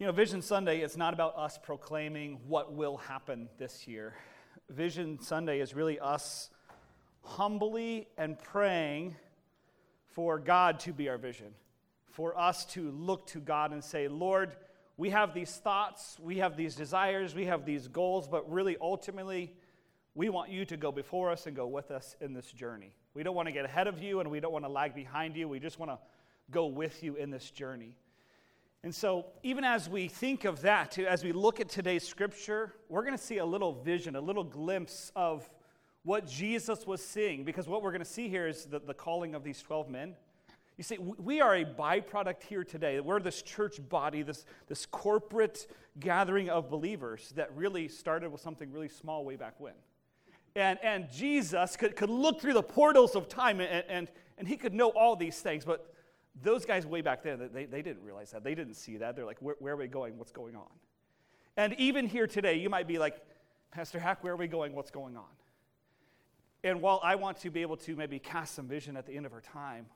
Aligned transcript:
You 0.00 0.06
know, 0.06 0.12
Vision 0.12 0.40
Sunday 0.40 0.80
is 0.80 0.96
not 0.96 1.12
about 1.12 1.36
us 1.36 1.58
proclaiming 1.62 2.38
what 2.48 2.72
will 2.72 2.96
happen 2.96 3.50
this 3.58 3.86
year. 3.86 4.14
Vision 4.70 5.20
Sunday 5.20 5.60
is 5.60 5.74
really 5.74 6.00
us 6.00 6.48
humbly 7.22 8.08
and 8.16 8.38
praying 8.38 9.14
for 10.06 10.38
God 10.38 10.80
to 10.80 10.94
be 10.94 11.10
our 11.10 11.18
vision, 11.18 11.48
for 12.12 12.38
us 12.38 12.64
to 12.72 12.90
look 12.92 13.26
to 13.26 13.40
God 13.40 13.72
and 13.72 13.84
say, 13.84 14.08
Lord, 14.08 14.56
we 14.96 15.10
have 15.10 15.34
these 15.34 15.54
thoughts, 15.54 16.16
we 16.18 16.38
have 16.38 16.56
these 16.56 16.74
desires, 16.74 17.34
we 17.34 17.44
have 17.44 17.66
these 17.66 17.86
goals, 17.86 18.26
but 18.26 18.50
really 18.50 18.78
ultimately, 18.80 19.52
we 20.14 20.30
want 20.30 20.50
you 20.50 20.64
to 20.64 20.78
go 20.78 20.90
before 20.90 21.30
us 21.30 21.46
and 21.46 21.54
go 21.54 21.66
with 21.66 21.90
us 21.90 22.16
in 22.22 22.32
this 22.32 22.50
journey. 22.50 22.94
We 23.12 23.22
don't 23.22 23.34
want 23.34 23.48
to 23.48 23.52
get 23.52 23.66
ahead 23.66 23.86
of 23.86 24.02
you 24.02 24.20
and 24.20 24.30
we 24.30 24.40
don't 24.40 24.52
want 24.52 24.64
to 24.64 24.70
lag 24.70 24.94
behind 24.94 25.36
you. 25.36 25.46
We 25.46 25.60
just 25.60 25.78
want 25.78 25.90
to 25.90 25.98
go 26.50 26.68
with 26.68 27.02
you 27.02 27.16
in 27.16 27.28
this 27.28 27.50
journey. 27.50 27.96
And 28.82 28.94
so, 28.94 29.26
even 29.42 29.62
as 29.62 29.90
we 29.90 30.08
think 30.08 30.46
of 30.46 30.62
that, 30.62 30.98
as 30.98 31.22
we 31.22 31.32
look 31.32 31.60
at 31.60 31.68
today's 31.68 32.06
scripture, 32.06 32.74
we're 32.88 33.02
going 33.02 33.16
to 33.16 33.22
see 33.22 33.36
a 33.36 33.44
little 33.44 33.74
vision, 33.74 34.16
a 34.16 34.20
little 34.20 34.44
glimpse 34.44 35.12
of 35.14 35.48
what 36.02 36.26
Jesus 36.26 36.86
was 36.86 37.04
seeing, 37.04 37.44
because 37.44 37.68
what 37.68 37.82
we're 37.82 37.90
going 37.90 38.02
to 38.02 38.06
see 38.06 38.30
here 38.30 38.48
is 38.48 38.64
the, 38.64 38.78
the 38.78 38.94
calling 38.94 39.34
of 39.34 39.44
these 39.44 39.60
12 39.60 39.90
men. 39.90 40.14
You 40.78 40.84
see, 40.84 40.96
we 40.96 41.42
are 41.42 41.56
a 41.56 41.64
byproduct 41.66 42.42
here 42.44 42.64
today. 42.64 43.00
We're 43.00 43.20
this 43.20 43.42
church 43.42 43.86
body, 43.86 44.22
this, 44.22 44.46
this 44.66 44.86
corporate 44.86 45.66
gathering 45.98 46.48
of 46.48 46.70
believers 46.70 47.34
that 47.36 47.54
really 47.54 47.86
started 47.86 48.32
with 48.32 48.40
something 48.40 48.72
really 48.72 48.88
small 48.88 49.26
way 49.26 49.36
back 49.36 49.60
when. 49.60 49.74
And, 50.56 50.78
and 50.82 51.12
Jesus 51.12 51.76
could, 51.76 51.96
could 51.96 52.08
look 52.08 52.40
through 52.40 52.54
the 52.54 52.62
portals 52.62 53.14
of 53.14 53.28
time 53.28 53.60
and, 53.60 53.84
and, 53.90 54.08
and 54.38 54.48
he 54.48 54.56
could 54.56 54.72
know 54.72 54.88
all 54.88 55.16
these 55.16 55.38
things, 55.40 55.66
but 55.66 55.89
those 56.42 56.64
guys 56.64 56.86
way 56.86 57.00
back 57.00 57.22
then, 57.22 57.50
they, 57.52 57.66
they 57.66 57.82
didn't 57.82 58.02
realize 58.02 58.30
that. 58.30 58.44
They 58.44 58.54
didn't 58.54 58.74
see 58.74 58.96
that. 58.98 59.16
They're 59.16 59.26
like, 59.26 59.40
where, 59.40 59.56
where 59.58 59.74
are 59.74 59.76
we 59.76 59.86
going? 59.86 60.18
What's 60.18 60.32
going 60.32 60.56
on? 60.56 60.68
And 61.56 61.74
even 61.78 62.06
here 62.06 62.26
today, 62.26 62.58
you 62.58 62.70
might 62.70 62.86
be 62.86 62.98
like, 62.98 63.20
Pastor 63.70 63.98
Hack, 63.98 64.24
where 64.24 64.32
are 64.32 64.36
we 64.36 64.48
going? 64.48 64.74
What's 64.74 64.90
going 64.90 65.16
on? 65.16 65.24
And 66.62 66.82
while 66.82 67.00
I 67.02 67.14
want 67.14 67.38
to 67.38 67.50
be 67.50 67.62
able 67.62 67.76
to 67.78 67.96
maybe 67.96 68.18
cast 68.18 68.54
some 68.54 68.66
vision 68.66 68.96
at 68.96 69.06
the 69.06 69.16
end 69.16 69.26
of 69.26 69.32
our 69.32 69.40
time, 69.40 69.86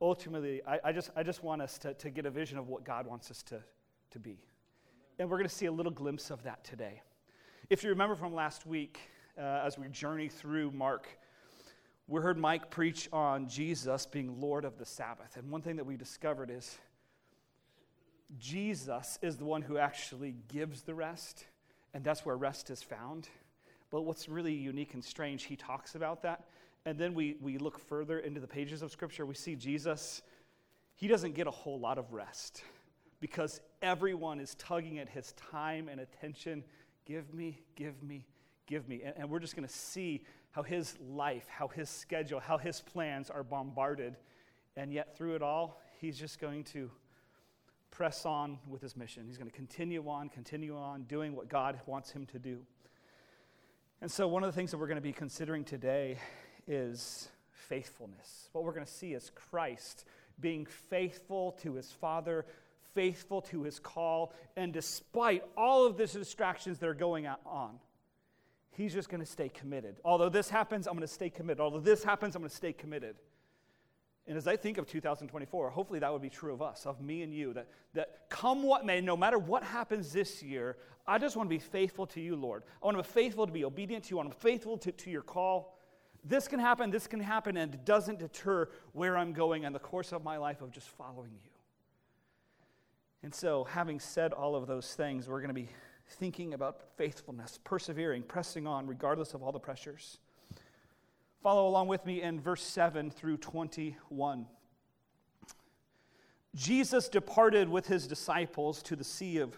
ultimately, 0.00 0.62
I, 0.66 0.80
I 0.84 0.92
just, 0.92 1.10
I 1.16 1.22
just 1.22 1.42
want 1.42 1.62
us 1.62 1.78
to, 1.78 1.94
to 1.94 2.10
get 2.10 2.26
a 2.26 2.30
vision 2.30 2.58
of 2.58 2.68
what 2.68 2.84
God 2.84 3.06
wants 3.06 3.30
us 3.30 3.42
to, 3.44 3.60
to 4.10 4.18
be. 4.18 4.38
And 5.18 5.28
we're 5.28 5.36
going 5.36 5.48
to 5.48 5.54
see 5.54 5.66
a 5.66 5.72
little 5.72 5.92
glimpse 5.92 6.30
of 6.30 6.42
that 6.44 6.64
today. 6.64 7.02
If 7.70 7.82
you 7.82 7.90
remember 7.90 8.14
from 8.14 8.34
last 8.34 8.66
week, 8.66 8.98
uh, 9.36 9.62
as 9.64 9.78
we 9.78 9.88
journey 9.88 10.28
through 10.28 10.70
Mark, 10.72 11.06
we 12.08 12.22
heard 12.22 12.38
Mike 12.38 12.70
preach 12.70 13.06
on 13.12 13.48
Jesus 13.48 14.06
being 14.06 14.40
Lord 14.40 14.64
of 14.64 14.78
the 14.78 14.86
Sabbath. 14.86 15.36
And 15.36 15.50
one 15.50 15.60
thing 15.60 15.76
that 15.76 15.84
we 15.84 15.98
discovered 15.98 16.50
is 16.50 16.78
Jesus 18.38 19.18
is 19.20 19.36
the 19.36 19.44
one 19.44 19.60
who 19.60 19.76
actually 19.76 20.34
gives 20.48 20.82
the 20.82 20.94
rest, 20.94 21.44
and 21.92 22.02
that's 22.02 22.24
where 22.24 22.36
rest 22.36 22.70
is 22.70 22.82
found. 22.82 23.28
But 23.90 24.02
what's 24.02 24.26
really 24.26 24.54
unique 24.54 24.94
and 24.94 25.04
strange, 25.04 25.44
he 25.44 25.54
talks 25.54 25.94
about 25.94 26.22
that. 26.22 26.46
And 26.86 26.98
then 26.98 27.12
we, 27.12 27.36
we 27.42 27.58
look 27.58 27.78
further 27.78 28.18
into 28.20 28.40
the 28.40 28.46
pages 28.46 28.80
of 28.80 28.90
Scripture, 28.90 29.26
we 29.26 29.34
see 29.34 29.54
Jesus, 29.54 30.22
he 30.94 31.08
doesn't 31.08 31.34
get 31.34 31.46
a 31.46 31.50
whole 31.50 31.78
lot 31.78 31.98
of 31.98 32.14
rest 32.14 32.62
because 33.20 33.60
everyone 33.82 34.40
is 34.40 34.54
tugging 34.54 34.98
at 34.98 35.10
his 35.10 35.32
time 35.32 35.88
and 35.88 36.00
attention. 36.00 36.64
Give 37.04 37.34
me, 37.34 37.60
give 37.76 38.02
me, 38.02 38.24
give 38.66 38.88
me. 38.88 39.02
And, 39.04 39.14
and 39.18 39.30
we're 39.30 39.40
just 39.40 39.54
going 39.54 39.68
to 39.68 39.74
see 39.74 40.22
how 40.52 40.62
his 40.62 40.96
life, 41.00 41.46
how 41.48 41.68
his 41.68 41.88
schedule, 41.88 42.40
how 42.40 42.58
his 42.58 42.80
plans 42.80 43.30
are 43.30 43.42
bombarded. 43.42 44.16
And 44.76 44.92
yet, 44.92 45.16
through 45.16 45.34
it 45.34 45.42
all, 45.42 45.80
he's 46.00 46.18
just 46.18 46.40
going 46.40 46.64
to 46.64 46.90
press 47.90 48.24
on 48.24 48.58
with 48.68 48.80
his 48.80 48.96
mission. 48.96 49.24
He's 49.26 49.38
going 49.38 49.50
to 49.50 49.56
continue 49.56 50.08
on, 50.08 50.28
continue 50.28 50.76
on 50.76 51.02
doing 51.04 51.34
what 51.34 51.48
God 51.48 51.80
wants 51.86 52.10
him 52.10 52.26
to 52.26 52.38
do. 52.38 52.58
And 54.00 54.10
so, 54.10 54.28
one 54.28 54.44
of 54.44 54.48
the 54.52 54.56
things 54.56 54.70
that 54.70 54.78
we're 54.78 54.86
going 54.86 54.96
to 54.96 55.02
be 55.02 55.12
considering 55.12 55.64
today 55.64 56.18
is 56.66 57.28
faithfulness. 57.50 58.48
What 58.52 58.64
we're 58.64 58.74
going 58.74 58.86
to 58.86 58.92
see 58.92 59.12
is 59.12 59.30
Christ 59.34 60.04
being 60.40 60.66
faithful 60.66 61.52
to 61.62 61.74
his 61.74 61.90
Father, 61.90 62.46
faithful 62.94 63.42
to 63.42 63.62
his 63.62 63.78
call, 63.78 64.32
and 64.56 64.72
despite 64.72 65.42
all 65.56 65.86
of 65.86 65.96
the 65.96 66.06
distractions 66.06 66.78
that 66.78 66.88
are 66.88 66.94
going 66.94 67.26
on, 67.26 67.80
he's 68.78 68.94
just 68.94 69.08
going 69.08 69.20
to 69.20 69.26
stay 69.26 69.48
committed. 69.48 69.96
Although 70.04 70.28
this 70.28 70.48
happens, 70.48 70.86
I'm 70.86 70.94
going 70.94 71.06
to 71.06 71.12
stay 71.12 71.28
committed. 71.28 71.60
Although 71.60 71.80
this 71.80 72.04
happens, 72.04 72.36
I'm 72.36 72.42
going 72.42 72.48
to 72.48 72.56
stay 72.56 72.72
committed. 72.72 73.16
And 74.28 74.36
as 74.36 74.46
I 74.46 74.56
think 74.56 74.78
of 74.78 74.86
2024, 74.86 75.70
hopefully 75.70 75.98
that 75.98 76.12
would 76.12 76.22
be 76.22 76.30
true 76.30 76.52
of 76.52 76.62
us, 76.62 76.86
of 76.86 77.00
me 77.00 77.22
and 77.22 77.34
you, 77.34 77.52
that, 77.54 77.66
that 77.94 78.28
come 78.28 78.62
what 78.62 78.86
may, 78.86 79.00
no 79.00 79.16
matter 79.16 79.38
what 79.38 79.64
happens 79.64 80.12
this 80.12 80.42
year, 80.42 80.76
I 81.08 81.18
just 81.18 81.34
want 81.34 81.48
to 81.48 81.54
be 81.54 81.58
faithful 81.58 82.06
to 82.08 82.20
you, 82.20 82.36
Lord. 82.36 82.62
I 82.80 82.86
want 82.86 82.96
to 82.98 83.02
be 83.02 83.08
faithful 83.08 83.46
to 83.46 83.52
be 83.52 83.64
obedient 83.64 84.04
to 84.04 84.10
you. 84.10 84.18
I 84.18 84.24
want 84.24 84.30
to 84.30 84.36
be 84.36 84.52
faithful 84.52 84.78
to, 84.78 84.92
to 84.92 85.10
your 85.10 85.22
call. 85.22 85.76
This 86.24 86.46
can 86.46 86.60
happen, 86.60 86.90
this 86.90 87.06
can 87.08 87.20
happen, 87.20 87.56
and 87.56 87.74
it 87.74 87.84
doesn't 87.84 88.20
deter 88.20 88.68
where 88.92 89.16
I'm 89.16 89.32
going 89.32 89.64
and 89.64 89.74
the 89.74 89.80
course 89.80 90.12
of 90.12 90.22
my 90.22 90.36
life 90.36 90.62
of 90.62 90.70
just 90.70 90.88
following 90.88 91.32
you. 91.42 91.50
And 93.24 93.34
so, 93.34 93.64
having 93.64 93.98
said 93.98 94.32
all 94.32 94.54
of 94.54 94.68
those 94.68 94.94
things, 94.94 95.28
we're 95.28 95.40
going 95.40 95.48
to 95.48 95.54
be 95.54 95.68
thinking 96.08 96.54
about 96.54 96.80
faithfulness, 96.96 97.58
persevering, 97.64 98.22
pressing 98.22 98.66
on, 98.66 98.86
regardless 98.86 99.34
of 99.34 99.42
all 99.42 99.52
the 99.52 99.58
pressures. 99.58 100.18
Follow 101.42 101.68
along 101.68 101.88
with 101.88 102.04
me 102.04 102.22
in 102.22 102.40
verse 102.40 102.62
7 102.62 103.10
through 103.10 103.36
21. 103.36 104.46
Jesus 106.54 107.08
departed 107.08 107.68
with 107.68 107.86
his 107.86 108.06
disciples 108.06 108.82
to 108.82 108.96
the 108.96 109.04
sea 109.04 109.38
of 109.38 109.56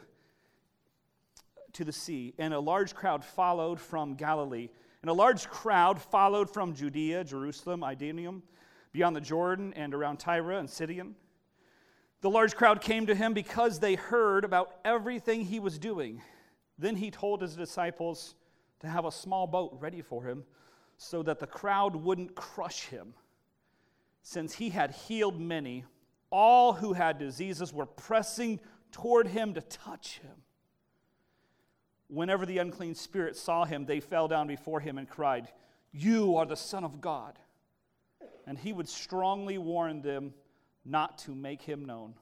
to 1.73 1.85
the 1.85 1.93
sea, 1.93 2.35
and 2.37 2.53
a 2.53 2.59
large 2.59 2.95
crowd 2.95 3.25
followed 3.25 3.81
from 3.81 4.15
Galilee, 4.15 4.69
and 5.03 5.11
a 5.11 5.15
large 5.15 5.49
crowd 5.49 6.03
followed 6.03 6.51
from 6.53 6.75
Judea, 6.75 7.23
Jerusalem, 7.23 7.85
Idumea, 7.85 8.33
beyond 8.93 9.15
the 9.15 9.21
Jordan, 9.21 9.73
and 9.75 9.95
around 9.95 10.19
Tyre 10.19 10.51
and 10.51 10.69
Sidon. 10.69 11.15
The 12.23 12.31
large 12.31 12.55
crowd 12.55 12.81
came 12.81 13.07
to 13.07 13.15
him 13.15 13.33
because 13.33 13.79
they 13.79 13.95
heard 13.95 14.45
about 14.45 14.77
everything 14.85 15.45
he 15.45 15.61
was 15.61 15.79
doing. 15.79 16.21
Then 16.81 16.97
he 16.97 17.11
told 17.11 17.43
his 17.43 17.55
disciples 17.55 18.35
to 18.81 18.89
have 18.89 19.05
a 19.05 19.13
small 19.13 19.47
boat 19.47 19.77
ready 19.79 20.01
for 20.01 20.25
him 20.25 20.45
so 20.97 21.23
that 21.23 21.39
the 21.39 21.47
crowd 21.47 21.95
wouldn't 21.95 22.35
crush 22.35 22.87
him. 22.87 23.13
Since 24.23 24.55
he 24.55 24.71
had 24.71 24.93
healed 24.93 25.39
many, 25.39 25.85
all 26.31 26.73
who 26.73 26.95
had 26.95 27.19
diseases 27.19 27.73
were 27.73 27.85
pressing 27.85 28.61
toward 28.93 29.27
him 29.29 29.53
to 29.55 29.61
touch 29.61 30.21
him. 30.21 30.43
Whenever 32.09 32.47
the 32.47 32.59
unclean 32.59 32.95
spirit 32.95 33.37
saw 33.37 33.67
him, 33.67 33.85
they 33.85 34.01
fell 34.01 34.27
down 34.27 34.47
before 34.47 34.81
him 34.81 34.97
and 34.97 35.09
cried, 35.09 35.49
You 35.93 36.37
are 36.37 36.47
the 36.47 36.57
Son 36.57 36.83
of 36.83 37.01
God. 37.01 37.39
And 38.47 38.59
he 38.59 38.73
would 38.73 38.89
strongly 38.89 39.59
warn 39.59 40.01
them 40.01 40.33
not 40.85 41.19
to 41.19 41.35
make 41.35 41.61
him 41.61 41.85
known. 41.85 42.15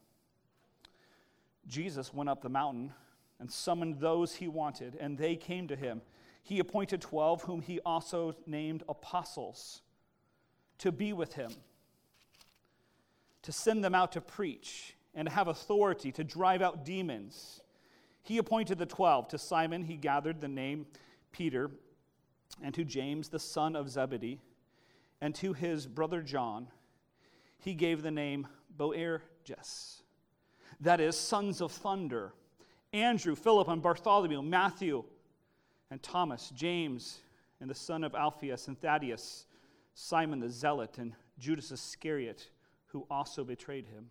Jesus 1.69 2.13
went 2.13 2.29
up 2.29 2.43
the 2.43 2.49
mountain 2.49 2.93
and 3.41 3.51
summoned 3.51 4.01
those 4.01 4.35
he 4.37 4.49
wanted, 4.49 4.97
and 5.01 5.17
they 5.17 5.37
came 5.37 5.69
to 5.69 5.77
him. 5.77 6.03
He 6.43 6.59
appointed 6.59 7.01
12, 7.01 7.43
whom 7.43 7.61
he 7.61 7.81
also 7.81 8.35
named 8.47 8.83
apostles, 8.89 9.83
to 10.79 10.91
be 10.91 11.13
with 11.13 11.35
him, 11.35 11.53
to 13.43 13.53
send 13.53 13.85
them 13.85 13.95
out 13.95 14.13
to 14.13 14.21
preach, 14.21 14.95
and 15.15 15.29
to 15.29 15.35
have 15.35 15.49
authority 15.49 16.13
to 16.13 16.25
drive 16.25 16.63
out 16.63 16.85
demons. 16.85 17.61
He 18.23 18.39
appointed 18.39 18.79
the 18.79 18.87
12. 18.87 19.29
To 19.29 19.39
Simon, 19.39 19.83
he 19.83 19.97
gathered 19.97 20.41
the 20.41 20.49
name 20.49 20.87
Peter, 21.33 21.71
and 22.63 22.75
to 22.75 22.85
James, 22.85 23.29
the 23.29 23.39
son 23.39 23.77
of 23.77 23.91
Zebedee, 23.91 24.41
and 25.21 25.35
to 25.37 25.53
his 25.53 25.87
brother 25.87 26.23
John, 26.23 26.69
he 27.59 27.75
gave 27.75 28.03
the 28.03 28.11
name 28.11 28.47
Boanerges, 28.77 30.03
that 30.81 31.01
is, 31.01 31.17
sons 31.17 31.61
of 31.61 31.73
thunder. 31.73 32.33
Andrew, 32.93 33.35
Philip, 33.35 33.69
and 33.69 33.83
Bartholomew, 33.83 34.43
Matthew, 34.43 35.05
and 35.91 36.03
Thomas, 36.03 36.51
James, 36.55 37.19
and 37.61 37.69
the 37.69 37.75
son 37.75 38.05
of 38.05 38.15
Alphaeus, 38.15 38.69
and 38.69 38.81
Thaddeus, 38.81 39.47
Simon 39.95 40.41
the 40.41 40.49
Zealot, 40.49 40.99
and 40.99 41.13
Judas 41.39 41.71
Iscariot, 41.71 42.49
who 42.87 43.07
also 43.11 43.45
betrayed 43.45 43.87
him. 43.87 44.07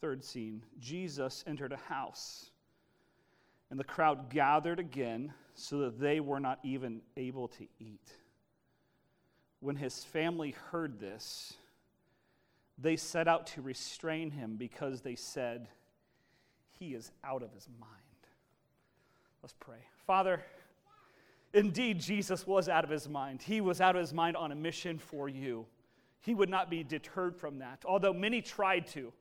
Third 0.00 0.24
scene 0.24 0.62
Jesus 0.78 1.44
entered 1.46 1.72
a 1.72 1.76
house, 1.76 2.50
and 3.70 3.78
the 3.78 3.84
crowd 3.84 4.30
gathered 4.30 4.78
again 4.78 5.32
so 5.54 5.78
that 5.80 6.00
they 6.00 6.20
were 6.20 6.40
not 6.40 6.58
even 6.62 7.02
able 7.16 7.48
to 7.48 7.66
eat. 7.78 8.12
When 9.60 9.76
his 9.76 10.04
family 10.04 10.54
heard 10.70 10.98
this, 10.98 11.54
they 12.78 12.96
set 12.96 13.28
out 13.28 13.46
to 13.48 13.62
restrain 13.62 14.30
him 14.30 14.56
because 14.56 15.02
they 15.02 15.14
said, 15.14 15.68
he 16.80 16.94
is 16.94 17.12
out 17.22 17.42
of 17.42 17.52
his 17.52 17.68
mind. 17.78 17.92
Let's 19.42 19.54
pray. 19.60 19.76
Father, 20.06 20.42
indeed, 21.52 22.00
Jesus 22.00 22.46
was 22.46 22.70
out 22.70 22.84
of 22.84 22.90
his 22.90 23.06
mind. 23.06 23.42
He 23.42 23.60
was 23.60 23.82
out 23.82 23.96
of 23.96 24.00
his 24.00 24.14
mind 24.14 24.34
on 24.34 24.50
a 24.50 24.54
mission 24.54 24.98
for 24.98 25.28
you. 25.28 25.66
He 26.22 26.34
would 26.34 26.48
not 26.48 26.70
be 26.70 26.82
deterred 26.82 27.36
from 27.36 27.58
that, 27.58 27.84
although 27.86 28.14
many 28.14 28.40
tried 28.42 28.86
to. 28.88 29.12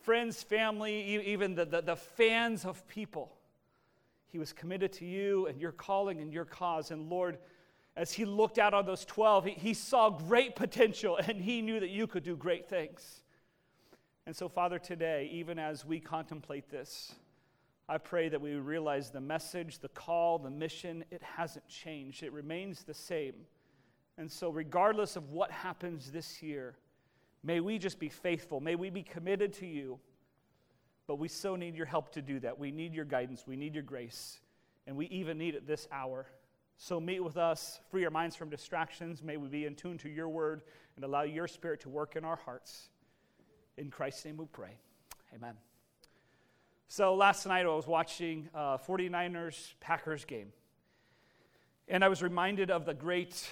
friends, 0.00 0.42
family, 0.42 1.24
even 1.26 1.54
the, 1.54 1.64
the, 1.64 1.80
the 1.80 1.96
fans 1.96 2.64
of 2.64 2.86
people. 2.86 3.32
He 4.28 4.38
was 4.38 4.52
committed 4.52 4.92
to 4.94 5.04
you 5.04 5.46
and 5.46 5.60
your 5.60 5.72
calling 5.72 6.20
and 6.20 6.32
your 6.32 6.44
cause. 6.44 6.90
And 6.90 7.08
Lord, 7.08 7.38
as 7.96 8.12
he 8.12 8.24
looked 8.24 8.58
out 8.58 8.74
on 8.74 8.84
those 8.84 9.04
12, 9.04 9.44
he, 9.44 9.50
he 9.52 9.74
saw 9.74 10.10
great 10.10 10.54
potential 10.56 11.18
and 11.26 11.40
he 11.40 11.62
knew 11.62 11.80
that 11.80 11.90
you 11.90 12.06
could 12.06 12.24
do 12.24 12.36
great 12.36 12.68
things. 12.68 13.22
And 14.26 14.34
so, 14.34 14.48
Father, 14.48 14.78
today, 14.80 15.30
even 15.32 15.58
as 15.58 15.84
we 15.84 16.00
contemplate 16.00 16.68
this, 16.68 17.14
I 17.88 17.98
pray 17.98 18.28
that 18.28 18.40
we 18.40 18.54
realize 18.54 19.10
the 19.10 19.20
message, 19.20 19.78
the 19.78 19.88
call, 19.88 20.40
the 20.40 20.50
mission, 20.50 21.04
it 21.12 21.22
hasn't 21.22 21.68
changed. 21.68 22.24
It 22.24 22.32
remains 22.32 22.82
the 22.82 22.94
same. 22.94 23.34
And 24.18 24.30
so, 24.30 24.50
regardless 24.50 25.14
of 25.14 25.30
what 25.30 25.52
happens 25.52 26.10
this 26.10 26.42
year, 26.42 26.74
may 27.44 27.60
we 27.60 27.78
just 27.78 28.00
be 28.00 28.08
faithful. 28.08 28.60
May 28.60 28.74
we 28.74 28.90
be 28.90 29.04
committed 29.04 29.52
to 29.54 29.66
you. 29.66 30.00
But 31.06 31.20
we 31.20 31.28
so 31.28 31.54
need 31.54 31.76
your 31.76 31.86
help 31.86 32.12
to 32.14 32.22
do 32.22 32.40
that. 32.40 32.58
We 32.58 32.72
need 32.72 32.92
your 32.92 33.04
guidance. 33.04 33.44
We 33.46 33.54
need 33.54 33.74
your 33.74 33.84
grace. 33.84 34.40
And 34.88 34.96
we 34.96 35.06
even 35.06 35.38
need 35.38 35.54
it 35.54 35.64
this 35.64 35.86
hour. 35.92 36.26
So 36.78 36.98
meet 36.98 37.22
with 37.22 37.36
us, 37.36 37.80
free 37.90 38.04
our 38.04 38.10
minds 38.10 38.34
from 38.34 38.50
distractions. 38.50 39.22
May 39.22 39.36
we 39.36 39.46
be 39.48 39.66
in 39.66 39.76
tune 39.76 39.98
to 39.98 40.08
your 40.08 40.28
word 40.28 40.62
and 40.96 41.04
allow 41.04 41.22
your 41.22 41.46
spirit 41.46 41.80
to 41.82 41.88
work 41.88 42.16
in 42.16 42.24
our 42.24 42.36
hearts. 42.36 42.88
In 43.76 43.90
Christ's 43.90 44.24
name 44.24 44.38
we 44.38 44.46
pray. 44.46 44.78
Amen. 45.34 45.54
So 46.88 47.14
last 47.14 47.46
night 47.46 47.66
I 47.66 47.68
was 47.68 47.86
watching 47.86 48.48
uh, 48.54 48.78
49ers 48.78 49.74
Packers 49.80 50.24
game. 50.24 50.52
And 51.88 52.02
I 52.02 52.08
was 52.08 52.22
reminded 52.22 52.70
of 52.70 52.86
the 52.86 52.94
great 52.94 53.48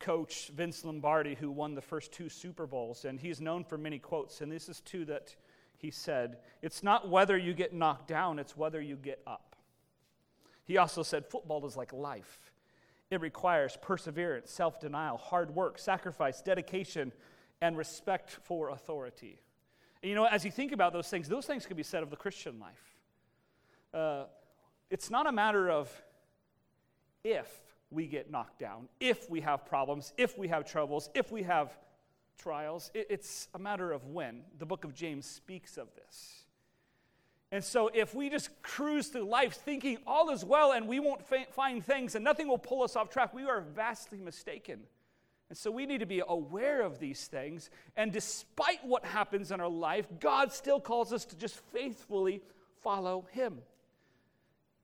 coach 0.00 0.48
Vince 0.48 0.84
Lombardi 0.84 1.36
who 1.36 1.50
won 1.50 1.74
the 1.74 1.80
first 1.80 2.10
two 2.12 2.28
Super 2.28 2.66
Bowls. 2.66 3.04
And 3.04 3.20
he's 3.20 3.40
known 3.40 3.62
for 3.62 3.78
many 3.78 4.00
quotes. 4.00 4.40
And 4.40 4.50
this 4.50 4.68
is 4.68 4.80
two 4.80 5.04
that 5.04 5.36
he 5.76 5.92
said 5.92 6.38
It's 6.60 6.82
not 6.82 7.08
whether 7.08 7.38
you 7.38 7.54
get 7.54 7.72
knocked 7.72 8.08
down, 8.08 8.40
it's 8.40 8.56
whether 8.56 8.80
you 8.80 8.96
get 8.96 9.20
up. 9.28 9.54
He 10.64 10.76
also 10.76 11.04
said 11.04 11.24
football 11.24 11.64
is 11.66 11.76
like 11.76 11.92
life. 11.92 12.52
It 13.10 13.20
requires 13.20 13.78
perseverance, 13.80 14.50
self 14.50 14.80
denial, 14.80 15.16
hard 15.16 15.54
work, 15.54 15.78
sacrifice, 15.78 16.42
dedication, 16.42 17.12
and 17.60 17.76
respect 17.76 18.30
for 18.42 18.70
authority. 18.70 19.40
And 20.02 20.10
you 20.10 20.14
know, 20.14 20.24
as 20.24 20.44
you 20.44 20.50
think 20.50 20.72
about 20.72 20.92
those 20.92 21.08
things, 21.08 21.28
those 21.28 21.46
things 21.46 21.66
can 21.66 21.76
be 21.76 21.82
said 21.82 22.02
of 22.02 22.10
the 22.10 22.16
Christian 22.16 22.58
life. 22.60 22.96
Uh, 23.94 24.24
it's 24.90 25.10
not 25.10 25.26
a 25.26 25.32
matter 25.32 25.70
of 25.70 25.90
if 27.24 27.50
we 27.90 28.06
get 28.06 28.30
knocked 28.30 28.58
down, 28.58 28.88
if 29.00 29.30
we 29.30 29.40
have 29.40 29.64
problems, 29.64 30.12
if 30.16 30.36
we 30.38 30.48
have 30.48 30.64
troubles, 30.70 31.08
if 31.14 31.32
we 31.32 31.42
have 31.42 31.76
trials. 32.38 32.90
It, 32.94 33.06
it's 33.10 33.48
a 33.54 33.58
matter 33.58 33.92
of 33.92 34.04
when. 34.06 34.42
The 34.58 34.66
book 34.66 34.84
of 34.84 34.94
James 34.94 35.26
speaks 35.26 35.76
of 35.76 35.88
this. 35.94 36.42
And 37.52 37.62
so, 37.62 37.90
if 37.94 38.14
we 38.14 38.28
just 38.28 38.50
cruise 38.62 39.06
through 39.06 39.28
life 39.28 39.54
thinking 39.54 39.98
all 40.06 40.30
is 40.30 40.44
well 40.44 40.72
and 40.72 40.88
we 40.88 40.98
won't 40.98 41.24
fa- 41.24 41.46
find 41.52 41.84
things 41.84 42.16
and 42.16 42.24
nothing 42.24 42.48
will 42.48 42.58
pull 42.58 42.82
us 42.82 42.96
off 42.96 43.08
track, 43.08 43.32
we 43.32 43.44
are 43.44 43.60
vastly 43.60 44.18
mistaken. 44.18 44.80
And 45.48 45.56
so, 45.56 45.70
we 45.70 45.86
need 45.86 46.00
to 46.00 46.06
be 46.06 46.22
aware 46.26 46.82
of 46.82 46.98
these 46.98 47.26
things. 47.26 47.70
And 47.96 48.12
despite 48.12 48.84
what 48.84 49.04
happens 49.04 49.52
in 49.52 49.60
our 49.60 49.68
life, 49.68 50.06
God 50.18 50.52
still 50.52 50.80
calls 50.80 51.12
us 51.12 51.24
to 51.26 51.36
just 51.36 51.56
faithfully 51.72 52.42
follow 52.82 53.26
Him. 53.30 53.58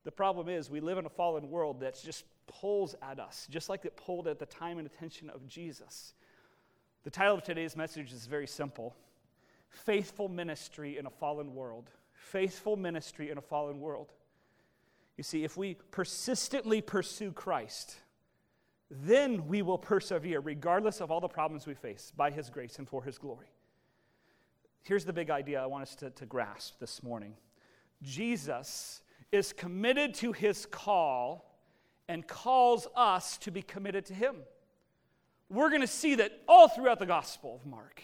The 0.05 0.11
problem 0.11 0.49
is, 0.49 0.69
we 0.69 0.79
live 0.79 0.97
in 0.97 1.05
a 1.05 1.09
fallen 1.09 1.49
world 1.49 1.81
that 1.81 2.01
just 2.03 2.25
pulls 2.47 2.95
at 3.01 3.19
us, 3.19 3.47
just 3.49 3.69
like 3.69 3.85
it 3.85 3.97
pulled 3.97 4.27
at 4.27 4.39
the 4.39 4.45
time 4.45 4.77
and 4.77 4.87
attention 4.87 5.29
of 5.29 5.47
Jesus. 5.47 6.13
The 7.03 7.09
title 7.09 7.35
of 7.35 7.43
today's 7.43 7.75
message 7.75 8.11
is 8.13 8.25
very 8.25 8.47
simple 8.47 8.95
Faithful 9.69 10.29
Ministry 10.29 10.97
in 10.97 11.05
a 11.05 11.09
Fallen 11.09 11.53
World 11.53 11.89
faithful 12.23 12.77
ministry 12.77 13.29
in 13.29 13.37
a 13.37 13.41
fallen 13.41 13.79
world. 13.79 14.11
You 15.17 15.23
see, 15.23 15.43
if 15.43 15.57
we 15.57 15.75
persistently 15.91 16.81
pursue 16.81 17.31
Christ, 17.31 17.97
then 18.89 19.47
we 19.47 19.61
will 19.61 19.77
persevere 19.77 20.39
regardless 20.39 21.01
of 21.01 21.11
all 21.11 21.19
the 21.19 21.27
problems 21.27 21.65
we 21.65 21.73
face 21.73 22.11
by 22.15 22.31
His 22.31 22.49
grace 22.49 22.77
and 22.77 22.87
for 22.87 23.03
His 23.03 23.17
glory. 23.17 23.47
Here's 24.83 25.05
the 25.05 25.13
big 25.13 25.29
idea 25.29 25.61
I 25.61 25.65
want 25.65 25.83
us 25.83 25.95
to, 25.95 26.09
to 26.11 26.25
grasp 26.25 26.79
this 26.79 27.01
morning 27.01 27.35
Jesus 28.01 29.01
is 29.31 29.53
committed 29.53 30.13
to 30.15 30.31
His 30.31 30.65
call 30.65 31.59
and 32.07 32.27
calls 32.27 32.87
us 32.95 33.37
to 33.39 33.51
be 33.51 33.61
committed 33.61 34.05
to 34.05 34.13
Him. 34.13 34.37
We're 35.49 35.69
going 35.69 35.81
to 35.81 35.87
see 35.87 36.15
that 36.15 36.41
all 36.47 36.67
throughout 36.67 36.99
the 36.99 37.05
Gospel 37.05 37.55
of 37.55 37.65
Mark. 37.65 38.01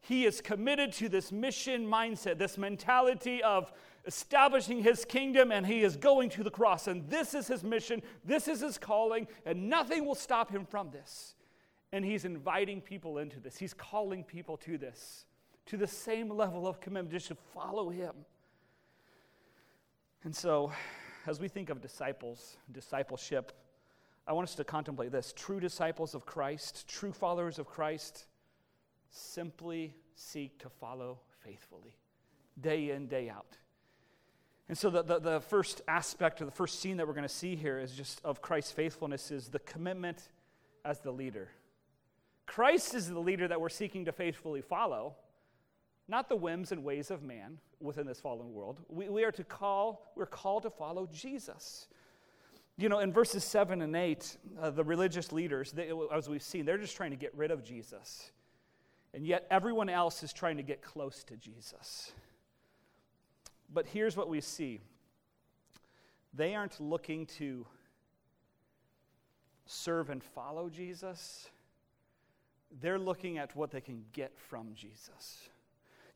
He 0.00 0.26
is 0.26 0.40
committed 0.40 0.92
to 0.94 1.08
this 1.08 1.32
mission 1.32 1.86
mindset, 1.86 2.38
this 2.38 2.58
mentality 2.58 3.42
of 3.42 3.72
establishing 4.06 4.82
his 4.82 5.04
kingdom, 5.04 5.50
and 5.50 5.66
he 5.66 5.82
is 5.82 5.96
going 5.96 6.30
to 6.30 6.42
the 6.42 6.50
cross. 6.50 6.86
And 6.86 7.08
this 7.08 7.34
is 7.34 7.46
his 7.48 7.62
mission, 7.62 8.02
this 8.24 8.48
is 8.48 8.60
his 8.60 8.78
calling, 8.78 9.26
and 9.46 9.68
nothing 9.68 10.04
will 10.04 10.14
stop 10.14 10.50
him 10.50 10.64
from 10.64 10.90
this. 10.90 11.34
And 11.92 12.04
he's 12.04 12.24
inviting 12.24 12.80
people 12.80 13.18
into 13.18 13.40
this, 13.40 13.56
he's 13.56 13.74
calling 13.74 14.24
people 14.24 14.56
to 14.58 14.78
this, 14.78 15.26
to 15.66 15.76
the 15.76 15.86
same 15.86 16.28
level 16.28 16.66
of 16.66 16.80
commitment, 16.80 17.12
just 17.12 17.28
to 17.28 17.36
follow 17.54 17.88
him. 17.88 18.14
And 20.24 20.34
so, 20.34 20.72
as 21.26 21.40
we 21.40 21.48
think 21.48 21.70
of 21.70 21.80
disciples, 21.80 22.56
discipleship, 22.72 23.52
I 24.26 24.32
want 24.32 24.48
us 24.48 24.54
to 24.54 24.64
contemplate 24.64 25.12
this. 25.12 25.32
True 25.36 25.60
disciples 25.60 26.14
of 26.14 26.24
Christ, 26.24 26.88
true 26.88 27.12
followers 27.12 27.58
of 27.58 27.66
Christ, 27.66 28.26
simply 29.10 29.94
seek 30.14 30.58
to 30.60 30.68
follow 30.68 31.18
faithfully, 31.44 31.96
day 32.60 32.90
in, 32.90 33.06
day 33.06 33.28
out. 33.28 33.58
And 34.68 34.78
so, 34.78 34.88
the, 34.88 35.02
the, 35.02 35.18
the, 35.18 35.40
first 35.40 35.82
aspect 35.86 36.40
or 36.40 36.46
the 36.46 36.50
first 36.50 36.80
scene 36.80 36.96
that 36.96 37.06
we're 37.06 37.12
going 37.12 37.28
to 37.28 37.28
see 37.28 37.54
here 37.54 37.78
is 37.78 37.92
just 37.92 38.20
of 38.24 38.40
Christ's 38.40 38.72
faithfulness 38.72 39.30
is 39.30 39.48
the 39.48 39.58
commitment 39.58 40.28
as 40.84 41.00
the 41.00 41.10
leader. 41.10 41.50
Christ 42.46 42.94
is 42.94 43.08
the 43.08 43.18
leader 43.18 43.46
that 43.48 43.60
we're 43.60 43.68
seeking 43.68 44.06
to 44.06 44.12
faithfully 44.12 44.62
follow, 44.62 45.16
not 46.08 46.28
the 46.28 46.36
whims 46.36 46.72
and 46.72 46.82
ways 46.82 47.10
of 47.10 47.22
man 47.22 47.58
within 47.80 48.06
this 48.06 48.20
fallen 48.20 48.52
world. 48.52 48.80
We, 48.88 49.08
we 49.08 49.24
are 49.24 49.32
to 49.32 49.44
call, 49.44 50.12
we're 50.16 50.26
called 50.26 50.62
to 50.62 50.70
follow 50.70 51.08
Jesus. 51.12 51.88
You 52.76 52.88
know, 52.88 52.98
in 52.98 53.12
verses 53.12 53.44
7 53.44 53.82
and 53.82 53.94
8, 53.94 54.36
uh, 54.60 54.70
the 54.70 54.82
religious 54.82 55.30
leaders, 55.30 55.72
they, 55.72 55.90
as 56.12 56.28
we've 56.28 56.42
seen, 56.42 56.64
they're 56.64 56.78
just 56.78 56.96
trying 56.96 57.10
to 57.10 57.16
get 57.16 57.34
rid 57.36 57.50
of 57.50 57.64
Jesus. 57.64 58.32
And 59.12 59.26
yet 59.26 59.46
everyone 59.50 59.88
else 59.88 60.22
is 60.22 60.32
trying 60.32 60.56
to 60.56 60.62
get 60.64 60.82
close 60.82 61.22
to 61.24 61.36
Jesus. 61.36 62.12
But 63.72 63.86
here's 63.86 64.16
what 64.16 64.28
we 64.28 64.40
see 64.40 64.80
they 66.32 66.54
aren't 66.54 66.80
looking 66.80 67.26
to 67.26 67.66
serve 69.66 70.10
and 70.10 70.22
follow 70.22 70.68
Jesus, 70.68 71.48
they're 72.80 72.98
looking 72.98 73.38
at 73.38 73.54
what 73.56 73.70
they 73.70 73.80
can 73.80 74.04
get 74.12 74.38
from 74.38 74.74
Jesus. 74.74 75.48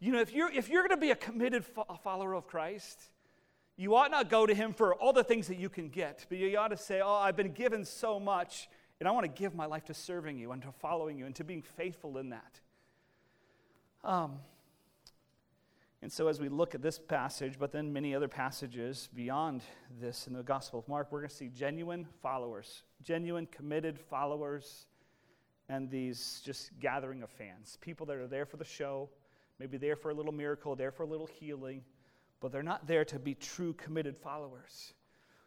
You 0.00 0.12
know, 0.12 0.20
if 0.20 0.32
you're, 0.32 0.50
if 0.50 0.68
you're 0.68 0.82
going 0.82 0.98
to 0.98 1.00
be 1.00 1.10
a 1.10 1.16
committed 1.16 1.64
fo- 1.64 1.98
follower 2.02 2.34
of 2.34 2.46
Christ, 2.46 3.00
you 3.76 3.94
ought 3.94 4.10
not 4.10 4.28
go 4.28 4.46
to 4.46 4.54
him 4.54 4.72
for 4.72 4.94
all 4.94 5.12
the 5.12 5.24
things 5.24 5.48
that 5.48 5.56
you 5.56 5.68
can 5.68 5.88
get, 5.88 6.26
but 6.28 6.38
you 6.38 6.56
ought 6.58 6.68
to 6.68 6.76
say, 6.76 7.00
Oh, 7.00 7.14
I've 7.14 7.36
been 7.36 7.52
given 7.52 7.84
so 7.84 8.20
much, 8.20 8.68
and 9.00 9.08
I 9.08 9.12
want 9.12 9.24
to 9.24 9.28
give 9.42 9.54
my 9.54 9.66
life 9.66 9.84
to 9.86 9.94
serving 9.94 10.38
you 10.38 10.52
and 10.52 10.62
to 10.62 10.72
following 10.72 11.18
you 11.18 11.26
and 11.26 11.34
to 11.36 11.44
being 11.44 11.62
faithful 11.62 12.18
in 12.18 12.30
that. 12.30 12.60
Um, 14.04 14.38
and 16.00 16.12
so, 16.12 16.28
as 16.28 16.40
we 16.40 16.48
look 16.48 16.76
at 16.76 16.82
this 16.82 16.98
passage, 16.98 17.58
but 17.58 17.72
then 17.72 17.92
many 17.92 18.14
other 18.14 18.28
passages 18.28 19.08
beyond 19.14 19.62
this 20.00 20.28
in 20.28 20.32
the 20.32 20.44
Gospel 20.44 20.78
of 20.78 20.86
Mark, 20.86 21.10
we're 21.10 21.20
going 21.20 21.30
to 21.30 21.34
see 21.34 21.48
genuine 21.48 22.06
followers, 22.22 22.82
genuine 23.02 23.46
committed 23.46 23.98
followers, 23.98 24.86
and 25.68 25.90
these 25.90 26.40
just 26.44 26.70
gathering 26.78 27.24
of 27.24 27.30
fans. 27.30 27.78
People 27.80 28.06
that 28.06 28.16
are 28.16 28.28
there 28.28 28.46
for 28.46 28.58
the 28.58 28.64
show, 28.64 29.10
maybe 29.58 29.76
there 29.76 29.96
for 29.96 30.10
a 30.10 30.14
little 30.14 30.32
miracle, 30.32 30.76
there 30.76 30.92
for 30.92 31.02
a 31.02 31.06
little 31.06 31.26
healing, 31.26 31.82
but 32.40 32.52
they're 32.52 32.62
not 32.62 32.86
there 32.86 33.04
to 33.04 33.18
be 33.18 33.34
true 33.34 33.72
committed 33.72 34.16
followers. 34.16 34.94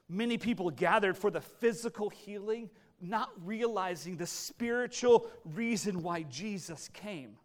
Many 0.09 0.37
people 0.37 0.69
gathered 0.69 1.17
for 1.17 1.31
the 1.31 1.39
physical 1.39 2.09
healing, 2.09 2.69
not 2.99 3.29
realizing 3.45 4.17
the 4.17 4.27
spiritual 4.27 5.31
reason 5.45 6.03
why 6.03 6.23
Jesus 6.23 6.89
came. 6.89 7.37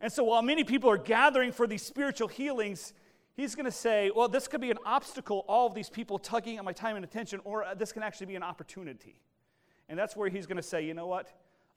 And 0.00 0.12
so 0.12 0.24
while 0.24 0.42
many 0.42 0.64
people 0.64 0.90
are 0.90 0.98
gathering 0.98 1.52
for 1.52 1.66
these 1.66 1.82
spiritual 1.82 2.28
healings, 2.28 2.92
he's 3.34 3.54
going 3.54 3.64
to 3.64 3.72
say, 3.72 4.10
well, 4.14 4.28
this 4.28 4.48
could 4.48 4.60
be 4.60 4.70
an 4.70 4.78
obstacle, 4.84 5.44
all 5.48 5.66
of 5.66 5.74
these 5.74 5.90
people 5.90 6.18
tugging 6.18 6.58
at 6.58 6.64
my 6.64 6.72
time 6.72 6.96
and 6.96 7.04
attention, 7.04 7.40
or 7.44 7.64
uh, 7.64 7.74
this 7.74 7.92
can 7.92 8.02
actually 8.02 8.26
be 8.26 8.36
an 8.36 8.42
opportunity. 8.42 9.20
And 9.88 9.98
that's 9.98 10.16
where 10.16 10.28
he's 10.28 10.46
going 10.46 10.56
to 10.56 10.62
say, 10.62 10.84
you 10.84 10.94
know 10.94 11.06
what? 11.06 11.28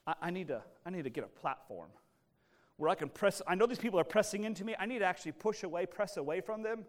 I, 0.06 0.14
I, 0.24 0.30
need 0.32 0.48
to, 0.48 0.62
I 0.86 0.90
need 0.90 1.04
to 1.04 1.10
get 1.10 1.24
a 1.24 1.28
platform 1.28 1.90
where 2.78 2.90
I 2.90 2.96
can 2.96 3.10
press. 3.10 3.42
I 3.48 3.56
know 3.56 3.66
these 3.66 3.80
people 3.80 4.00
are 4.00 4.06
pressing 4.06 4.44
into 4.44 4.64
me. 4.64 4.76
I 4.80 4.86
need 4.86 5.00
to 5.00 5.06
actually 5.06 5.34
push 5.34 5.64
away, 5.64 5.86
press 5.86 6.18
away 6.18 6.42
from 6.42 6.64
them. 6.64 6.86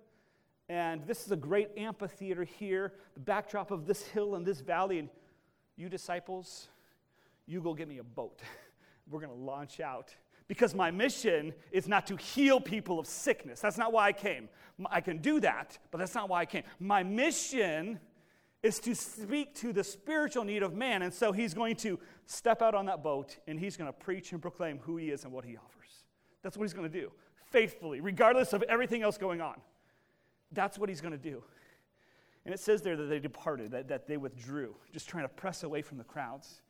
And 0.69 1.07
this 1.07 1.25
is 1.25 1.33
a 1.33 1.37
great 1.37 1.71
amphitheater 1.79 2.45
here, 2.45 2.93
the 3.15 3.21
backdrop 3.21 3.71
of 3.71 3.87
this 3.87 4.07
hill 4.09 4.35
and 4.35 4.45
this 4.45 4.61
valley. 4.61 4.99
And 4.99 5.09
you 5.77 5.89
disciples, 5.89 6.69
you 7.47 7.63
go 7.63 7.73
get 7.73 7.89
me 7.89 7.99
a 7.99 8.05
boat. 8.05 8.41
We're 9.11 9.21
going 9.21 9.33
to 9.33 9.45
launch 9.45 9.81
out 9.81 10.15
because 10.49 10.75
my 10.75 10.91
mission 10.91 11.53
is 11.71 11.87
not 11.87 12.07
to 12.07 12.17
heal 12.17 12.61
people 12.61 12.99
of 12.99 13.07
sickness. 13.07 13.61
That's 13.61 13.79
not 13.79 13.93
why 13.93 14.09
I 14.09 14.13
came. 14.13 14.49
I 14.91 15.01
can 15.01 15.19
do 15.19 15.41
that, 15.41 15.79
but 15.91 15.99
that's 15.99 16.15
not 16.15 16.29
why 16.29 16.41
I 16.41 16.47
came. 16.47 16.63
My 16.81 17.03
mission 17.03 18.01
is 18.63 18.81
to 18.81 18.95
speak 18.95 19.55
to 19.57 19.73
the 19.73 19.85
spiritual 19.85 20.45
need 20.45 20.63
of 20.63 20.75
man. 20.75 21.03
And 21.03 21.13
so 21.13 21.33
he's 21.33 21.55
going 21.55 21.77
to 21.77 21.99
step 22.27 22.63
out 22.63 22.75
on 22.75 22.87
that 22.87 23.03
boat 23.03 23.37
and 23.47 23.59
he's 23.61 23.77
going 23.77 23.89
to 23.89 23.93
preach 23.93 24.33
and 24.33 24.43
proclaim 24.43 24.79
who 24.79 24.97
he 24.97 25.11
is 25.11 25.25
and 25.25 25.33
what 25.33 25.45
he 25.45 25.57
offers. 25.57 26.05
That's 26.43 26.57
what 26.57 26.65
he's 26.65 26.73
going 26.73 26.91
to 26.91 27.01
do, 27.01 27.13
faithfully, 27.51 28.01
regardless 28.01 28.53
of 28.53 28.63
everything 28.65 29.03
else 29.03 29.19
going 29.19 29.41
on. 29.41 29.61
That's 30.53 30.79
what 30.79 30.89
he's 30.89 31.01
going 31.01 31.13
to 31.13 31.19
do. 31.19 31.43
And 32.45 32.55
it 32.55 32.61
says 32.61 32.81
there 32.83 32.97
that 32.97 33.05
they 33.05 33.19
departed, 33.19 33.73
that, 33.73 33.89
that 33.89 34.07
they 34.07 34.17
withdrew, 34.17 34.75
just 34.93 35.09
trying 35.09 35.25
to 35.25 35.29
press 35.29 35.63
away 35.63 35.83
from 35.83 35.99
the 35.99 36.05
crowds. 36.05 36.63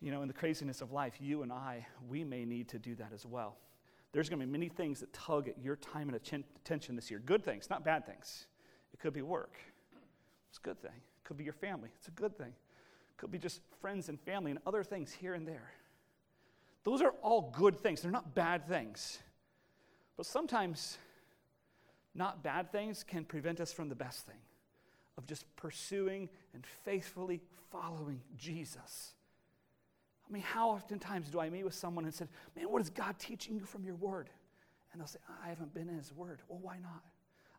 You 0.00 0.10
know, 0.10 0.22
in 0.22 0.28
the 0.28 0.34
craziness 0.34 0.80
of 0.80 0.92
life, 0.92 1.14
you 1.20 1.42
and 1.42 1.52
I, 1.52 1.86
we 2.08 2.22
may 2.22 2.44
need 2.44 2.68
to 2.68 2.78
do 2.78 2.94
that 2.96 3.12
as 3.14 3.24
well. 3.24 3.56
There's 4.12 4.28
going 4.28 4.40
to 4.40 4.46
be 4.46 4.52
many 4.52 4.68
things 4.68 5.00
that 5.00 5.12
tug 5.12 5.48
at 5.48 5.58
your 5.62 5.76
time 5.76 6.08
and 6.08 6.16
attention 6.16 6.96
this 6.96 7.10
year. 7.10 7.20
Good 7.24 7.44
things, 7.44 7.68
not 7.68 7.84
bad 7.84 8.06
things. 8.06 8.46
It 8.92 9.00
could 9.00 9.12
be 9.12 9.22
work. 9.22 9.56
It's 10.48 10.58
a 10.58 10.62
good 10.62 10.80
thing. 10.80 10.92
It 10.94 11.24
could 11.24 11.36
be 11.36 11.44
your 11.44 11.52
family. 11.52 11.90
It's 11.96 12.08
a 12.08 12.12
good 12.12 12.36
thing. 12.36 12.48
It 12.48 13.16
could 13.18 13.30
be 13.30 13.38
just 13.38 13.60
friends 13.80 14.08
and 14.08 14.20
family 14.20 14.50
and 14.50 14.60
other 14.66 14.84
things 14.84 15.12
here 15.12 15.34
and 15.34 15.46
there. 15.46 15.70
Those 16.84 17.02
are 17.02 17.14
all 17.22 17.52
good 17.56 17.78
things. 17.78 18.00
They're 18.00 18.10
not 18.10 18.34
bad 18.34 18.68
things. 18.68 19.18
But 20.16 20.24
sometimes, 20.24 20.98
not 22.14 22.42
bad 22.42 22.72
things 22.72 23.04
can 23.04 23.24
prevent 23.24 23.60
us 23.60 23.72
from 23.72 23.88
the 23.88 23.94
best 23.94 24.26
thing 24.26 24.38
of 25.18 25.26
just 25.26 25.44
pursuing 25.56 26.28
and 26.54 26.64
faithfully 26.84 27.40
following 27.70 28.20
Jesus. 28.36 29.12
I 30.28 30.32
mean, 30.32 30.42
how 30.42 30.70
oftentimes 30.70 31.28
do 31.28 31.40
I 31.40 31.48
meet 31.50 31.64
with 31.64 31.74
someone 31.74 32.04
and 32.04 32.12
say, 32.12 32.26
Man, 32.56 32.66
what 32.66 32.82
is 32.82 32.90
God 32.90 33.18
teaching 33.18 33.56
you 33.56 33.64
from 33.64 33.84
your 33.84 33.94
word? 33.94 34.28
And 34.92 35.00
they'll 35.00 35.08
say, 35.08 35.18
I 35.44 35.48
haven't 35.48 35.74
been 35.74 35.88
in 35.88 35.96
his 35.96 36.12
word. 36.12 36.40
Well, 36.48 36.58
why 36.60 36.78
not? 36.78 37.04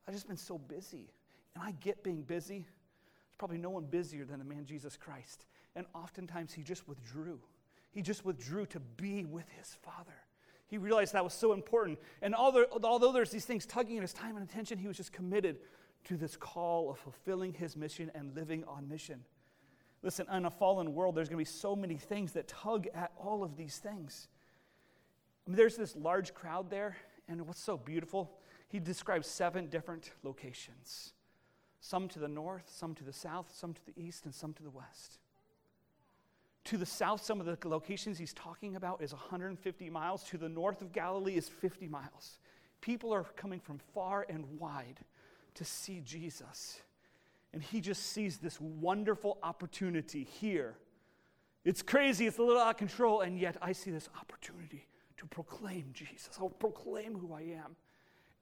I've 0.08 0.14
just 0.14 0.28
been 0.28 0.38
so 0.38 0.58
busy. 0.58 1.12
And 1.56 1.64
I 1.64 1.72
get 1.82 2.04
being 2.04 2.24
busy. 2.24 2.60
There's 2.60 3.38
probably 3.38 3.58
no 3.58 3.70
one 3.70 3.86
busier 3.86 4.26
than 4.26 4.40
the 4.40 4.46
man 4.46 4.66
Jesus 4.66 4.98
Christ. 4.98 5.46
And 5.76 5.86
oftentimes 5.94 6.54
he 6.54 6.64
just 6.64 6.88
withdrew. 6.88 7.40
He 7.92 8.02
just 8.02 8.26
withdrew 8.26 8.66
to 8.68 8.80
be 8.80 9.26
with 9.26 9.46
his 9.58 9.76
Father. 9.84 10.16
He 10.68 10.78
realized 10.78 11.14
that 11.14 11.24
was 11.24 11.34
so 11.34 11.54
important. 11.54 12.00
And 12.22 12.36
although, 12.36 12.66
although 12.84 13.12
there's 13.12 13.32
these 13.32 13.46
things 13.46 13.66
tugging 13.66 13.98
at 13.98 14.02
his 14.02 14.14
time 14.14 14.36
and 14.36 14.48
attention, 14.48 14.78
he 14.78 14.88
was 14.88 14.98
just 14.98 15.14
committed 15.14 15.58
to 16.06 16.18
this 16.18 16.36
call 16.36 16.92
of 16.92 16.98
fulfilling 16.98 17.54
his 17.54 17.78
mission 17.78 18.12
and 18.16 18.36
living 18.36 18.64
on 18.66 18.88
mission. 18.88 19.24
Listen, 20.04 20.28
in 20.32 20.46
a 20.46 20.52
fallen 20.52 20.94
world, 20.94 21.16
there's 21.16 21.30
going 21.30 21.44
to 21.44 21.50
be 21.50 21.58
so 21.58 21.76
many 21.76 21.98
things 21.98 22.34
that 22.34 22.48
tug 22.48 22.88
at 22.94 23.12
all 23.18 23.44
of 23.44 23.58
these 23.58 23.78
things. 23.78 24.28
I 25.46 25.50
mean, 25.50 25.58
there's 25.58 25.76
this 25.76 25.96
large 25.96 26.34
crowd 26.34 26.70
there, 26.70 26.98
and 27.28 27.46
what's 27.48 27.62
so 27.62 27.78
beautiful, 27.78 28.32
he 28.68 28.80
describes 28.80 29.28
seven 29.28 29.68
different 29.68 30.12
locations 30.24 31.14
some 31.80 32.08
to 32.10 32.20
the 32.20 32.28
north, 32.28 32.64
some 32.68 32.96
to 32.96 33.04
the 33.04 33.14
south, 33.14 33.54
some 33.56 33.74
to 33.74 33.86
the 33.86 33.94
east, 33.96 34.26
and 34.26 34.34
some 34.34 34.52
to 34.54 34.64
the 34.64 34.70
west. 34.70 35.20
To 36.66 36.78
the 36.78 36.86
south, 36.86 37.24
some 37.24 37.40
of 37.40 37.46
the 37.46 37.58
locations 37.66 38.18
he's 38.18 38.34
talking 38.34 38.76
about 38.76 39.02
is 39.02 39.14
150 39.14 39.90
miles. 39.90 40.24
To 40.26 40.38
the 40.38 40.50
north 40.50 40.82
of 40.82 40.92
Galilee 40.92 41.36
is 41.36 41.48
50 41.48 41.88
miles. 41.88 42.40
People 42.82 43.14
are 43.14 43.24
coming 43.24 43.60
from 43.60 43.80
far 43.94 44.26
and 44.28 44.60
wide 44.60 45.00
to 45.54 45.64
see 45.64 46.02
Jesus. 46.02 46.82
And 47.54 47.62
he 47.64 47.82
just 47.82 48.04
sees 48.12 48.38
this 48.38 48.60
wonderful 48.60 49.38
opportunity 49.42 50.24
here. 50.24 50.76
It's 51.64 51.82
crazy, 51.82 52.28
it's 52.28 52.38
a 52.38 52.44
little 52.44 52.62
out 52.62 52.72
of 52.72 52.78
control, 52.78 53.22
and 53.22 53.40
yet 53.40 53.58
I 53.62 53.72
see 53.72 53.92
this 53.92 54.10
opportunity 54.20 54.88
to 55.18 55.26
proclaim 55.26 55.90
Jesus. 55.94 56.38
I'll 56.40 56.50
proclaim 56.50 57.18
who 57.18 57.34
I 57.34 57.42
am. 57.42 57.76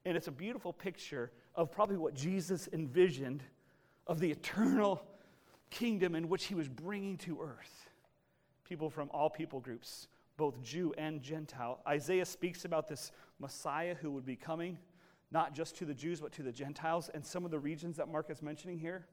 And 0.04 0.16
it's 0.16 0.28
a 0.28 0.32
beautiful 0.32 0.72
picture 0.72 1.32
of 1.54 1.72
probably 1.72 1.96
what 1.96 2.14
Jesus 2.14 2.68
envisioned 2.72 3.42
of 4.06 4.20
the 4.20 4.30
eternal 4.30 5.02
kingdom 5.70 6.14
in 6.14 6.28
which 6.28 6.44
he 6.44 6.54
was 6.54 6.68
bringing 6.68 7.16
to 7.18 7.40
earth. 7.40 7.90
People 8.64 8.88
from 8.88 9.10
all 9.12 9.28
people 9.28 9.58
groups, 9.58 10.08
both 10.36 10.62
Jew 10.62 10.94
and 10.96 11.22
Gentile. 11.22 11.80
Isaiah 11.86 12.24
speaks 12.24 12.64
about 12.64 12.86
this 12.86 13.10
Messiah 13.40 13.94
who 13.94 14.10
would 14.12 14.24
be 14.24 14.36
coming 14.36 14.78
not 15.30 15.54
just 15.54 15.76
to 15.78 15.84
the 15.84 15.94
Jews, 15.94 16.20
but 16.20 16.32
to 16.32 16.42
the 16.42 16.52
Gentiles. 16.52 17.10
And 17.12 17.24
some 17.24 17.44
of 17.44 17.50
the 17.50 17.58
regions 17.58 17.96
that 17.96 18.08
Mark 18.08 18.30
is 18.30 18.42
mentioning 18.42 18.78
here, 18.78 19.06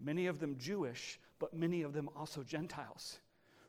many 0.00 0.26
of 0.26 0.38
them 0.38 0.56
Jewish, 0.58 1.18
but 1.38 1.54
many 1.54 1.82
of 1.82 1.92
them 1.92 2.08
also 2.16 2.42
Gentiles. 2.42 3.18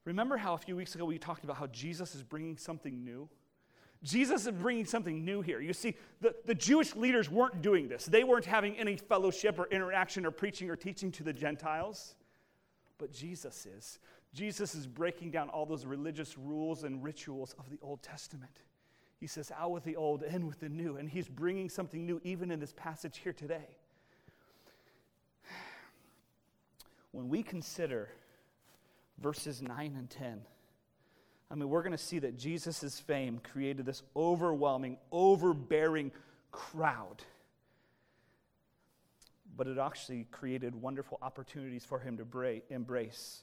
Remember 0.03 0.37
how 0.37 0.53
a 0.53 0.57
few 0.57 0.75
weeks 0.75 0.95
ago 0.95 1.05
we 1.05 1.17
talked 1.17 1.43
about 1.43 1.57
how 1.57 1.67
Jesus 1.67 2.13
is 2.13 2.23
bringing 2.23 2.57
something 2.57 3.03
new? 3.03 3.27
Jesus 4.03 4.45
is 4.45 4.51
bringing 4.51 4.85
something 4.85 5.25
new 5.25 5.41
here. 5.41 5.59
You 5.59 5.73
see, 5.73 5.95
the, 6.21 6.35
the 6.45 6.53
Jewish 6.53 6.95
leaders 6.95 7.29
weren't 7.29 7.61
doing 7.61 7.87
this. 7.87 8.05
They 8.05 8.23
weren't 8.23 8.45
having 8.45 8.77
any 8.77 8.97
fellowship 8.97 9.57
or 9.57 9.65
interaction 9.71 10.25
or 10.25 10.31
preaching 10.31 10.69
or 10.69 10.75
teaching 10.75 11.11
to 11.13 11.23
the 11.23 11.33
Gentiles. 11.33 12.15
But 12.99 13.11
Jesus 13.11 13.65
is. 13.65 13.99
Jesus 14.33 14.75
is 14.75 14.85
breaking 14.85 15.31
down 15.31 15.49
all 15.49 15.65
those 15.65 15.85
religious 15.85 16.37
rules 16.37 16.83
and 16.83 17.03
rituals 17.03 17.55
of 17.57 17.69
the 17.69 17.79
Old 17.81 18.03
Testament. 18.03 18.61
He 19.25 19.27
says, 19.27 19.51
out 19.57 19.71
with 19.71 19.83
the 19.83 19.95
old, 19.95 20.21
in 20.21 20.45
with 20.45 20.59
the 20.59 20.69
new. 20.69 20.97
And 20.97 21.09
he's 21.09 21.27
bringing 21.27 21.67
something 21.67 22.05
new 22.05 22.21
even 22.23 22.51
in 22.51 22.59
this 22.59 22.73
passage 22.73 23.17
here 23.23 23.33
today. 23.33 23.75
When 27.11 27.27
we 27.27 27.41
consider 27.41 28.09
verses 29.17 29.63
9 29.63 29.95
and 29.97 30.07
10, 30.11 30.41
I 31.49 31.55
mean, 31.55 31.69
we're 31.69 31.81
going 31.81 31.91
to 31.91 31.97
see 31.97 32.19
that 32.19 32.37
Jesus' 32.37 32.99
fame 32.99 33.41
created 33.51 33.87
this 33.87 34.03
overwhelming, 34.15 34.97
overbearing 35.11 36.11
crowd. 36.51 37.23
But 39.57 39.65
it 39.65 39.79
actually 39.79 40.27
created 40.29 40.75
wonderful 40.75 41.17
opportunities 41.23 41.83
for 41.83 41.97
him 41.97 42.15
to 42.17 42.61
embrace, 42.69 43.41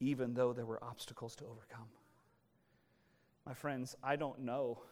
even 0.00 0.32
though 0.32 0.54
there 0.54 0.64
were 0.64 0.82
obstacles 0.82 1.36
to 1.36 1.44
overcome. 1.44 1.88
My 3.46 3.54
friends, 3.54 3.94
I 4.02 4.16
don't 4.16 4.40
know 4.40 4.82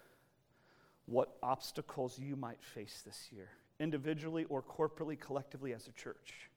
what 1.06 1.36
obstacles 1.42 2.18
you 2.18 2.36
might 2.36 2.62
face 2.62 3.02
this 3.04 3.28
year, 3.32 3.48
individually 3.80 4.44
or 4.48 4.62
corporately, 4.62 5.18
collectively 5.18 5.74
as 5.74 5.88
a 5.88 5.92
church. 5.92 6.50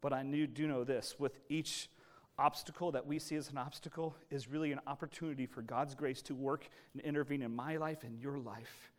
But 0.00 0.12
I 0.12 0.22
do 0.22 0.68
know 0.68 0.84
this 0.84 1.16
with 1.18 1.40
each 1.48 1.90
obstacle 2.38 2.92
that 2.92 3.04
we 3.04 3.18
see 3.18 3.34
as 3.34 3.50
an 3.50 3.58
obstacle 3.58 4.14
is 4.30 4.48
really 4.48 4.70
an 4.70 4.80
opportunity 4.86 5.44
for 5.44 5.60
God's 5.60 5.96
grace 5.96 6.22
to 6.22 6.36
work 6.36 6.68
and 6.92 7.02
intervene 7.02 7.42
in 7.42 7.54
my 7.54 7.76
life 7.76 8.04
and 8.04 8.16
your 8.16 8.38
life 8.38 8.92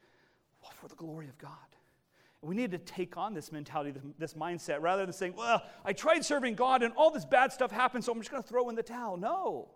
for 0.73 0.89
the 0.89 0.95
glory 0.95 1.27
of 1.27 1.37
God. 1.37 1.51
we 2.41 2.55
need 2.55 2.71
to 2.71 2.77
take 2.77 3.17
on 3.17 3.33
this 3.33 3.51
mentality, 3.51 3.93
this 4.17 4.33
mindset, 4.33 4.81
rather 4.81 5.05
than 5.05 5.13
saying, 5.13 5.33
well, 5.37 5.63
I 5.83 5.93
tried 5.93 6.23
serving 6.23 6.55
God 6.55 6.83
and 6.83 6.93
all 6.95 7.11
this 7.11 7.25
bad 7.25 7.51
stuff 7.51 7.71
happened, 7.71 8.03
so 8.03 8.11
I'm 8.11 8.19
just 8.19 8.29
going 8.29 8.43
to 8.43 8.47
throw 8.47 8.69
in 8.69 8.75
the 8.75 8.83
towel. 8.83 9.17
No. 9.17 9.69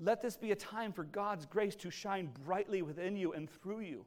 Let 0.00 0.22
this 0.22 0.36
be 0.36 0.52
a 0.52 0.56
time 0.56 0.92
for 0.92 1.04
God's 1.04 1.44
grace 1.46 1.74
to 1.76 1.90
shine 1.90 2.30
brightly 2.44 2.82
within 2.82 3.16
you 3.16 3.32
and 3.32 3.50
through 3.50 3.80
you. 3.80 4.04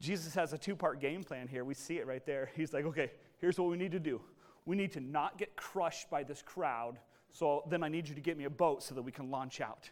Jesus 0.00 0.34
has 0.34 0.52
a 0.52 0.58
two 0.58 0.74
part 0.74 1.00
game 1.00 1.22
plan 1.22 1.46
here. 1.46 1.64
We 1.64 1.74
see 1.74 1.98
it 1.98 2.06
right 2.06 2.24
there. 2.26 2.50
He's 2.56 2.72
like, 2.72 2.84
okay, 2.84 3.12
here's 3.40 3.58
what 3.58 3.70
we 3.70 3.76
need 3.76 3.92
to 3.92 4.00
do. 4.00 4.20
We 4.66 4.76
need 4.76 4.92
to 4.92 5.00
not 5.00 5.38
get 5.38 5.56
crushed 5.56 6.10
by 6.10 6.24
this 6.24 6.42
crowd. 6.42 6.98
So 7.30 7.64
then 7.68 7.82
I 7.82 7.88
need 7.88 8.08
you 8.08 8.14
to 8.14 8.20
get 8.20 8.36
me 8.36 8.44
a 8.44 8.50
boat 8.50 8.82
so 8.82 8.94
that 8.94 9.02
we 9.02 9.12
can 9.12 9.30
launch 9.30 9.60
out. 9.60 9.90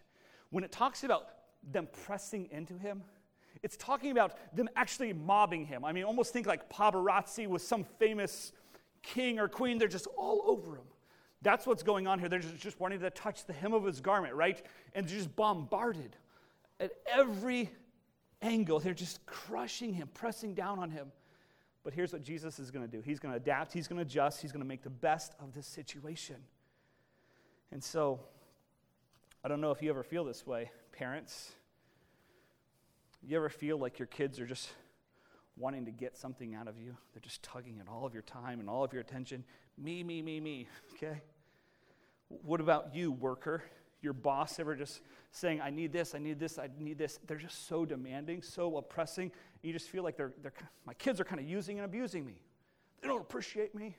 When 0.50 0.64
it 0.64 0.72
talks 0.72 1.04
about 1.04 1.28
them 1.70 1.88
pressing 2.04 2.48
into 2.50 2.76
him, 2.76 3.02
it's 3.62 3.76
talking 3.76 4.10
about 4.10 4.36
them 4.54 4.68
actually 4.74 5.12
mobbing 5.12 5.64
him. 5.66 5.84
I 5.84 5.92
mean, 5.92 6.04
almost 6.04 6.32
think 6.32 6.46
like 6.46 6.68
paparazzi 6.68 7.46
with 7.46 7.62
some 7.62 7.84
famous 7.98 8.52
king 9.02 9.38
or 9.38 9.48
queen. 9.48 9.78
They're 9.78 9.88
just 9.88 10.08
all 10.16 10.42
over 10.46 10.76
him. 10.76 10.84
That's 11.42 11.66
what's 11.66 11.82
going 11.82 12.06
on 12.06 12.18
here. 12.18 12.28
They're 12.28 12.38
just, 12.38 12.78
wanting 12.78 13.00
to 13.00 13.10
touch 13.10 13.46
the 13.46 13.52
hem 13.52 13.72
of 13.72 13.84
his 13.84 14.00
garment, 14.00 14.34
right? 14.34 14.62
And 14.94 15.06
they're 15.06 15.16
just 15.16 15.34
bombarded 15.34 16.16
at 16.78 16.92
every 17.06 17.70
angle. 18.40 18.78
They're 18.78 18.94
just 18.94 19.24
crushing 19.26 19.92
him, 19.92 20.08
pressing 20.14 20.54
down 20.54 20.78
on 20.78 20.90
him. 20.90 21.10
But 21.84 21.94
here's 21.94 22.12
what 22.12 22.22
Jesus 22.22 22.58
is 22.58 22.70
going 22.70 22.88
to 22.88 22.90
do 22.90 23.02
He's 23.02 23.18
going 23.18 23.32
to 23.32 23.36
adapt, 23.36 23.72
He's 23.72 23.88
going 23.88 23.98
to 23.98 24.02
adjust, 24.02 24.40
He's 24.40 24.52
going 24.52 24.62
to 24.62 24.68
make 24.68 24.82
the 24.82 24.90
best 24.90 25.34
of 25.40 25.52
this 25.52 25.66
situation. 25.66 26.36
And 27.72 27.82
so, 27.82 28.20
I 29.44 29.48
don't 29.48 29.60
know 29.60 29.70
if 29.70 29.82
you 29.82 29.90
ever 29.90 30.02
feel 30.02 30.24
this 30.24 30.46
way, 30.46 30.70
parents. 30.92 31.52
You 33.24 33.36
ever 33.36 33.48
feel 33.48 33.78
like 33.78 33.98
your 33.98 34.06
kids 34.06 34.38
are 34.40 34.46
just 34.46 34.70
wanting 35.56 35.84
to 35.86 35.90
get 35.90 36.16
something 36.16 36.54
out 36.54 36.68
of 36.68 36.78
you? 36.78 36.96
They're 37.12 37.20
just 37.20 37.42
tugging 37.42 37.80
at 37.80 37.88
all 37.88 38.04
of 38.04 38.12
your 38.12 38.22
time 38.22 38.60
and 38.60 38.68
all 38.68 38.84
of 38.84 38.92
your 38.92 39.00
attention. 39.00 39.44
Me, 39.78 40.02
me, 40.02 40.22
me, 40.22 40.40
me, 40.40 40.66
okay? 40.94 41.22
What 42.42 42.60
about 42.60 42.94
you, 42.94 43.12
worker? 43.12 43.62
Your 44.00 44.12
boss 44.12 44.58
ever 44.58 44.74
just 44.74 45.00
saying, 45.30 45.60
I 45.60 45.70
need 45.70 45.92
this, 45.92 46.14
I 46.14 46.18
need 46.18 46.38
this, 46.38 46.58
I 46.58 46.68
need 46.78 46.98
this? 46.98 47.20
They're 47.26 47.36
just 47.36 47.68
so 47.68 47.84
demanding, 47.84 48.42
so 48.42 48.76
oppressing. 48.76 49.30
You 49.62 49.72
just 49.72 49.88
feel 49.88 50.02
like 50.02 50.16
they're, 50.16 50.32
they're, 50.42 50.52
my 50.86 50.94
kids 50.94 51.20
are 51.20 51.24
kind 51.24 51.40
of 51.40 51.48
using 51.48 51.78
and 51.78 51.84
abusing 51.84 52.26
me. 52.26 52.34
They 53.00 53.08
don't 53.08 53.20
appreciate 53.20 53.74
me. 53.74 53.96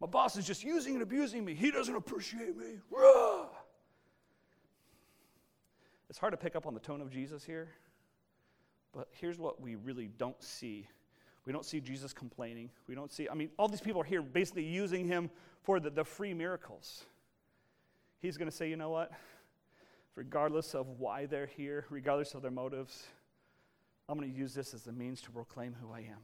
My 0.00 0.06
boss 0.06 0.36
is 0.36 0.46
just 0.46 0.62
using 0.62 0.94
and 0.94 1.02
abusing 1.02 1.44
me. 1.44 1.54
He 1.54 1.70
doesn't 1.70 1.94
appreciate 1.94 2.56
me. 2.56 2.78
Rah! 2.90 3.46
It's 6.08 6.18
hard 6.18 6.32
to 6.32 6.36
pick 6.36 6.56
up 6.56 6.66
on 6.66 6.74
the 6.74 6.80
tone 6.80 7.00
of 7.00 7.10
Jesus 7.10 7.44
here, 7.44 7.68
but 8.94 9.08
here's 9.12 9.38
what 9.38 9.60
we 9.60 9.74
really 9.74 10.08
don't 10.18 10.40
see. 10.42 10.88
We 11.44 11.52
don't 11.52 11.64
see 11.64 11.80
Jesus 11.80 12.12
complaining. 12.12 12.70
We 12.86 12.94
don't 12.94 13.12
see, 13.12 13.28
I 13.28 13.34
mean, 13.34 13.50
all 13.58 13.68
these 13.68 13.80
people 13.80 14.00
are 14.00 14.04
here 14.04 14.22
basically 14.22 14.64
using 14.64 15.06
him 15.06 15.30
for 15.62 15.80
the, 15.80 15.90
the 15.90 16.04
free 16.04 16.34
miracles. 16.34 17.04
He's 18.20 18.36
going 18.36 18.50
to 18.50 18.56
say, 18.56 18.68
you 18.68 18.76
know 18.76 18.90
what? 18.90 19.12
Regardless 20.14 20.74
of 20.74 20.86
why 20.98 21.26
they're 21.26 21.46
here, 21.46 21.86
regardless 21.90 22.34
of 22.34 22.42
their 22.42 22.50
motives, 22.50 23.06
I'm 24.08 24.18
going 24.18 24.30
to 24.30 24.36
use 24.36 24.54
this 24.54 24.74
as 24.74 24.86
a 24.86 24.92
means 24.92 25.20
to 25.22 25.30
proclaim 25.30 25.76
who 25.80 25.92
I 25.92 26.00
am. 26.00 26.20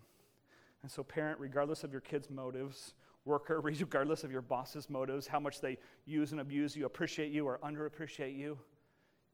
And 0.82 0.90
so, 0.90 1.02
parent, 1.02 1.38
regardless 1.38 1.84
of 1.84 1.92
your 1.92 2.00
kids' 2.00 2.30
motives, 2.30 2.94
worker, 3.24 3.60
regardless 3.62 4.24
of 4.24 4.32
your 4.32 4.42
boss's 4.42 4.90
motives, 4.90 5.26
how 5.26 5.40
much 5.40 5.60
they 5.60 5.78
use 6.06 6.32
and 6.32 6.40
abuse 6.40 6.76
you, 6.76 6.86
appreciate 6.86 7.30
you 7.30 7.46
or 7.46 7.58
underappreciate 7.64 8.36
you, 8.36 8.58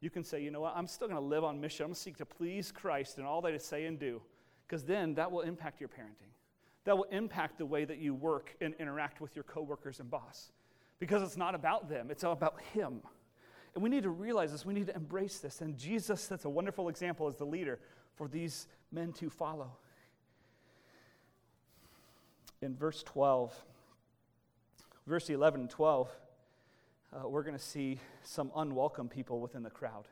you 0.00 0.10
can 0.10 0.24
say, 0.24 0.42
you 0.42 0.50
know 0.50 0.60
what, 0.60 0.74
I'm 0.76 0.86
still 0.86 1.08
going 1.08 1.20
to 1.20 1.26
live 1.26 1.44
on 1.44 1.60
mission. 1.60 1.84
I'm 1.84 1.88
going 1.88 1.94
to 1.94 2.00
seek 2.00 2.16
to 2.18 2.26
please 2.26 2.72
Christ 2.72 3.18
in 3.18 3.24
all 3.24 3.42
that 3.42 3.52
I 3.52 3.58
say 3.58 3.84
and 3.84 3.98
do, 3.98 4.22
because 4.66 4.84
then 4.84 5.14
that 5.14 5.30
will 5.30 5.42
impact 5.42 5.80
your 5.80 5.90
parenting. 5.90 6.32
That 6.84 6.96
will 6.96 7.06
impact 7.10 7.58
the 7.58 7.66
way 7.66 7.84
that 7.84 7.98
you 7.98 8.14
work 8.14 8.56
and 8.60 8.74
interact 8.78 9.20
with 9.20 9.36
your 9.36 9.44
coworkers 9.44 10.00
and 10.00 10.10
boss, 10.10 10.52
because 11.00 11.22
it's 11.22 11.36
not 11.36 11.56
about 11.56 11.88
them, 11.88 12.10
it's 12.10 12.22
all 12.22 12.32
about 12.32 12.60
Him. 12.72 13.00
And 13.74 13.82
we 13.82 13.90
need 13.90 14.02
to 14.04 14.10
realize 14.10 14.52
this, 14.52 14.64
we 14.64 14.74
need 14.74 14.86
to 14.86 14.94
embrace 14.94 15.38
this. 15.38 15.60
And 15.60 15.76
Jesus, 15.76 16.26
that's 16.26 16.44
a 16.44 16.50
wonderful 16.50 16.88
example 16.88 17.26
as 17.26 17.36
the 17.36 17.44
leader 17.44 17.80
for 18.14 18.28
these 18.28 18.68
men 18.92 19.12
to 19.14 19.30
follow. 19.30 19.72
In 22.62 22.76
verse 22.76 23.02
12, 23.04 23.54
verse 25.06 25.30
11 25.30 25.62
and 25.62 25.70
12, 25.70 26.10
uh, 27.12 27.28
we're 27.28 27.42
going 27.42 27.56
to 27.56 27.62
see 27.62 27.98
some 28.22 28.50
unwelcome 28.54 29.08
people 29.08 29.40
within 29.40 29.62
the 29.62 29.70
crowd. 29.70 30.06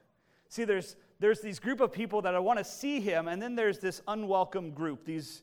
See, 0.49 0.65
there's, 0.65 0.97
there's 1.21 1.41
these 1.41 1.59
group 1.59 1.81
of 1.81 1.93
people 1.93 2.23
that 2.23 2.35
I 2.35 2.39
want 2.39 2.59
to 2.59 2.65
see 2.65 3.01
him, 3.01 3.29
and 3.29 3.41
then 3.41 3.55
there's 3.55 3.81
this 3.81 4.01
unwelcome 4.09 4.71
group, 4.71 5.05
these 5.05 5.43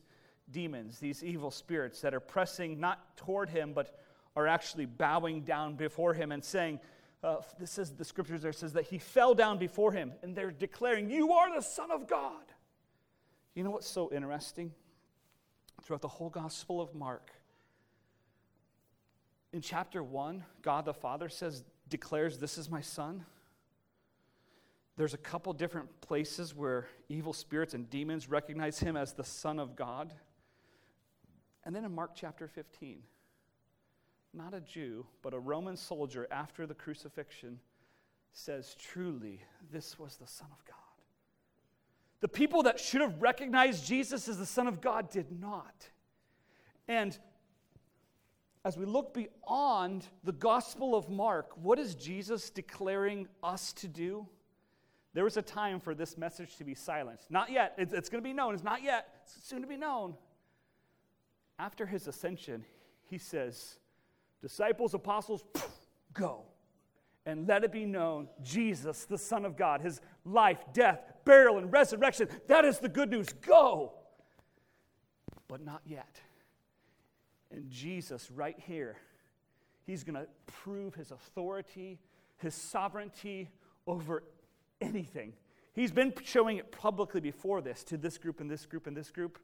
demons, 0.50 0.98
these 0.98 1.22
evil 1.22 1.50
spirits 1.50 2.00
that 2.00 2.12
are 2.12 2.20
pressing 2.20 2.80
not 2.80 3.16
toward 3.16 3.48
him, 3.50 3.72
but 3.72 3.98
are 4.36 4.46
actually 4.46 4.86
bowing 4.86 5.40
down 5.40 5.74
before 5.74 6.12
him 6.12 6.30
and 6.30 6.44
saying, 6.44 6.78
uh, 7.24 7.36
this 7.58 7.70
says 7.70 7.92
the 7.92 8.04
scriptures 8.04 8.42
there 8.42 8.52
says 8.52 8.74
that 8.74 8.84
he 8.84 8.98
fell 8.98 9.34
down 9.34 9.58
before 9.58 9.90
him, 9.90 10.12
and 10.22 10.36
they're 10.36 10.50
declaring, 10.50 11.10
You 11.10 11.32
are 11.32 11.52
the 11.54 11.62
Son 11.62 11.90
of 11.90 12.06
God. 12.06 12.44
You 13.54 13.64
know 13.64 13.70
what's 13.70 13.88
so 13.88 14.12
interesting? 14.12 14.72
Throughout 15.82 16.02
the 16.02 16.08
whole 16.08 16.30
Gospel 16.30 16.80
of 16.80 16.94
Mark, 16.94 17.30
in 19.52 19.62
chapter 19.62 20.02
1, 20.02 20.44
God 20.60 20.84
the 20.84 20.92
Father 20.92 21.28
says, 21.28 21.64
declares, 21.88 22.38
This 22.38 22.58
is 22.58 22.70
my 22.70 22.82
son. 22.82 23.24
There's 24.96 25.14
a 25.14 25.18
couple 25.18 25.52
different 25.52 26.00
places 26.00 26.54
where 26.54 26.86
evil 27.08 27.32
spirits 27.32 27.74
and 27.74 27.88
demons 27.88 28.28
recognize 28.28 28.78
him 28.78 28.96
as 28.96 29.12
the 29.12 29.24
Son 29.24 29.58
of 29.58 29.76
God. 29.76 30.12
And 31.64 31.74
then 31.74 31.84
in 31.84 31.94
Mark 31.94 32.12
chapter 32.14 32.48
15, 32.48 33.02
not 34.36 34.54
a 34.54 34.60
Jew, 34.60 35.06
but 35.22 35.34
a 35.34 35.38
Roman 35.38 35.76
soldier 35.76 36.26
after 36.30 36.66
the 36.66 36.74
crucifixion 36.74 37.58
says, 38.32 38.76
Truly, 38.78 39.40
this 39.72 39.98
was 39.98 40.16
the 40.16 40.26
Son 40.26 40.48
of 40.52 40.64
God. 40.64 40.76
The 42.20 42.28
people 42.28 42.62
that 42.64 42.78
should 42.78 43.00
have 43.00 43.20
recognized 43.20 43.86
Jesus 43.86 44.28
as 44.28 44.38
the 44.38 44.46
Son 44.46 44.66
of 44.66 44.80
God 44.80 45.10
did 45.10 45.40
not. 45.40 45.88
And 46.88 47.18
as 48.64 48.76
we 48.76 48.84
look 48.84 49.14
beyond 49.14 50.06
the 50.24 50.32
Gospel 50.32 50.94
of 50.94 51.08
Mark, 51.08 51.50
what 51.56 51.78
is 51.78 51.94
Jesus 51.94 52.50
declaring 52.50 53.28
us 53.42 53.72
to 53.74 53.88
do? 53.88 54.26
There 55.14 55.24
was 55.24 55.36
a 55.36 55.42
time 55.42 55.80
for 55.80 55.94
this 55.94 56.18
message 56.18 56.56
to 56.56 56.64
be 56.64 56.74
silenced. 56.74 57.30
Not 57.30 57.50
yet. 57.50 57.74
It's, 57.78 57.92
it's 57.92 58.08
going 58.08 58.22
to 58.22 58.28
be 58.28 58.34
known. 58.34 58.54
It's 58.54 58.64
not 58.64 58.82
yet. 58.82 59.08
It's 59.22 59.48
soon 59.48 59.62
to 59.62 59.66
be 59.66 59.76
known. 59.76 60.14
After 61.58 61.86
his 61.86 62.06
ascension, 62.06 62.64
he 63.08 63.16
says, 63.16 63.78
Disciples, 64.42 64.94
apostles, 64.94 65.44
go. 66.12 66.42
And 67.24 67.48
let 67.48 67.64
it 67.64 67.72
be 67.72 67.84
known 67.84 68.28
Jesus, 68.42 69.04
the 69.04 69.18
Son 69.18 69.44
of 69.44 69.56
God, 69.56 69.80
his 69.80 70.00
life, 70.24 70.58
death, 70.72 71.00
burial, 71.24 71.58
and 71.58 71.72
resurrection. 71.72 72.28
That 72.46 72.64
is 72.64 72.78
the 72.78 72.88
good 72.88 73.10
news. 73.10 73.32
Go. 73.32 73.94
But 75.48 75.64
not 75.64 75.82
yet. 75.84 76.20
And 77.50 77.70
Jesus, 77.70 78.30
right 78.30 78.56
here, 78.58 78.96
he's 79.86 80.04
going 80.04 80.14
to 80.14 80.26
prove 80.46 80.94
his 80.94 81.10
authority, 81.10 81.98
his 82.38 82.54
sovereignty 82.54 83.48
over 83.86 84.22
anything. 84.80 85.32
He's 85.72 85.92
been 85.92 86.12
showing 86.24 86.58
it 86.58 86.72
publicly 86.72 87.20
before 87.20 87.60
this 87.60 87.84
to 87.84 87.96
this 87.96 88.18
group 88.18 88.40
and 88.40 88.50
this 88.50 88.66
group 88.66 88.86
and 88.86 88.96
this 88.96 89.10
group. 89.10 89.38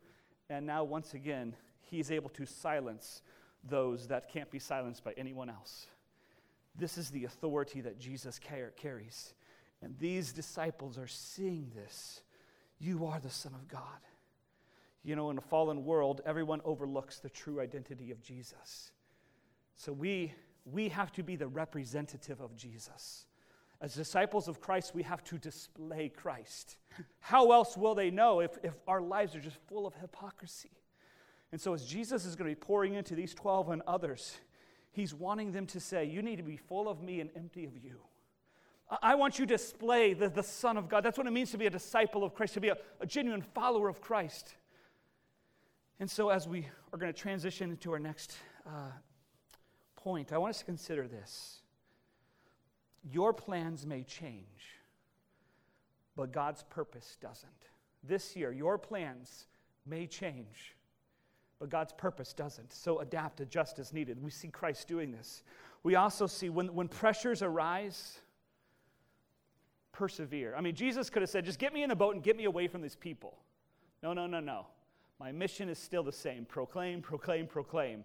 And 0.48 0.66
now, 0.66 0.84
once 0.84 1.14
again, 1.14 1.54
he's 1.80 2.10
able 2.10 2.30
to 2.30 2.46
silence 2.46 3.22
those 3.68 4.08
that 4.08 4.28
can't 4.28 4.50
be 4.50 4.58
silenced 4.58 5.04
by 5.04 5.12
anyone 5.16 5.48
else. 5.48 5.86
This 6.74 6.98
is 6.98 7.10
the 7.10 7.24
authority 7.24 7.80
that 7.82 7.98
Jesus 7.98 8.38
carries. 8.38 9.34
And 9.82 9.94
these 9.98 10.32
disciples 10.32 10.98
are 10.98 11.06
seeing 11.06 11.70
this. 11.74 12.22
You 12.78 13.06
are 13.06 13.20
the 13.20 13.30
Son 13.30 13.54
of 13.54 13.68
God. 13.68 13.82
You 15.04 15.16
know, 15.16 15.30
in 15.30 15.38
a 15.38 15.42
fallen 15.42 15.84
world, 15.84 16.20
everyone 16.24 16.60
overlooks 16.64 17.18
the 17.18 17.30
true 17.30 17.60
identity 17.60 18.10
of 18.10 18.22
Jesus. 18.22 18.92
So 19.76 19.92
we, 19.92 20.32
we 20.64 20.88
have 20.90 21.12
to 21.12 21.22
be 21.22 21.36
the 21.36 21.48
representative 21.48 22.40
of 22.40 22.56
Jesus. 22.56 23.26
As 23.80 23.94
disciples 23.94 24.46
of 24.46 24.60
Christ, 24.60 24.94
we 24.94 25.02
have 25.02 25.24
to 25.24 25.38
display 25.38 26.08
Christ. 26.08 26.76
How 27.18 27.50
else 27.50 27.76
will 27.76 27.96
they 27.96 28.10
know 28.10 28.40
if, 28.40 28.56
if 28.62 28.74
our 28.86 29.00
lives 29.00 29.34
are 29.34 29.40
just 29.40 29.56
full 29.66 29.88
of 29.88 29.94
hypocrisy? 29.94 30.70
And 31.52 31.60
so, 31.60 31.74
as 31.74 31.84
Jesus 31.84 32.24
is 32.24 32.34
going 32.34 32.50
to 32.50 32.56
be 32.56 32.60
pouring 32.60 32.94
into 32.94 33.14
these 33.14 33.34
12 33.34 33.68
and 33.68 33.82
others, 33.86 34.38
he's 34.90 35.14
wanting 35.14 35.52
them 35.52 35.66
to 35.66 35.80
say, 35.80 36.04
You 36.04 36.22
need 36.22 36.36
to 36.36 36.42
be 36.42 36.56
full 36.56 36.88
of 36.88 37.02
me 37.02 37.20
and 37.20 37.30
empty 37.36 37.64
of 37.64 37.76
you. 37.76 38.00
I 39.00 39.14
want 39.14 39.38
you 39.38 39.46
to 39.46 39.54
display 39.54 40.12
the, 40.12 40.28
the 40.28 40.42
Son 40.42 40.76
of 40.76 40.88
God. 40.88 41.02
That's 41.02 41.16
what 41.16 41.26
it 41.26 41.32
means 41.32 41.50
to 41.52 41.58
be 41.58 41.66
a 41.66 41.70
disciple 41.70 42.24
of 42.24 42.34
Christ, 42.34 42.54
to 42.54 42.60
be 42.60 42.68
a, 42.68 42.76
a 43.00 43.06
genuine 43.06 43.42
follower 43.42 43.88
of 43.88 44.00
Christ. 44.00 44.54
And 46.00 46.10
so, 46.10 46.30
as 46.30 46.48
we 46.48 46.66
are 46.92 46.98
going 46.98 47.12
to 47.12 47.18
transition 47.18 47.70
into 47.70 47.92
our 47.92 47.98
next 47.98 48.36
uh, 48.66 48.90
point, 49.96 50.32
I 50.32 50.38
want 50.38 50.50
us 50.50 50.58
to 50.58 50.64
consider 50.64 51.06
this. 51.06 51.60
Your 53.10 53.32
plans 53.32 53.86
may 53.86 54.02
change, 54.02 54.80
but 56.16 56.32
God's 56.32 56.62
purpose 56.64 57.16
doesn't. 57.20 57.50
This 58.02 58.36
year, 58.36 58.52
your 58.52 58.78
plans 58.78 59.46
may 59.86 60.06
change, 60.06 60.76
but 61.62 61.70
God's 61.70 61.92
purpose 61.92 62.32
doesn't. 62.32 62.72
So 62.72 62.98
adapt, 62.98 63.40
adjust 63.40 63.78
as 63.78 63.92
needed. 63.92 64.20
We 64.20 64.32
see 64.32 64.48
Christ 64.48 64.88
doing 64.88 65.12
this. 65.12 65.44
We 65.84 65.94
also 65.94 66.26
see 66.26 66.48
when, 66.48 66.74
when 66.74 66.88
pressures 66.88 67.40
arise, 67.40 68.18
persevere. 69.92 70.56
I 70.56 70.60
mean, 70.60 70.74
Jesus 70.74 71.08
could 71.08 71.22
have 71.22 71.30
said, 71.30 71.44
just 71.44 71.60
get 71.60 71.72
me 71.72 71.84
in 71.84 71.92
a 71.92 71.94
boat 71.94 72.16
and 72.16 72.24
get 72.24 72.36
me 72.36 72.46
away 72.46 72.66
from 72.66 72.82
these 72.82 72.96
people. 72.96 73.38
No, 74.02 74.12
no, 74.12 74.26
no, 74.26 74.40
no. 74.40 74.66
My 75.20 75.30
mission 75.30 75.68
is 75.68 75.78
still 75.78 76.02
the 76.02 76.10
same 76.10 76.46
proclaim, 76.46 77.00
proclaim, 77.00 77.46
proclaim. 77.46 78.02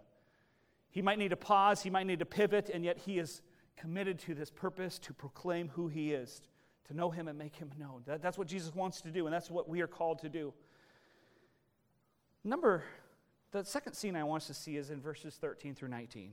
He 0.91 1.01
might 1.01 1.17
need 1.17 1.29
to 1.29 1.35
pause, 1.35 1.81
he 1.81 1.89
might 1.89 2.05
need 2.05 2.19
to 2.19 2.27
pivot, 2.27 2.69
and 2.71 2.85
yet 2.85 2.99
he 2.99 3.17
is 3.17 3.41
committed 3.75 4.19
to 4.19 4.35
this 4.35 4.51
purpose 4.51 4.99
to 4.99 5.15
proclaim 5.15 5.69
who 5.69 5.87
he 5.87 6.13
is, 6.13 6.43
to 6.89 6.93
know 6.95 7.09
him 7.09 7.27
and 7.27 7.39
make 7.39 7.55
him 7.55 7.71
known. 7.79 8.03
That, 8.05 8.21
that's 8.21 8.37
what 8.37 8.47
Jesus 8.47 8.75
wants 8.75 9.01
to 9.01 9.09
do, 9.09 9.25
and 9.25 9.33
that's 9.33 9.49
what 9.49 9.67
we 9.67 9.81
are 9.81 9.87
called 9.87 10.19
to 10.19 10.29
do. 10.29 10.53
Number, 12.43 12.83
the 13.51 13.63
second 13.63 13.93
scene 13.93 14.15
I 14.15 14.23
want 14.23 14.43
us 14.43 14.47
to 14.47 14.53
see 14.53 14.77
is 14.77 14.89
in 14.89 14.99
verses 14.99 15.35
13 15.35 15.75
through 15.75 15.89
19. 15.89 16.31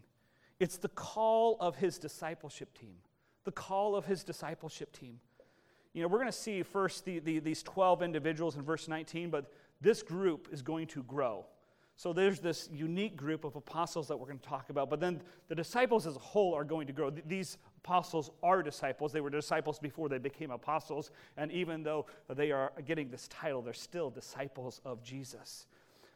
It's 0.60 0.76
the 0.76 0.88
call 0.88 1.56
of 1.60 1.76
his 1.76 1.98
discipleship 1.98 2.76
team. 2.78 2.96
The 3.44 3.52
call 3.52 3.96
of 3.96 4.06
his 4.06 4.24
discipleship 4.24 4.92
team. 4.92 5.20
You 5.92 6.02
know, 6.02 6.08
we're 6.08 6.18
going 6.18 6.26
to 6.26 6.32
see 6.32 6.62
first 6.62 7.04
the, 7.04 7.20
the, 7.20 7.38
these 7.38 7.62
12 7.62 8.02
individuals 8.02 8.56
in 8.56 8.62
verse 8.62 8.88
19, 8.88 9.30
but 9.30 9.52
this 9.80 10.02
group 10.02 10.48
is 10.50 10.62
going 10.62 10.88
to 10.88 11.02
grow. 11.04 11.46
So 11.96 12.12
there's 12.12 12.40
this 12.40 12.68
unique 12.72 13.16
group 13.16 13.44
of 13.44 13.54
apostles 13.54 14.08
that 14.08 14.16
we're 14.16 14.26
going 14.26 14.40
to 14.40 14.48
talk 14.48 14.70
about, 14.70 14.90
but 14.90 14.98
then 14.98 15.20
the 15.48 15.54
disciples 15.54 16.06
as 16.06 16.16
a 16.16 16.20
whole 16.20 16.52
are 16.52 16.64
going 16.64 16.88
to 16.88 16.92
grow. 16.92 17.10
These 17.10 17.58
apostles 17.84 18.32
are 18.42 18.62
disciples. 18.64 19.12
They 19.12 19.20
were 19.20 19.30
disciples 19.30 19.78
before 19.78 20.08
they 20.08 20.18
became 20.18 20.50
apostles, 20.50 21.12
and 21.36 21.52
even 21.52 21.84
though 21.84 22.06
they 22.28 22.50
are 22.50 22.72
getting 22.84 23.10
this 23.10 23.28
title, 23.28 23.62
they're 23.62 23.72
still 23.72 24.10
disciples 24.10 24.80
of 24.84 25.04
Jesus. 25.04 25.68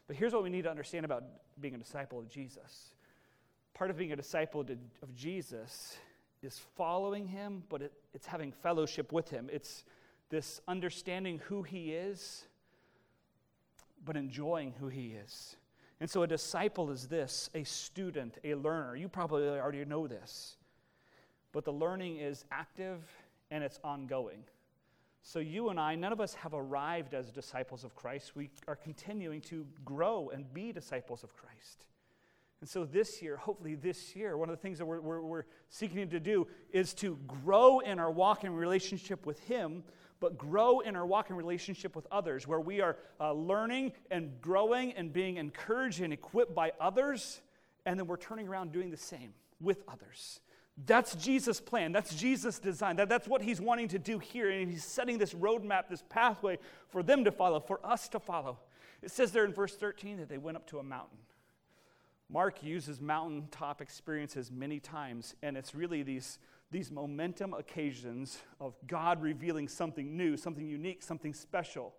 But 0.09 0.17
here's 0.17 0.33
what 0.33 0.43
we 0.43 0.51
need 0.51 0.63
to 0.63 0.71
understand 0.71 1.05
about 1.05 1.23
being 1.61 1.75
a 1.75 1.79
disciple 1.79 2.19
of 2.19 2.29
Jesus. 2.29 2.91
Part 3.75 3.91
of 3.91 3.97
being 3.97 4.11
a 4.11 4.17
disciple 4.17 4.63
of 5.03 5.15
Jesus 5.15 5.97
is 6.43 6.61
following 6.77 7.29
him, 7.29 7.63
but 7.69 7.83
it, 7.83 7.93
it's 8.13 8.27
having 8.27 8.51
fellowship 8.51 9.13
with 9.13 9.31
him. 9.31 9.49
It's 9.53 9.85
this 10.31 10.61
understanding 10.67 11.41
who 11.47 11.63
he 11.63 11.93
is 11.93 12.45
but 14.05 14.17
enjoying 14.17 14.75
who 14.81 14.89
he 14.89 15.09
is. 15.25 15.57
And 16.01 16.09
so 16.09 16.23
a 16.23 16.27
disciple 16.27 16.91
is 16.91 17.09
this 17.09 17.51
a 17.55 17.65
student, 17.65 18.39
a 18.45 18.55
learner. 18.55 18.97
You 18.97 19.09
probably 19.09 19.49
already 19.49 19.85
know 19.85 20.07
this. 20.07 20.57
But 21.53 21.65
the 21.65 21.73
learning 21.73 22.19
is 22.19 22.45
active 22.51 23.03
and 23.51 23.65
it's 23.65 23.81
ongoing. 23.83 24.45
So, 25.29 25.41
you 25.41 25.69
and 25.69 25.79
I, 25.79 25.95
none 25.95 26.15
of 26.15 26.23
us 26.23 26.33
have 26.33 26.55
arrived 26.55 27.13
as 27.13 27.31
disciples 27.31 27.85
of 27.85 27.95
Christ. 27.95 28.35
We 28.35 28.49
are 28.67 28.75
continuing 28.75 29.43
to 29.43 29.67
grow 29.85 30.31
and 30.31 30.51
be 30.55 30.73
disciples 30.73 31.23
of 31.23 31.37
Christ. 31.37 31.85
And 32.63 32.71
so, 32.71 32.87
this 32.87 33.21
year, 33.21 33.37
hopefully, 33.37 33.75
this 33.75 34.17
year, 34.17 34.39
one 34.39 34.49
of 34.49 34.57
the 34.57 34.63
things 34.63 34.79
that 34.79 34.87
we're, 34.87 35.03
we're, 35.03 35.21
we're 35.21 35.45
seeking 35.69 36.09
to 36.09 36.19
do 36.19 36.47
is 36.73 36.95
to 36.95 37.19
grow 37.45 37.81
in 37.81 37.99
our 37.99 38.11
walk 38.11 38.45
and 38.45 38.57
relationship 38.57 39.27
with 39.27 39.39
Him, 39.41 39.85
but 40.19 40.39
grow 40.39 40.81
in 40.81 40.97
our 40.97 41.05
walk 41.05 41.29
and 41.29 41.37
relationship 41.37 41.95
with 41.95 42.07
others, 42.11 42.49
where 42.49 42.59
we 42.61 42.81
are 42.81 42.97
uh, 43.21 43.35
learning 43.35 43.93
and 44.11 44.41
growing 44.41 44.95
and 44.95 45.13
being 45.13 45.37
encouraged 45.37 46.01
and 46.01 46.11
equipped 46.11 46.55
by 46.55 46.73
others, 46.81 47.43
and 47.85 48.01
then 48.01 48.07
we're 48.07 48.17
turning 48.17 48.49
around 48.49 48.73
doing 48.73 48.91
the 48.91 48.97
same 48.97 49.35
with 49.61 49.83
others. 49.89 50.41
That's 50.87 51.17
Jesus' 51.17 51.61
plan. 51.61 51.93
That's 51.93 52.15
Jesus' 52.15 52.59
design. 52.59 52.97
That, 52.97 53.09
that's 53.09 53.27
what 53.27 53.43
he's 53.43 53.61
wanting 53.61 53.89
to 53.89 53.99
do 53.99 54.19
here. 54.19 54.51
And 54.51 54.71
he's 54.71 54.85
setting 54.85 55.19
this 55.19 55.35
roadmap, 55.35 55.89
this 55.89 56.05
pathway 56.09 56.59
for 56.89 57.03
them 57.03 57.25
to 57.25 57.33
follow, 57.33 57.59
for 57.59 57.81
us 57.85 58.09
to 58.11 58.21
follow. 58.21 58.59
It 59.03 59.11
says 59.11 59.33
there 59.33 59.45
in 59.45 59.53
verse 59.53 59.75
13 59.75 60.19
that 60.19 60.29
they 60.29 60.39
went 60.39 60.57
up 60.57 60.67
to 60.69 60.79
a 60.79 60.83
mountain. 60.83 61.19
Mark 62.31 62.63
uses 62.63 63.01
mountaintop 63.01 63.81
experiences 63.81 64.53
many 64.53 64.81
times, 64.81 65.35
and 65.43 65.57
it's 65.57 65.75
really 65.75 66.03
these, 66.03 66.39
these 66.71 66.91
momentum 66.91 67.55
occasions 67.55 68.39
of 68.61 68.77
God 68.87 69.23
revealing 69.23 69.67
something 69.67 70.15
new, 70.15 70.37
something 70.37 70.69
unique, 70.69 71.03
something 71.03 71.33
special, 71.33 71.95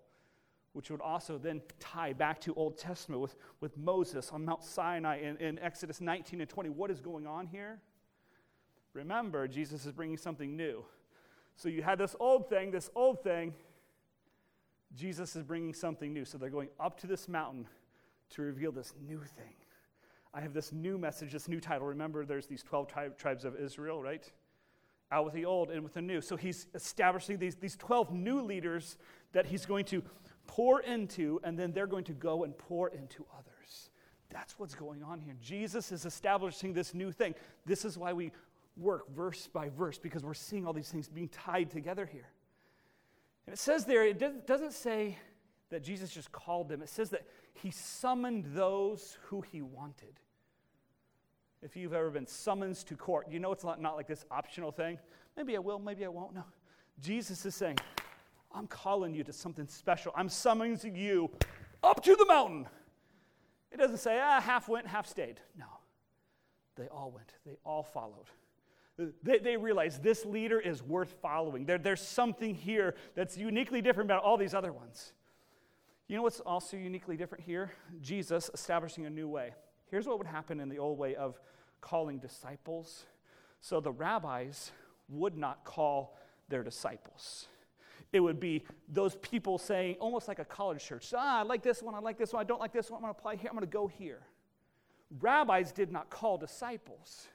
which 0.73 0.91
would 0.91 1.01
also 1.01 1.39
then 1.39 1.61
tie 1.79 2.13
back 2.13 2.39
to 2.41 2.53
Old 2.53 2.77
Testament 2.77 3.21
with, 3.21 3.35
with 3.59 3.75
Moses 3.75 4.29
on 4.31 4.45
Mount 4.45 4.63
Sinai 4.63 5.19
in, 5.19 5.35
in 5.37 5.57
Exodus 5.59 5.99
19 5.99 6.41
and 6.41 6.49
20. 6.49 6.69
What 6.69 6.91
is 6.91 7.01
going 7.01 7.25
on 7.25 7.47
here? 7.47 7.79
Remember, 8.93 9.47
Jesus 9.47 9.85
is 9.85 9.91
bringing 9.91 10.17
something 10.17 10.55
new. 10.55 10.83
So 11.55 11.69
you 11.69 11.83
had 11.83 11.99
this 11.99 12.15
old 12.19 12.49
thing, 12.49 12.71
this 12.71 12.89
old 12.95 13.23
thing. 13.23 13.53
Jesus 14.95 15.35
is 15.35 15.43
bringing 15.43 15.73
something 15.73 16.13
new. 16.13 16.25
So 16.25 16.37
they're 16.37 16.49
going 16.49 16.69
up 16.79 16.99
to 17.01 17.07
this 17.07 17.27
mountain 17.27 17.67
to 18.31 18.41
reveal 18.41 18.71
this 18.71 18.93
new 19.05 19.19
thing. 19.19 19.53
I 20.33 20.41
have 20.41 20.53
this 20.53 20.71
new 20.71 20.97
message, 20.97 21.31
this 21.31 21.47
new 21.47 21.59
title. 21.59 21.87
Remember, 21.87 22.25
there's 22.25 22.47
these 22.47 22.63
12 22.63 22.87
tri- 22.87 23.07
tribes 23.09 23.45
of 23.45 23.55
Israel, 23.55 24.01
right? 24.01 24.31
Out 25.11 25.25
with 25.25 25.33
the 25.33 25.45
old 25.45 25.71
and 25.71 25.83
with 25.83 25.95
the 25.95 26.01
new. 26.01 26.21
So 26.21 26.35
he's 26.35 26.67
establishing 26.75 27.39
these, 27.39 27.55
these 27.55 27.75
12 27.75 28.13
new 28.13 28.41
leaders 28.41 28.97
that 29.33 29.47
he's 29.47 29.65
going 29.65 29.85
to 29.85 30.03
pour 30.45 30.81
into, 30.81 31.39
and 31.43 31.57
then 31.57 31.71
they're 31.71 31.87
going 31.87 32.03
to 32.05 32.13
go 32.13 32.43
and 32.43 32.57
pour 32.57 32.89
into 32.89 33.25
others. 33.37 33.89
That's 34.29 34.59
what's 34.59 34.75
going 34.75 35.03
on 35.03 35.19
here. 35.19 35.35
Jesus 35.41 35.91
is 35.91 36.05
establishing 36.05 36.73
this 36.73 36.93
new 36.93 37.11
thing. 37.11 37.33
This 37.65 37.83
is 37.83 37.97
why 37.97 38.13
we 38.13 38.31
work 38.79 39.13
verse 39.13 39.47
by 39.51 39.69
verse 39.69 39.97
because 39.97 40.23
we're 40.23 40.33
seeing 40.33 40.65
all 40.65 40.73
these 40.73 40.89
things 40.89 41.07
being 41.07 41.29
tied 41.29 41.69
together 41.69 42.05
here. 42.05 42.29
And 43.45 43.53
it 43.53 43.59
says 43.59 43.85
there, 43.85 44.05
it 44.05 44.47
doesn't 44.47 44.73
say 44.73 45.17
that 45.69 45.83
Jesus 45.83 46.11
just 46.11 46.31
called 46.31 46.69
them, 46.69 46.81
it 46.81 46.89
says 46.89 47.09
that 47.11 47.25
he 47.53 47.71
summoned 47.71 48.45
those 48.53 49.17
who 49.23 49.41
he 49.41 49.61
wanted. 49.61 50.19
If 51.61 51.75
you've 51.75 51.93
ever 51.93 52.09
been 52.09 52.25
summoned 52.25 52.77
to 52.77 52.95
court, 52.95 53.27
you 53.29 53.39
know 53.39 53.51
it's 53.51 53.63
not, 53.63 53.81
not 53.81 53.95
like 53.95 54.07
this 54.07 54.25
optional 54.31 54.71
thing. 54.71 54.97
Maybe 55.35 55.55
I 55.55 55.59
will, 55.59 55.77
maybe 55.77 56.05
I 56.05 56.07
won't. 56.07 56.33
No. 56.33 56.43
Jesus 57.01 57.45
is 57.45 57.55
saying, 57.55 57.77
I'm 58.53 58.67
calling 58.67 59.13
you 59.13 59.23
to 59.25 59.33
something 59.33 59.67
special. 59.67 60.11
I'm 60.15 60.29
summoning 60.29 60.95
you 60.95 61.29
up 61.83 62.03
to 62.03 62.15
the 62.15 62.25
mountain. 62.25 62.67
It 63.71 63.77
doesn't 63.77 63.97
say, 63.97 64.19
ah, 64.21 64.41
half 64.41 64.67
went, 64.67 64.87
half 64.87 65.07
stayed. 65.07 65.39
No. 65.57 65.65
They 66.75 66.87
all 66.87 67.11
went, 67.11 67.33
they 67.45 67.57
all 67.65 67.83
followed. 67.83 68.25
They, 69.23 69.39
they 69.39 69.57
realize 69.57 69.99
this 69.99 70.25
leader 70.25 70.59
is 70.59 70.83
worth 70.83 71.15
following. 71.21 71.65
There, 71.65 71.77
there's 71.77 72.01
something 72.01 72.53
here 72.53 72.95
that's 73.15 73.37
uniquely 73.37 73.81
different 73.81 74.07
about 74.09 74.23
all 74.23 74.37
these 74.37 74.53
other 74.53 74.73
ones. 74.73 75.13
You 76.07 76.17
know 76.17 76.23
what's 76.23 76.39
also 76.41 76.75
uniquely 76.75 77.15
different 77.15 77.43
here? 77.43 77.71
Jesus 78.01 78.49
establishing 78.53 79.05
a 79.05 79.09
new 79.09 79.27
way. 79.27 79.53
Here's 79.89 80.07
what 80.07 80.17
would 80.17 80.27
happen 80.27 80.59
in 80.59 80.67
the 80.67 80.79
old 80.79 80.97
way 80.97 81.15
of 81.15 81.39
calling 81.81 82.19
disciples. 82.19 83.05
So 83.61 83.79
the 83.79 83.91
rabbis 83.91 84.71
would 85.07 85.37
not 85.37 85.63
call 85.63 86.17
their 86.49 86.63
disciples. 86.63 87.47
It 88.11 88.19
would 88.19 88.39
be 88.39 88.63
those 88.87 89.15
people 89.17 89.57
saying, 89.57 89.97
almost 89.99 90.27
like 90.27 90.39
a 90.39 90.45
college 90.45 90.83
church, 90.83 91.13
ah, 91.15 91.39
I 91.39 91.43
like 91.43 91.61
this 91.61 91.81
one, 91.83 91.93
I 91.93 91.99
like 91.99 92.17
this 92.17 92.33
one, 92.33 92.41
I 92.41 92.43
don't 92.43 92.59
like 92.59 92.73
this 92.73 92.89
one, 92.89 93.03
I'm 93.03 93.13
to 93.13 93.17
apply 93.17 93.35
here, 93.35 93.51
I'm 93.53 93.59
to 93.59 93.67
go 93.67 93.87
here. 93.87 94.21
Rabbis 95.19 95.71
did 95.71 95.91
not 95.91 96.09
call 96.09 96.37
disciples. 96.37 97.27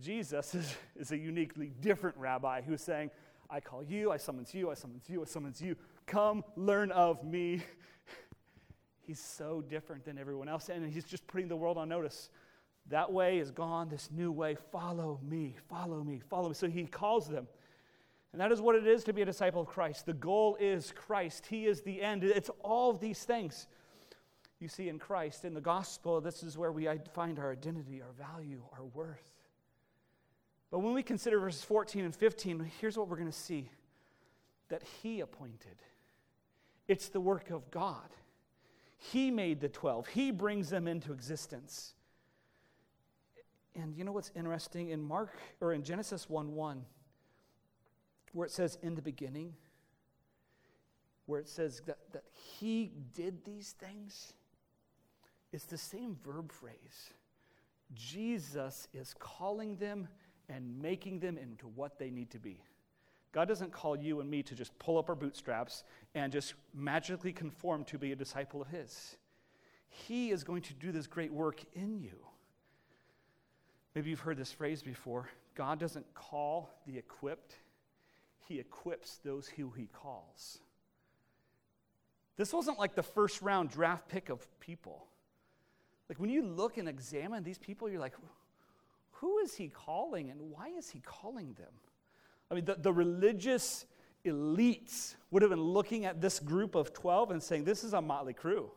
Jesus 0.00 0.54
is, 0.54 0.74
is 0.96 1.12
a 1.12 1.18
uniquely 1.18 1.72
different 1.80 2.16
rabbi 2.16 2.60
who's 2.62 2.82
saying, 2.82 3.10
I 3.50 3.60
call 3.60 3.82
you, 3.82 4.10
I 4.10 4.18
summons 4.18 4.54
you, 4.54 4.70
I 4.70 4.74
summons 4.74 5.04
you, 5.08 5.22
I 5.22 5.24
summons 5.24 5.60
you. 5.60 5.76
Come 6.06 6.44
learn 6.56 6.90
of 6.92 7.24
me. 7.24 7.62
He's 9.00 9.20
so 9.20 9.62
different 9.62 10.04
than 10.04 10.18
everyone 10.18 10.48
else, 10.48 10.68
and 10.68 10.86
he's 10.92 11.04
just 11.04 11.26
putting 11.26 11.48
the 11.48 11.56
world 11.56 11.78
on 11.78 11.88
notice. 11.88 12.28
That 12.90 13.10
way 13.10 13.38
is 13.38 13.50
gone, 13.50 13.88
this 13.88 14.10
new 14.10 14.30
way. 14.30 14.54
Follow 14.70 15.18
me, 15.26 15.56
follow 15.66 16.04
me, 16.04 16.20
follow 16.28 16.48
me. 16.48 16.54
So 16.54 16.68
he 16.68 16.84
calls 16.84 17.26
them. 17.26 17.48
And 18.32 18.40
that 18.42 18.52
is 18.52 18.60
what 18.60 18.76
it 18.76 18.86
is 18.86 19.04
to 19.04 19.14
be 19.14 19.22
a 19.22 19.24
disciple 19.24 19.62
of 19.62 19.66
Christ. 19.66 20.04
The 20.04 20.12
goal 20.12 20.58
is 20.60 20.92
Christ, 20.94 21.46
He 21.46 21.64
is 21.64 21.80
the 21.80 22.02
end. 22.02 22.22
It's 22.22 22.50
all 22.62 22.92
these 22.92 23.24
things 23.24 23.66
you 24.60 24.68
see 24.68 24.88
in 24.90 24.98
Christ. 24.98 25.44
In 25.46 25.54
the 25.54 25.60
gospel, 25.60 26.20
this 26.20 26.42
is 26.42 26.58
where 26.58 26.72
we 26.72 26.88
find 27.14 27.38
our 27.38 27.52
identity, 27.52 28.02
our 28.02 28.12
value, 28.12 28.62
our 28.76 28.84
worth. 28.84 29.37
But 30.70 30.80
when 30.80 30.92
we 30.92 31.02
consider 31.02 31.38
verses 31.38 31.62
14 31.64 32.04
and 32.04 32.14
15, 32.14 32.70
here's 32.80 32.96
what 32.96 33.08
we're 33.08 33.16
going 33.16 33.30
to 33.30 33.36
see 33.36 33.70
that 34.68 34.82
He 35.02 35.20
appointed. 35.20 35.76
It's 36.88 37.08
the 37.08 37.20
work 37.20 37.50
of 37.50 37.70
God. 37.70 38.10
He 38.98 39.30
made 39.30 39.60
the 39.60 39.68
12, 39.68 40.08
He 40.08 40.30
brings 40.30 40.70
them 40.70 40.86
into 40.86 41.12
existence. 41.12 41.94
And 43.74 43.94
you 43.94 44.04
know 44.04 44.12
what's 44.12 44.32
interesting? 44.34 44.90
In 44.90 45.02
Mark, 45.02 45.38
or 45.60 45.72
in 45.72 45.84
Genesis 45.84 46.28
1 46.28 46.54
1, 46.54 46.84
where 48.32 48.46
it 48.46 48.50
says, 48.50 48.76
in 48.82 48.94
the 48.94 49.02
beginning, 49.02 49.54
where 51.26 51.40
it 51.40 51.48
says 51.48 51.80
that, 51.86 51.98
that 52.12 52.24
He 52.32 52.90
did 53.14 53.44
these 53.44 53.72
things, 53.78 54.32
it's 55.52 55.64
the 55.64 55.78
same 55.78 56.16
verb 56.24 56.52
phrase. 56.52 57.12
Jesus 57.94 58.88
is 58.92 59.14
calling 59.18 59.76
them 59.76 60.08
and 60.48 60.80
making 60.80 61.20
them 61.20 61.36
into 61.38 61.66
what 61.66 61.98
they 61.98 62.10
need 62.10 62.30
to 62.30 62.38
be. 62.38 62.62
God 63.32 63.46
doesn't 63.46 63.72
call 63.72 63.96
you 63.96 64.20
and 64.20 64.30
me 64.30 64.42
to 64.44 64.54
just 64.54 64.76
pull 64.78 64.98
up 64.98 65.08
our 65.08 65.14
bootstraps 65.14 65.84
and 66.14 66.32
just 66.32 66.54
magically 66.74 67.32
conform 67.32 67.84
to 67.84 67.98
be 67.98 68.12
a 68.12 68.16
disciple 68.16 68.62
of 68.62 68.68
His. 68.68 69.16
He 69.88 70.30
is 70.30 70.44
going 70.44 70.62
to 70.62 70.74
do 70.74 70.92
this 70.92 71.06
great 71.06 71.32
work 71.32 71.60
in 71.74 71.98
you. 71.98 72.16
Maybe 73.94 74.10
you've 74.10 74.20
heard 74.20 74.36
this 74.38 74.52
phrase 74.52 74.82
before 74.82 75.28
God 75.54 75.78
doesn't 75.78 76.14
call 76.14 76.70
the 76.86 76.96
equipped, 76.96 77.54
He 78.46 78.60
equips 78.60 79.18
those 79.24 79.48
who 79.48 79.70
He 79.70 79.88
calls. 79.92 80.58
This 82.36 82.52
wasn't 82.52 82.78
like 82.78 82.94
the 82.94 83.02
first 83.02 83.42
round 83.42 83.70
draft 83.70 84.08
pick 84.08 84.28
of 84.28 84.46
people. 84.60 85.06
Like 86.08 86.18
when 86.20 86.30
you 86.30 86.42
look 86.46 86.78
and 86.78 86.88
examine 86.88 87.42
these 87.42 87.58
people, 87.58 87.90
you're 87.90 88.00
like, 88.00 88.14
who 89.20 89.38
is 89.38 89.54
he 89.54 89.68
calling 89.68 90.30
and 90.30 90.40
why 90.40 90.68
is 90.68 90.90
he 90.90 91.00
calling 91.00 91.54
them? 91.54 91.72
I 92.50 92.54
mean, 92.54 92.64
the, 92.64 92.76
the 92.76 92.92
religious 92.92 93.84
elites 94.24 95.16
would 95.30 95.42
have 95.42 95.50
been 95.50 95.60
looking 95.60 96.04
at 96.04 96.20
this 96.20 96.38
group 96.38 96.74
of 96.74 96.92
12 96.92 97.32
and 97.32 97.42
saying, 97.42 97.64
This 97.64 97.84
is 97.84 97.92
a 97.92 98.00
motley 98.00 98.32
crew. 98.32 98.70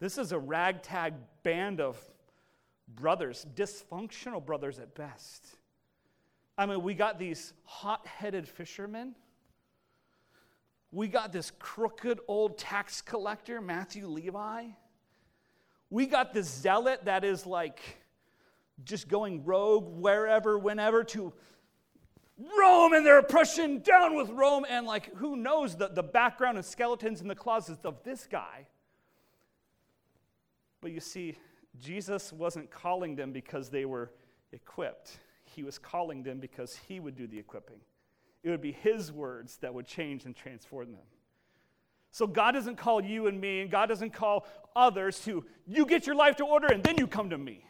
This 0.00 0.18
is 0.18 0.32
a 0.32 0.38
ragtag 0.38 1.14
band 1.42 1.80
of 1.80 1.98
brothers, 2.94 3.46
dysfunctional 3.54 4.44
brothers 4.44 4.78
at 4.78 4.94
best. 4.94 5.46
I 6.56 6.66
mean, 6.66 6.82
we 6.82 6.94
got 6.94 7.18
these 7.18 7.52
hot 7.64 8.06
headed 8.06 8.48
fishermen. 8.48 9.14
We 10.92 11.08
got 11.08 11.32
this 11.32 11.50
crooked 11.58 12.20
old 12.28 12.56
tax 12.56 13.02
collector, 13.02 13.60
Matthew 13.60 14.06
Levi. 14.06 14.66
We 15.90 16.06
got 16.06 16.32
this 16.32 16.48
zealot 16.48 17.04
that 17.04 17.24
is 17.24 17.46
like 17.46 17.80
just 18.82 19.08
going 19.08 19.44
rogue 19.44 19.86
wherever, 20.00 20.58
whenever 20.58 21.04
to 21.04 21.32
Rome 22.58 22.94
and 22.94 23.06
their 23.06 23.18
oppression, 23.18 23.80
down 23.80 24.16
with 24.16 24.28
Rome, 24.30 24.66
and 24.68 24.86
like 24.86 25.14
who 25.14 25.36
knows 25.36 25.76
the, 25.76 25.88
the 25.88 26.02
background 26.02 26.56
and 26.58 26.66
skeletons 26.66 27.20
in 27.20 27.28
the 27.28 27.34
closets 27.34 27.84
of 27.84 28.02
this 28.02 28.26
guy. 28.26 28.66
But 30.80 30.90
you 30.90 31.00
see, 31.00 31.36
Jesus 31.80 32.32
wasn't 32.32 32.70
calling 32.70 33.14
them 33.14 33.32
because 33.32 33.70
they 33.70 33.84
were 33.84 34.10
equipped. 34.52 35.18
He 35.44 35.62
was 35.62 35.78
calling 35.78 36.22
them 36.22 36.40
because 36.40 36.76
he 36.88 36.98
would 36.98 37.16
do 37.16 37.26
the 37.26 37.38
equipping. 37.38 37.78
It 38.42 38.50
would 38.50 38.60
be 38.60 38.72
his 38.72 39.12
words 39.12 39.56
that 39.58 39.72
would 39.72 39.86
change 39.86 40.24
and 40.24 40.34
transform 40.34 40.92
them. 40.92 41.02
So 42.10 42.26
God 42.26 42.52
doesn't 42.52 42.76
call 42.76 43.02
you 43.02 43.26
and 43.26 43.40
me, 43.40 43.62
and 43.62 43.70
God 43.70 43.86
doesn't 43.86 44.12
call 44.12 44.46
others 44.76 45.20
to, 45.24 45.44
you 45.66 45.86
get 45.86 46.06
your 46.06 46.14
life 46.14 46.36
to 46.36 46.44
order 46.44 46.66
and 46.68 46.82
then 46.82 46.96
you 46.98 47.06
come 47.06 47.30
to 47.30 47.38
me. 47.38 47.64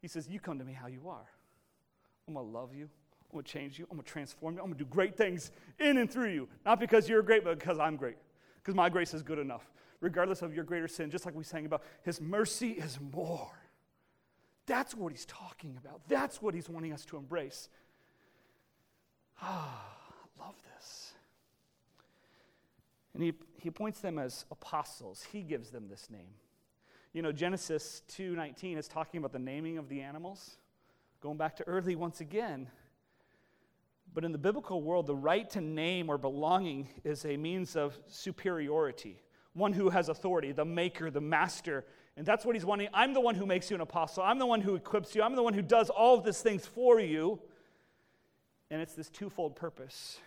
He 0.00 0.08
says, 0.08 0.28
You 0.28 0.40
come 0.40 0.58
to 0.58 0.64
me 0.64 0.72
how 0.72 0.86
you 0.86 1.08
are. 1.08 1.26
I'm 2.26 2.34
going 2.34 2.46
to 2.46 2.52
love 2.52 2.74
you. 2.74 2.84
I'm 2.84 3.34
going 3.34 3.44
to 3.44 3.50
change 3.50 3.78
you. 3.78 3.86
I'm 3.90 3.96
going 3.96 4.04
to 4.04 4.10
transform 4.10 4.54
you. 4.54 4.60
I'm 4.60 4.66
going 4.66 4.78
to 4.78 4.84
do 4.84 4.90
great 4.90 5.16
things 5.16 5.50
in 5.78 5.98
and 5.98 6.10
through 6.10 6.30
you. 6.30 6.48
Not 6.64 6.80
because 6.80 7.08
you're 7.08 7.22
great, 7.22 7.44
but 7.44 7.58
because 7.58 7.78
I'm 7.78 7.96
great. 7.96 8.16
Because 8.56 8.74
my 8.74 8.88
grace 8.88 9.14
is 9.14 9.22
good 9.22 9.38
enough, 9.38 9.70
regardless 10.00 10.42
of 10.42 10.54
your 10.54 10.64
greater 10.64 10.88
sin. 10.88 11.10
Just 11.10 11.26
like 11.26 11.34
we 11.34 11.44
sang 11.44 11.66
about, 11.66 11.82
His 12.02 12.20
mercy 12.20 12.70
is 12.70 12.98
more. 13.12 13.50
That's 14.66 14.94
what 14.94 15.12
He's 15.12 15.26
talking 15.26 15.76
about. 15.82 16.00
That's 16.08 16.42
what 16.42 16.54
He's 16.54 16.68
wanting 16.68 16.92
us 16.92 17.04
to 17.06 17.16
embrace. 17.16 17.68
Ah, 19.42 19.96
I 20.38 20.44
love 20.44 20.54
this. 20.76 21.12
And 23.14 23.22
he, 23.22 23.32
he 23.58 23.70
points 23.70 24.00
them 24.00 24.18
as 24.18 24.44
apostles. 24.50 25.26
He 25.32 25.42
gives 25.42 25.70
them 25.70 25.88
this 25.88 26.08
name. 26.10 26.34
You 27.12 27.22
know, 27.22 27.32
Genesis 27.32 28.02
2:19 28.08 28.78
is 28.78 28.86
talking 28.86 29.18
about 29.18 29.32
the 29.32 29.38
naming 29.38 29.78
of 29.78 29.88
the 29.88 30.00
animals. 30.00 30.56
Going 31.20 31.36
back 31.36 31.56
to 31.56 31.64
early 31.64 31.96
once 31.96 32.20
again, 32.20 32.70
but 34.14 34.24
in 34.24 34.32
the 34.32 34.38
biblical 34.38 34.80
world, 34.82 35.06
the 35.06 35.14
right 35.14 35.48
to 35.50 35.60
name 35.60 36.08
or 36.08 36.18
belonging 36.18 36.88
is 37.04 37.24
a 37.24 37.36
means 37.36 37.76
of 37.76 37.98
superiority, 38.06 39.22
one 39.54 39.72
who 39.72 39.90
has 39.90 40.08
authority, 40.08 40.52
the 40.52 40.64
maker, 40.64 41.10
the 41.10 41.20
master. 41.20 41.84
And 42.16 42.24
that's 42.26 42.44
what 42.44 42.54
he's 42.54 42.64
wanting. 42.64 42.88
I'm 42.92 43.12
the 43.12 43.20
one 43.20 43.34
who 43.34 43.46
makes 43.46 43.70
you 43.70 43.74
an 43.74 43.80
apostle. 43.80 44.22
I'm 44.22 44.38
the 44.38 44.46
one 44.46 44.60
who 44.60 44.74
equips 44.74 45.14
you. 45.14 45.22
I'm 45.22 45.34
the 45.34 45.42
one 45.42 45.54
who 45.54 45.62
does 45.62 45.90
all 45.90 46.18
of 46.18 46.24
these 46.24 46.40
things 46.40 46.66
for 46.66 47.00
you. 47.00 47.40
And 48.70 48.80
it's 48.80 48.94
this 48.94 49.08
twofold 49.10 49.56
purpose. 49.56 50.18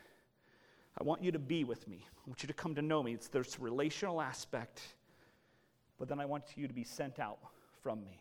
I 0.99 1.03
want 1.03 1.23
you 1.23 1.31
to 1.31 1.39
be 1.39 1.63
with 1.63 1.87
me. 1.87 2.05
I 2.05 2.29
want 2.29 2.43
you 2.43 2.47
to 2.47 2.53
come 2.53 2.75
to 2.75 2.81
know 2.81 3.01
me. 3.03 3.13
It's 3.13 3.27
this 3.29 3.59
relational 3.59 4.21
aspect. 4.21 4.81
But 6.03 6.09
then 6.09 6.19
I 6.19 6.25
want 6.25 6.43
you 6.57 6.67
to 6.67 6.73
be 6.73 6.83
sent 6.83 7.17
out 7.17 7.39
from 7.81 8.03
me. 8.03 8.19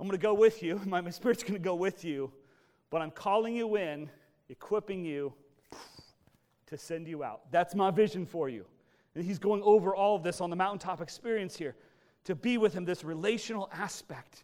I'm 0.00 0.08
going 0.08 0.18
to 0.18 0.20
go 0.20 0.34
with 0.34 0.64
you. 0.64 0.80
My, 0.84 1.00
my 1.00 1.10
spirit's 1.10 1.44
going 1.44 1.54
to 1.54 1.60
go 1.60 1.76
with 1.76 2.04
you. 2.04 2.32
But 2.90 3.02
I'm 3.02 3.12
calling 3.12 3.54
you 3.54 3.76
in 3.76 4.10
equipping 4.48 5.04
you 5.04 5.32
to 6.66 6.76
send 6.76 7.06
you 7.06 7.22
out. 7.22 7.42
That's 7.52 7.76
my 7.76 7.92
vision 7.92 8.26
for 8.26 8.48
you. 8.48 8.64
And 9.14 9.24
he's 9.24 9.38
going 9.38 9.62
over 9.62 9.94
all 9.94 10.16
of 10.16 10.24
this 10.24 10.40
on 10.40 10.50
the 10.50 10.56
mountaintop 10.56 11.00
experience 11.00 11.56
here 11.56 11.76
to 12.24 12.34
be 12.34 12.58
with 12.58 12.74
him, 12.74 12.84
this 12.84 13.04
relational 13.04 13.70
aspect. 13.72 14.42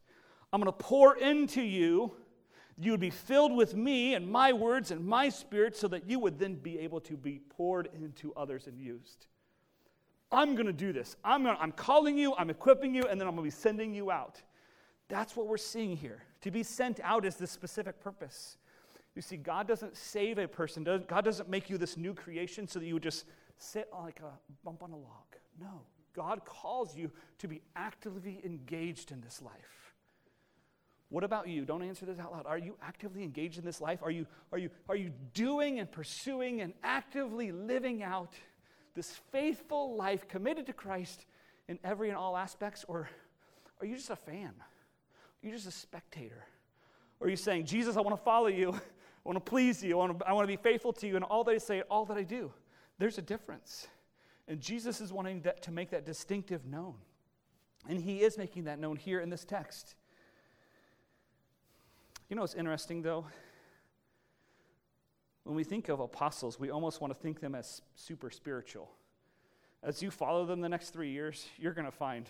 I'm 0.52 0.60
going 0.60 0.72
to 0.72 0.78
pour 0.78 1.16
into 1.16 1.60
you. 1.60 2.12
You 2.78 2.92
would 2.92 3.00
be 3.00 3.10
filled 3.10 3.52
with 3.52 3.74
me 3.74 4.14
and 4.14 4.30
my 4.30 4.52
words 4.52 4.92
and 4.92 5.04
my 5.04 5.28
spirit 5.28 5.76
so 5.76 5.88
that 5.88 6.08
you 6.08 6.20
would 6.20 6.38
then 6.38 6.54
be 6.54 6.78
able 6.78 7.00
to 7.00 7.16
be 7.16 7.40
poured 7.56 7.88
into 8.00 8.32
others 8.34 8.68
and 8.68 8.78
used. 8.78 9.26
I'm 10.32 10.54
going 10.54 10.66
to 10.66 10.72
do 10.72 10.92
this. 10.92 11.16
I'm, 11.24 11.44
gonna, 11.44 11.58
I'm 11.60 11.72
calling 11.72 12.18
you, 12.18 12.34
I'm 12.36 12.50
equipping 12.50 12.94
you, 12.94 13.02
and 13.02 13.20
then 13.20 13.28
I'm 13.28 13.34
going 13.34 13.48
to 13.48 13.56
be 13.56 13.60
sending 13.62 13.94
you 13.94 14.10
out. 14.10 14.42
That's 15.08 15.36
what 15.36 15.46
we're 15.46 15.56
seeing 15.56 15.96
here. 15.96 16.22
To 16.42 16.50
be 16.50 16.62
sent 16.62 17.00
out 17.02 17.24
is 17.24 17.36
this 17.36 17.50
specific 17.50 18.00
purpose. 18.00 18.56
You 19.14 19.22
see, 19.22 19.36
God 19.36 19.66
doesn't 19.66 19.96
save 19.96 20.38
a 20.38 20.48
person. 20.48 20.84
God 21.06 21.24
doesn't 21.24 21.48
make 21.48 21.70
you 21.70 21.78
this 21.78 21.96
new 21.96 22.12
creation 22.12 22.66
so 22.68 22.78
that 22.78 22.86
you 22.86 22.94
would 22.94 23.02
just 23.02 23.24
sit 23.56 23.88
like 23.92 24.20
a 24.20 24.32
bump 24.64 24.82
on 24.82 24.90
a 24.90 24.96
log. 24.96 25.36
No. 25.60 25.80
God 26.12 26.44
calls 26.44 26.96
you 26.96 27.10
to 27.38 27.48
be 27.48 27.62
actively 27.76 28.40
engaged 28.44 29.12
in 29.12 29.20
this 29.20 29.40
life. 29.40 29.94
What 31.08 31.22
about 31.22 31.48
you? 31.48 31.64
Don't 31.64 31.82
answer 31.82 32.04
this 32.04 32.18
out 32.18 32.32
loud. 32.32 32.46
Are 32.46 32.58
you 32.58 32.76
actively 32.82 33.22
engaged 33.22 33.58
in 33.58 33.64
this 33.64 33.80
life? 33.80 34.00
Are 34.02 34.10
you, 34.10 34.26
are 34.50 34.58
you, 34.58 34.70
are 34.88 34.96
you 34.96 35.12
doing 35.34 35.78
and 35.78 35.90
pursuing 35.90 36.62
and 36.62 36.72
actively 36.82 37.52
living 37.52 38.02
out 38.02 38.34
this 38.96 39.20
faithful 39.30 39.94
life 39.94 40.26
committed 40.26 40.66
to 40.66 40.72
Christ 40.72 41.26
in 41.68 41.78
every 41.84 42.08
and 42.08 42.18
all 42.18 42.36
aspects? 42.36 42.84
Or 42.88 43.08
are 43.80 43.86
you 43.86 43.94
just 43.94 44.10
a 44.10 44.16
fan? 44.16 44.52
Are 44.58 45.46
you 45.46 45.52
just 45.52 45.68
a 45.68 45.70
spectator? 45.70 46.44
Or 47.20 47.28
are 47.28 47.30
you 47.30 47.36
saying, 47.36 47.66
Jesus, 47.66 47.96
I 47.96 48.00
want 48.00 48.16
to 48.16 48.22
follow 48.22 48.48
you? 48.48 48.72
I 49.26 49.28
want 49.28 49.36
to 49.36 49.50
please 49.50 49.82
you. 49.84 49.94
I 49.94 50.06
want 50.06 50.18
to, 50.18 50.28
I 50.28 50.32
want 50.32 50.48
to 50.48 50.56
be 50.56 50.60
faithful 50.60 50.92
to 50.94 51.06
you 51.06 51.16
in 51.16 51.22
all 51.22 51.44
that 51.44 51.52
I 51.52 51.58
say, 51.58 51.82
all 51.90 52.04
that 52.06 52.16
I 52.16 52.22
do. 52.22 52.52
There's 52.98 53.18
a 53.18 53.22
difference. 53.22 53.86
And 54.48 54.60
Jesus 54.60 55.00
is 55.00 55.12
wanting 55.12 55.42
that, 55.42 55.62
to 55.62 55.70
make 55.70 55.90
that 55.90 56.06
distinctive 56.06 56.64
known. 56.66 56.94
And 57.88 58.00
he 58.00 58.22
is 58.22 58.38
making 58.38 58.64
that 58.64 58.78
known 58.78 58.96
here 58.96 59.20
in 59.20 59.28
this 59.28 59.44
text. 59.44 59.94
You 62.28 62.36
know 62.36 62.42
what's 62.42 62.54
interesting, 62.54 63.02
though? 63.02 63.26
When 65.46 65.54
we 65.54 65.64
think 65.64 65.88
of 65.88 66.00
apostles, 66.00 66.58
we 66.58 66.70
almost 66.70 67.00
want 67.00 67.14
to 67.14 67.18
think 67.18 67.40
them 67.40 67.54
as 67.54 67.80
super 67.94 68.30
spiritual. 68.30 68.90
As 69.82 70.02
you 70.02 70.10
follow 70.10 70.44
them 70.44 70.60
the 70.60 70.68
next 70.68 70.90
three 70.90 71.10
years, 71.10 71.46
you're 71.58 71.72
going 71.72 71.84
to 71.84 71.92
find 71.92 72.28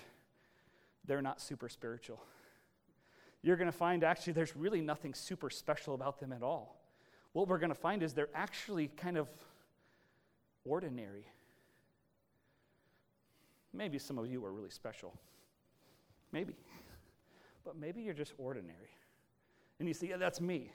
they're 1.07 1.23
not 1.23 1.41
super 1.41 1.69
spiritual. 1.69 2.23
You're 3.43 3.57
going 3.57 3.71
to 3.71 3.77
find 3.77 4.05
actually 4.05 4.35
there's 4.35 4.55
really 4.55 4.81
nothing 4.81 5.15
super 5.15 5.51
special 5.51 5.95
about 5.95 6.21
them 6.21 6.33
at 6.33 6.43
all 6.43 6.77
what 7.37 7.49
we're 7.49 7.59
going 7.59 7.69
to 7.69 7.75
find 7.75 8.03
is 8.03 8.15
they're 8.15 8.31
actually 8.35 8.89
kind 8.89 9.19
of 9.19 9.29
ordinary. 10.65 11.27
Maybe 13.75 13.99
some 13.99 14.17
of 14.17 14.27
you 14.27 14.43
are 14.47 14.51
really 14.51 14.71
special. 14.71 15.13
Maybe. 16.33 16.55
But 17.63 17.77
maybe 17.77 18.01
you're 18.01 18.15
just 18.15 18.33
ordinary. 18.39 18.89
And 19.79 19.87
you 19.87 19.93
see, 19.93 20.09
yeah, 20.09 20.17
that's 20.17 20.41
me. 20.41 20.73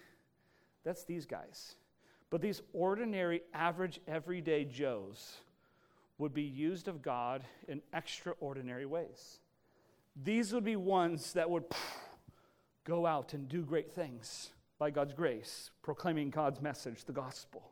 That's 0.83 1.03
these 1.03 1.25
guys. 1.25 1.73
But 2.31 2.41
these 2.41 2.63
ordinary, 2.73 3.41
average, 3.53 3.99
everyday 4.07 4.63
Joes 4.65 5.37
would 6.17 6.33
be 6.33 6.41
used 6.41 6.87
of 6.87 7.01
God 7.01 7.43
in 7.67 7.81
extraordinary 7.93 8.85
ways. 8.85 9.39
These 10.23 10.53
would 10.53 10.63
be 10.63 10.77
ones 10.77 11.33
that 11.33 11.49
would 11.49 11.65
go 12.85 13.05
out 13.05 13.33
and 13.33 13.47
do 13.47 13.63
great 13.63 13.93
things 13.93 14.49
by 14.79 14.89
God's 14.89 15.13
grace, 15.13 15.71
proclaiming 15.83 16.29
God's 16.29 16.61
message, 16.61 17.03
the 17.05 17.13
gospel. 17.13 17.63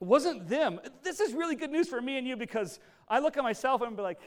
It 0.00 0.06
wasn't 0.06 0.48
them. 0.48 0.80
This 1.02 1.20
is 1.20 1.32
really 1.32 1.54
good 1.54 1.70
news 1.70 1.88
for 1.88 2.02
me 2.02 2.18
and 2.18 2.26
you 2.26 2.36
because 2.36 2.80
I 3.08 3.20
look 3.20 3.36
at 3.36 3.44
myself 3.44 3.80
and 3.82 3.96
be 3.96 4.02
like, 4.02 4.20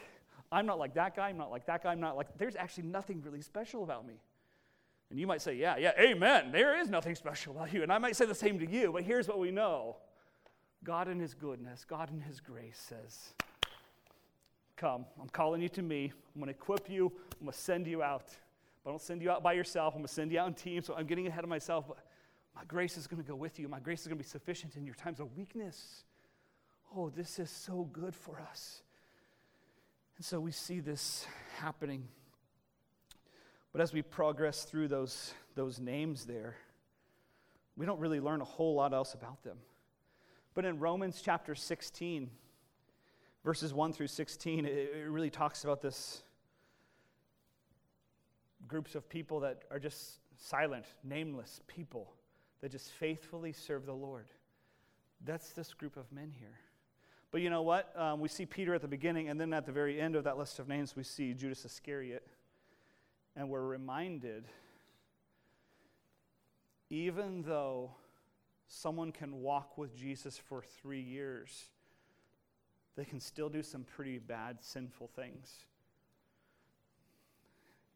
I'm 0.51 0.65
not 0.65 0.79
like 0.79 0.93
that 0.93 1.15
guy, 1.15 1.29
I'm 1.29 1.37
not 1.37 1.51
like 1.51 1.65
that 1.65 1.83
guy, 1.83 1.91
I'm 1.91 1.99
not 1.99 2.15
like, 2.15 2.37
there's 2.37 2.55
actually 2.55 2.85
nothing 2.85 3.21
really 3.21 3.41
special 3.41 3.83
about 3.83 4.07
me. 4.07 4.15
And 5.09 5.19
you 5.19 5.27
might 5.27 5.41
say, 5.41 5.53
yeah, 5.53 5.77
yeah, 5.77 5.91
amen. 5.99 6.51
There 6.51 6.79
is 6.79 6.89
nothing 6.89 7.15
special 7.15 7.55
about 7.55 7.73
you. 7.73 7.83
And 7.83 7.91
I 7.91 7.97
might 7.97 8.15
say 8.15 8.25
the 8.25 8.35
same 8.35 8.59
to 8.59 8.69
you, 8.69 8.91
but 8.91 9.03
here's 9.03 9.27
what 9.27 9.39
we 9.39 9.51
know 9.51 9.97
God 10.83 11.07
in 11.07 11.19
His 11.19 11.33
goodness, 11.33 11.85
God 11.85 12.11
in 12.11 12.21
His 12.21 12.39
grace 12.39 12.77
says, 12.77 13.33
Come, 14.77 15.05
I'm 15.21 15.29
calling 15.29 15.61
you 15.61 15.69
to 15.69 15.81
me. 15.81 16.11
I'm 16.33 16.41
going 16.41 16.53
to 16.53 16.59
equip 16.59 16.89
you, 16.89 17.11
I'm 17.39 17.45
going 17.45 17.53
to 17.53 17.57
send 17.57 17.87
you 17.87 18.03
out. 18.03 18.27
But 18.83 18.89
I 18.89 18.93
don't 18.93 19.01
send 19.01 19.21
you 19.21 19.31
out 19.31 19.41
by 19.41 19.53
yourself. 19.53 19.95
I'm 19.95 20.01
going 20.01 20.07
to 20.07 20.13
send 20.13 20.31
you 20.31 20.39
out 20.39 20.47
in 20.47 20.53
teams. 20.53 20.85
So 20.85 20.95
I'm 20.95 21.07
getting 21.07 21.25
ahead 21.25 21.43
of 21.43 21.49
myself. 21.49 21.85
But 21.87 21.97
my 22.55 22.63
grace 22.65 22.97
is 22.97 23.07
going 23.07 23.21
to 23.21 23.27
go 23.27 23.35
with 23.35 23.57
you. 23.57 23.67
My 23.67 23.79
grace 23.79 24.01
is 24.01 24.07
going 24.07 24.17
to 24.17 24.23
be 24.23 24.29
sufficient 24.29 24.75
in 24.75 24.85
your 24.85 24.93
times 24.93 25.19
of 25.19 25.35
weakness. 25.35 26.03
Oh, 26.95 27.09
this 27.09 27.39
is 27.39 27.49
so 27.49 27.89
good 27.91 28.15
for 28.15 28.39
us. 28.39 28.83
And 30.17 30.25
so 30.25 30.39
we 30.39 30.51
see 30.51 30.81
this 30.81 31.25
happening. 31.57 32.07
But 33.75 33.81
as 33.81 33.91
we 33.91 34.03
progress 34.03 34.63
through 34.63 34.87
those, 34.87 35.33
those 35.55 35.81
names 35.81 36.23
there, 36.23 36.55
we 37.75 37.85
don't 37.85 37.99
really 37.99 38.21
learn 38.21 38.39
a 38.39 38.45
whole 38.45 38.73
lot 38.73 38.93
else 38.93 39.13
about 39.13 39.43
them. 39.43 39.57
But 40.53 40.63
in 40.63 40.79
Romans 40.79 41.21
chapter 41.21 41.55
16, 41.55 42.29
verses 43.43 43.73
1 43.73 43.91
through 43.91 44.07
16, 44.07 44.65
it, 44.65 44.69
it 44.69 45.09
really 45.09 45.29
talks 45.29 45.65
about 45.65 45.81
this 45.81 46.23
groups 48.65 48.95
of 48.95 49.09
people 49.09 49.41
that 49.41 49.63
are 49.69 49.77
just 49.77 50.19
silent, 50.37 50.85
nameless 51.03 51.59
people 51.67 52.13
that 52.61 52.71
just 52.71 52.91
faithfully 52.91 53.51
serve 53.51 53.85
the 53.85 53.93
Lord. 53.93 54.27
That's 55.25 55.49
this 55.49 55.73
group 55.73 55.97
of 55.97 56.09
men 56.13 56.31
here. 56.39 56.59
But 57.29 57.41
you 57.41 57.49
know 57.49 57.63
what? 57.63 57.91
Um, 57.99 58.21
we 58.21 58.29
see 58.29 58.45
Peter 58.45 58.73
at 58.73 58.81
the 58.81 58.87
beginning, 58.87 59.27
and 59.27 59.37
then 59.37 59.51
at 59.51 59.65
the 59.65 59.73
very 59.73 59.99
end 59.99 60.15
of 60.15 60.23
that 60.23 60.37
list 60.37 60.59
of 60.59 60.69
names, 60.69 60.95
we 60.95 61.03
see 61.03 61.33
Judas 61.33 61.65
Iscariot. 61.65 62.25
And 63.35 63.49
we're 63.49 63.65
reminded 63.65 64.45
even 66.89 67.41
though 67.41 67.91
someone 68.67 69.11
can 69.11 69.41
walk 69.41 69.77
with 69.77 69.95
Jesus 69.95 70.37
for 70.37 70.61
three 70.61 71.01
years, 71.01 71.65
they 72.95 73.05
can 73.05 73.19
still 73.19 73.49
do 73.49 73.61
some 73.61 73.83
pretty 73.83 74.19
bad, 74.19 74.57
sinful 74.61 75.09
things. 75.15 75.65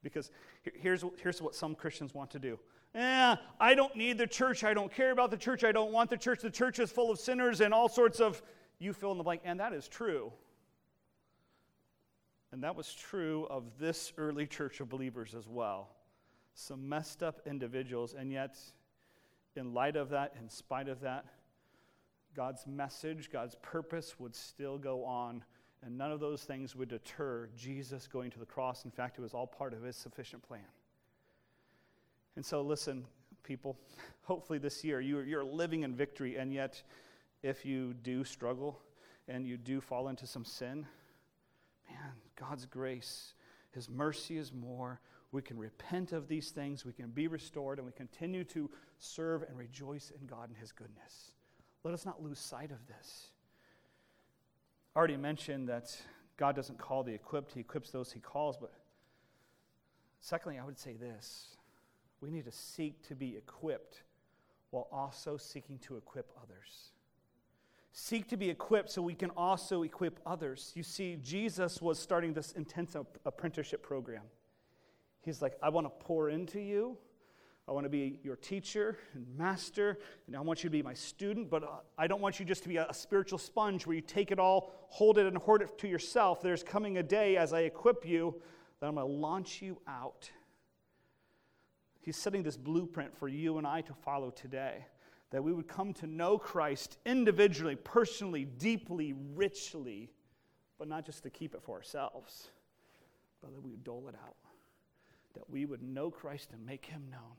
Because 0.03 0.31
here's, 0.75 1.03
here's 1.21 1.41
what 1.41 1.55
some 1.55 1.75
Christians 1.75 2.13
want 2.13 2.31
to 2.31 2.39
do. 2.39 2.59
Eh, 2.95 3.35
I 3.59 3.75
don't 3.75 3.95
need 3.95 4.17
the 4.17 4.27
church. 4.27 4.63
I 4.63 4.73
don't 4.73 4.91
care 4.91 5.11
about 5.11 5.29
the 5.29 5.37
church. 5.37 5.63
I 5.63 5.71
don't 5.71 5.91
want 5.91 6.09
the 6.09 6.17
church. 6.17 6.41
The 6.41 6.49
church 6.49 6.79
is 6.79 6.91
full 6.91 7.11
of 7.11 7.19
sinners 7.19 7.61
and 7.61 7.73
all 7.73 7.89
sorts 7.89 8.19
of, 8.19 8.41
you 8.79 8.93
fill 8.93 9.11
in 9.11 9.17
the 9.17 9.23
blank. 9.23 9.41
And 9.43 9.59
that 9.59 9.73
is 9.73 9.87
true. 9.87 10.31
And 12.59 12.65
that 12.65 12.75
was 12.75 12.93
true 12.93 13.47
of 13.49 13.63
this 13.79 14.11
early 14.17 14.45
church 14.45 14.81
of 14.81 14.89
believers 14.89 15.33
as 15.33 15.47
well. 15.47 15.91
Some 16.55 16.89
messed 16.89 17.23
up 17.23 17.39
individuals, 17.45 18.13
and 18.13 18.33
yet, 18.33 18.57
in 19.55 19.73
light 19.73 19.95
of 19.95 20.09
that, 20.09 20.35
in 20.37 20.49
spite 20.49 20.89
of 20.89 20.99
that, 20.99 21.23
God's 22.35 22.67
message, 22.67 23.31
God's 23.31 23.55
purpose 23.61 24.19
would 24.19 24.35
still 24.35 24.77
go 24.77 25.05
on 25.05 25.45
and 25.81 25.97
none 25.97 26.11
of 26.11 26.19
those 26.19 26.43
things 26.43 26.75
would 26.75 26.89
deter 26.89 27.47
Jesus 27.55 28.07
going 28.07 28.29
to 28.31 28.39
the 28.39 28.45
cross. 28.45 28.83
In 28.83 28.91
fact, 28.91 29.17
it 29.17 29.21
was 29.21 29.33
all 29.33 29.47
part 29.47 29.73
of 29.73 29.81
his 29.81 29.95
sufficient 29.95 30.43
plan. 30.43 30.59
And 32.35 32.45
so, 32.45 32.61
listen, 32.61 33.05
people. 33.41 33.79
Hopefully, 34.23 34.59
this 34.59 34.83
year 34.83 34.99
you, 34.99 35.19
you're 35.19 35.45
living 35.45 35.83
in 35.83 35.95
victory, 35.95 36.35
and 36.35 36.53
yet, 36.53 36.83
if 37.41 37.65
you 37.65 37.93
do 37.93 38.25
struggle 38.25 38.81
and 39.29 39.47
you 39.47 39.55
do 39.55 39.79
fall 39.79 40.09
into 40.09 40.27
some 40.27 40.43
sin, 40.43 40.85
God's 42.39 42.65
grace, 42.65 43.33
His 43.71 43.89
mercy 43.89 44.37
is 44.37 44.53
more. 44.53 44.99
We 45.31 45.41
can 45.41 45.57
repent 45.57 46.11
of 46.11 46.27
these 46.27 46.49
things, 46.49 46.85
we 46.85 46.93
can 46.93 47.09
be 47.09 47.27
restored, 47.27 47.77
and 47.77 47.85
we 47.85 47.93
continue 47.93 48.43
to 48.45 48.69
serve 48.97 49.43
and 49.43 49.57
rejoice 49.57 50.11
in 50.19 50.25
God 50.25 50.49
and 50.49 50.57
His 50.57 50.71
goodness. 50.71 51.31
Let 51.83 51.93
us 51.93 52.05
not 52.05 52.23
lose 52.23 52.39
sight 52.39 52.71
of 52.71 52.87
this. 52.87 53.27
I 54.95 54.99
already 54.99 55.17
mentioned 55.17 55.69
that 55.69 55.95
God 56.37 56.55
doesn't 56.55 56.79
call 56.79 57.03
the 57.03 57.13
equipped, 57.13 57.53
He 57.53 57.59
equips 57.59 57.91
those 57.91 58.11
He 58.11 58.19
calls, 58.19 58.57
but 58.57 58.73
secondly, 60.19 60.57
I 60.57 60.65
would 60.65 60.79
say 60.79 60.93
this 60.93 61.57
we 62.21 62.31
need 62.31 62.45
to 62.45 62.51
seek 62.51 63.07
to 63.07 63.15
be 63.15 63.37
equipped 63.37 64.03
while 64.71 64.87
also 64.91 65.37
seeking 65.37 65.79
to 65.79 65.97
equip 65.97 66.29
others. 66.43 66.91
Seek 67.91 68.27
to 68.29 68.37
be 68.37 68.49
equipped 68.49 68.91
so 68.91 69.01
we 69.01 69.15
can 69.15 69.31
also 69.31 69.83
equip 69.83 70.19
others. 70.25 70.71
You 70.75 70.83
see, 70.83 71.17
Jesus 71.21 71.81
was 71.81 71.99
starting 71.99 72.33
this 72.33 72.51
intense 72.51 72.95
apprenticeship 73.25 73.81
program. 73.81 74.23
He's 75.21 75.41
like, 75.41 75.57
I 75.61 75.69
want 75.69 75.85
to 75.85 76.05
pour 76.05 76.29
into 76.29 76.59
you. 76.59 76.97
I 77.67 77.71
want 77.71 77.85
to 77.85 77.89
be 77.89 78.19
your 78.23 78.35
teacher 78.35 78.97
and 79.13 79.27
master, 79.37 79.99
and 80.25 80.35
I 80.35 80.41
want 80.41 80.63
you 80.63 80.69
to 80.69 80.71
be 80.71 80.81
my 80.81 80.95
student, 80.95 81.51
but 81.51 81.63
uh, 81.63 81.67
I 81.99 82.07
don't 82.07 82.19
want 82.19 82.39
you 82.39 82.45
just 82.45 82.63
to 82.63 82.69
be 82.69 82.77
a, 82.77 82.91
spiritual 82.93 83.37
sponge 83.37 83.85
where 83.85 83.95
you 83.95 84.01
take 84.01 84.31
it 84.31 84.39
all, 84.39 84.71
hold 84.87 85.19
it, 85.19 85.27
and 85.27 85.37
hoard 85.37 85.61
it 85.61 85.77
to 85.77 85.87
yourself. 85.87 86.41
There's 86.41 86.63
coming 86.63 86.97
a 86.97 87.03
day 87.03 87.37
as 87.37 87.53
I 87.53 87.61
equip 87.61 88.07
you 88.07 88.41
that 88.79 88.87
I'm 88.87 88.95
going 88.95 89.05
to 89.05 89.13
launch 89.13 89.61
you 89.61 89.79
out 89.87 90.31
He's 92.01 92.17
setting 92.17 92.43
this 92.43 92.57
blueprint 92.57 93.15
for 93.15 93.27
you 93.27 93.57
and 93.57 93.67
I 93.67 93.81
to 93.81 93.93
follow 93.93 94.31
today. 94.31 94.85
That 95.31 95.43
we 95.43 95.53
would 95.53 95.67
come 95.67 95.93
to 95.95 96.07
know 96.07 96.37
Christ 96.37 96.97
individually, 97.05 97.75
personally, 97.75 98.45
deeply, 98.45 99.13
richly, 99.35 100.09
but 100.77 100.87
not 100.87 101.05
just 101.05 101.23
to 101.23 101.29
keep 101.29 101.53
it 101.53 101.61
for 101.61 101.75
ourselves, 101.75 102.49
but 103.41 103.53
that 103.53 103.61
we 103.61 103.69
would 103.71 103.83
dole 103.83 104.07
it 104.07 104.15
out. 104.15 104.35
That 105.35 105.49
we 105.49 105.65
would 105.65 105.83
know 105.83 106.09
Christ 106.09 106.49
and 106.51 106.65
make 106.65 106.85
him 106.85 107.03
known. 107.11 107.37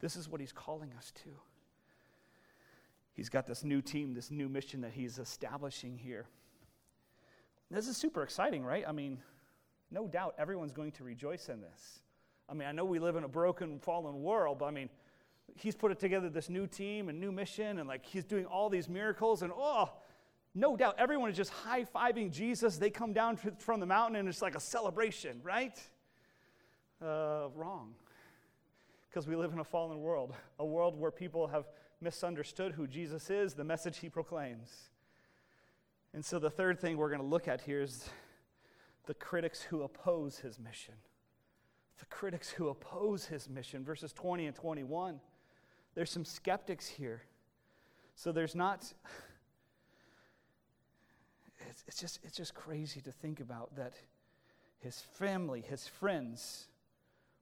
This 0.00 0.16
is 0.16 0.28
what 0.28 0.40
he's 0.40 0.52
calling 0.52 0.92
us 0.96 1.12
to. 1.24 1.30
He's 3.12 3.28
got 3.28 3.46
this 3.46 3.62
new 3.62 3.82
team, 3.82 4.14
this 4.14 4.30
new 4.30 4.48
mission 4.48 4.80
that 4.80 4.92
he's 4.92 5.18
establishing 5.18 5.98
here. 5.98 6.26
This 7.70 7.88
is 7.88 7.96
super 7.96 8.22
exciting, 8.22 8.64
right? 8.64 8.84
I 8.86 8.92
mean, 8.92 9.18
no 9.90 10.06
doubt 10.06 10.34
everyone's 10.38 10.72
going 10.72 10.92
to 10.92 11.04
rejoice 11.04 11.48
in 11.48 11.60
this. 11.60 12.00
I 12.48 12.54
mean, 12.54 12.68
I 12.68 12.72
know 12.72 12.84
we 12.84 12.98
live 12.98 13.16
in 13.16 13.24
a 13.24 13.28
broken, 13.28 13.78
fallen 13.78 14.22
world, 14.22 14.58
but 14.58 14.66
I 14.66 14.70
mean, 14.70 14.88
he's 15.54 15.74
put 15.74 15.92
it 15.92 15.98
together 15.98 16.28
this 16.28 16.48
new 16.48 16.66
team 16.66 17.08
and 17.08 17.20
new 17.20 17.32
mission, 17.32 17.78
and 17.78 17.88
like 17.88 18.04
he's 18.04 18.24
doing 18.24 18.46
all 18.46 18.68
these 18.68 18.88
miracles, 18.88 19.42
and 19.42 19.52
oh, 19.54 19.90
no 20.54 20.76
doubt 20.76 20.96
everyone 20.98 21.30
is 21.30 21.36
just 21.36 21.50
high 21.50 21.84
fiving 21.84 22.30
Jesus. 22.30 22.76
They 22.76 22.90
come 22.90 23.12
down 23.12 23.38
from 23.58 23.80
the 23.80 23.86
mountain, 23.86 24.16
and 24.16 24.28
it's 24.28 24.42
like 24.42 24.54
a 24.54 24.60
celebration, 24.60 25.40
right? 25.42 25.78
Uh, 27.00 27.48
wrong. 27.54 27.94
Because 29.08 29.26
we 29.26 29.36
live 29.36 29.52
in 29.52 29.58
a 29.58 29.64
fallen 29.64 30.00
world, 30.00 30.34
a 30.58 30.64
world 30.64 30.98
where 30.98 31.10
people 31.10 31.46
have 31.46 31.66
misunderstood 32.00 32.72
who 32.72 32.86
Jesus 32.86 33.30
is, 33.30 33.54
the 33.54 33.64
message 33.64 33.98
he 33.98 34.08
proclaims. 34.08 34.90
And 36.14 36.24
so 36.24 36.38
the 36.38 36.50
third 36.50 36.78
thing 36.78 36.96
we're 36.96 37.08
going 37.08 37.20
to 37.20 37.26
look 37.26 37.48
at 37.48 37.62
here 37.62 37.80
is 37.80 38.08
the 39.06 39.14
critics 39.14 39.62
who 39.62 39.82
oppose 39.82 40.38
his 40.38 40.58
mission 40.58 40.94
the 41.98 42.06
critics 42.06 42.50
who 42.50 42.68
oppose 42.68 43.26
his 43.26 43.48
mission, 43.48 43.84
verses 43.84 44.12
20 44.12 44.46
and 44.46 44.56
21. 44.56 45.20
There's 45.94 46.10
some 46.10 46.24
skeptics 46.24 46.86
here. 46.88 47.22
So 48.14 48.32
there's 48.32 48.54
not. 48.54 48.92
It's, 51.68 51.84
it's, 51.86 52.00
just, 52.00 52.18
it's 52.24 52.36
just 52.36 52.54
crazy 52.54 53.00
to 53.02 53.12
think 53.12 53.40
about 53.40 53.76
that 53.76 53.94
his 54.80 55.00
family, 55.12 55.60
his 55.60 55.86
friends, 55.86 56.66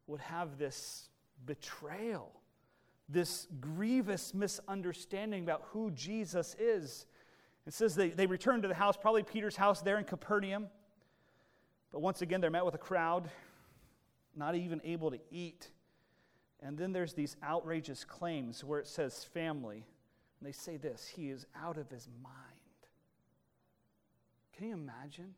would 0.06 0.20
have 0.20 0.58
this 0.58 1.08
betrayal, 1.46 2.30
this 3.08 3.48
grievous 3.60 4.34
misunderstanding 4.34 5.42
about 5.42 5.62
who 5.72 5.90
Jesus 5.92 6.54
is. 6.58 7.06
It 7.66 7.72
says 7.72 7.94
they, 7.94 8.10
they 8.10 8.26
returned 8.26 8.62
to 8.62 8.68
the 8.68 8.74
house, 8.74 8.96
probably 8.96 9.22
Peter's 9.22 9.56
house 9.56 9.80
there 9.80 9.98
in 9.98 10.04
Capernaum. 10.04 10.68
But 11.92 12.02
once 12.02 12.22
again, 12.22 12.40
they're 12.40 12.50
met 12.50 12.64
with 12.64 12.74
a 12.74 12.78
crowd 12.78 13.30
not 14.36 14.54
even 14.54 14.80
able 14.84 15.10
to 15.10 15.18
eat. 15.30 15.68
And 16.60 16.76
then 16.76 16.92
there's 16.92 17.14
these 17.14 17.36
outrageous 17.42 18.04
claims 18.04 18.62
where 18.62 18.80
it 18.80 18.86
says 18.86 19.24
family. 19.24 19.86
And 20.38 20.48
they 20.48 20.52
say 20.52 20.76
this 20.76 21.06
He 21.06 21.30
is 21.30 21.46
out 21.60 21.78
of 21.78 21.88
his 21.90 22.08
mind. 22.22 22.34
Can 24.56 24.68
you 24.68 24.74
imagine? 24.74 25.34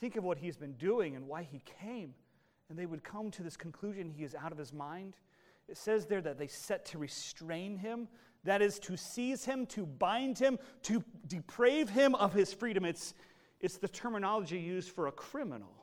Think 0.00 0.16
of 0.16 0.24
what 0.24 0.38
he's 0.38 0.56
been 0.56 0.72
doing 0.72 1.14
and 1.14 1.28
why 1.28 1.42
he 1.42 1.62
came. 1.80 2.14
And 2.68 2.78
they 2.78 2.86
would 2.86 3.04
come 3.04 3.30
to 3.32 3.42
this 3.42 3.56
conclusion 3.56 4.10
he 4.10 4.24
is 4.24 4.34
out 4.34 4.50
of 4.50 4.58
his 4.58 4.72
mind. 4.72 5.14
It 5.68 5.76
says 5.76 6.06
there 6.06 6.22
that 6.22 6.38
they 6.38 6.48
set 6.48 6.86
to 6.86 6.98
restrain 6.98 7.76
him, 7.76 8.08
that 8.44 8.62
is, 8.62 8.78
to 8.80 8.96
seize 8.96 9.44
him, 9.44 9.66
to 9.66 9.86
bind 9.86 10.38
him, 10.38 10.58
to 10.84 11.04
deprave 11.28 11.88
him 11.88 12.14
of 12.14 12.32
his 12.32 12.52
freedom. 12.52 12.84
It's, 12.84 13.14
it's 13.60 13.76
the 13.76 13.88
terminology 13.88 14.58
used 14.58 14.90
for 14.90 15.06
a 15.06 15.12
criminal 15.12 15.81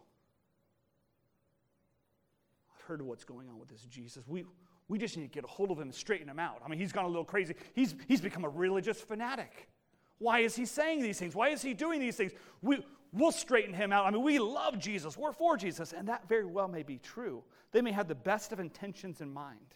heard 2.90 3.02
what's 3.04 3.24
going 3.24 3.48
on 3.48 3.60
with 3.60 3.70
this 3.70 3.84
Jesus. 3.84 4.28
We, 4.28 4.44
we 4.88 4.98
just 4.98 5.16
need 5.16 5.24
to 5.24 5.30
get 5.30 5.44
a 5.44 5.48
hold 5.48 5.70
of 5.70 5.78
him 5.78 5.84
and 5.84 5.96
straighten 5.96 6.28
him 6.28 6.40
out. 6.40 6.60
I 6.66 6.68
mean, 6.68 6.80
he's 6.80 6.92
gone 6.92 7.06
a 7.06 7.08
little 7.08 7.24
crazy. 7.24 7.54
He's, 7.74 7.94
he's 8.08 8.20
become 8.20 8.44
a 8.44 8.50
religious 8.50 9.00
fanatic. 9.00 9.70
Why 10.18 10.40
is 10.40 10.56
he 10.56 10.66
saying 10.66 11.04
these 11.04 11.20
things? 11.20 11.36
Why 11.36 11.50
is 11.50 11.62
he 11.62 11.76
doing 11.76 12.00
these 12.00 12.18
things? 12.18 12.32
We, 12.64 12.84
we'll 13.14 13.32
straighten 13.32 13.76
him 13.76 13.94
out. 13.94 14.08
I 14.08 14.12
mean, 14.12 14.24
we 14.24 14.40
love 14.40 14.80
Jesus. 14.80 15.16
We're 15.16 15.32
for 15.32 15.56
Jesus. 15.56 15.94
And 15.94 16.08
that 16.08 16.28
very 16.28 16.46
well 16.46 16.68
may 16.68 16.82
be 16.82 16.98
true. 16.98 17.44
They 17.72 17.82
may 17.82 17.92
have 17.92 18.08
the 18.08 18.16
best 18.16 18.52
of 18.52 18.60
intentions 18.60 19.22
in 19.22 19.32
mind. 19.32 19.76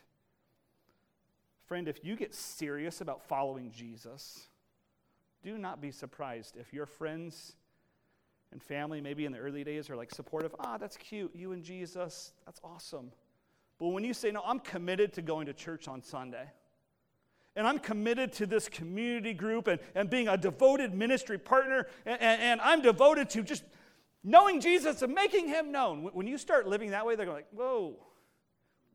Friend, 1.68 1.88
if 1.88 2.04
you 2.04 2.16
get 2.16 2.34
serious 2.34 3.00
about 3.00 3.24
following 3.24 3.72
Jesus, 3.72 4.48
do 5.44 5.60
not 5.60 5.80
be 5.82 5.92
surprised 5.92 6.58
if 6.58 6.74
your 6.74 6.88
friends 6.88 7.56
and 8.54 8.62
family, 8.62 9.02
maybe 9.02 9.26
in 9.26 9.32
the 9.32 9.40
early 9.40 9.64
days, 9.64 9.90
are 9.90 9.96
like 9.98 10.12
supportive. 10.12 10.56
Ah, 10.60 10.78
that's 10.78 10.96
cute. 10.96 11.32
You 11.36 11.52
and 11.52 11.64
Jesus, 11.64 12.32
that's 12.46 12.62
awesome. 12.64 13.12
But 13.80 13.88
when 13.90 14.06
you 14.06 14.14
say, 14.14 14.32
no, 14.32 14.42
I'm 14.46 14.60
committed 14.60 15.12
to 15.14 15.22
going 15.22 15.48
to 15.48 15.54
church 15.54 15.88
on 15.88 16.02
Sunday, 16.02 16.46
and 17.56 17.68
I'm 17.68 17.80
committed 17.80 18.32
to 18.34 18.46
this 18.46 18.70
community 18.70 19.34
group 19.34 19.68
and, 19.68 19.80
and 19.96 20.10
being 20.10 20.28
a 20.28 20.38
devoted 20.38 20.94
ministry 20.94 21.38
partner, 21.38 21.88
and, 22.06 22.22
and, 22.22 22.42
and 22.42 22.62
I'm 22.62 22.82
devoted 22.82 23.30
to 23.32 23.44
just 23.44 23.64
knowing 24.24 24.62
Jesus 24.62 25.02
and 25.02 25.14
making 25.14 25.48
him 25.48 25.72
known. 25.72 26.04
When 26.14 26.28
you 26.28 26.38
start 26.38 26.68
living 26.68 26.92
that 26.92 27.06
way, 27.06 27.16
they're 27.16 27.26
going 27.26 27.38
like, 27.38 27.50
whoa, 27.52 27.98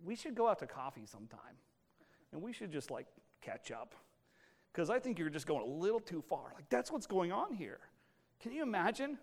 we 0.04 0.14
should 0.14 0.34
go 0.34 0.48
out 0.48 0.60
to 0.60 0.66
coffee 0.66 1.04
sometime. 1.04 1.40
And 2.32 2.40
we 2.42 2.52
should 2.52 2.72
just 2.72 2.90
like 2.90 3.06
catch 3.42 3.70
up. 3.70 3.94
Because 4.72 4.90
I 4.90 5.00
think 5.00 5.18
you're 5.18 5.30
just 5.30 5.46
going 5.46 5.62
a 5.62 5.74
little 5.74 6.00
too 6.00 6.22
far. 6.22 6.52
Like, 6.54 6.68
that's 6.68 6.92
what's 6.92 7.06
going 7.06 7.32
on 7.32 7.52
here. 7.52 7.80
Can 8.40 8.52
you 8.52 8.62
imagine? 8.62 9.18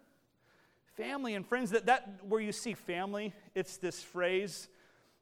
Family 0.95 1.35
and 1.35 1.45
friends 1.45 1.71
that, 1.71 1.85
that 1.85 2.19
where 2.27 2.41
you 2.41 2.51
see 2.51 2.73
family 2.73 3.33
it's 3.53 3.77
this 3.77 4.01
phrase 4.01 4.67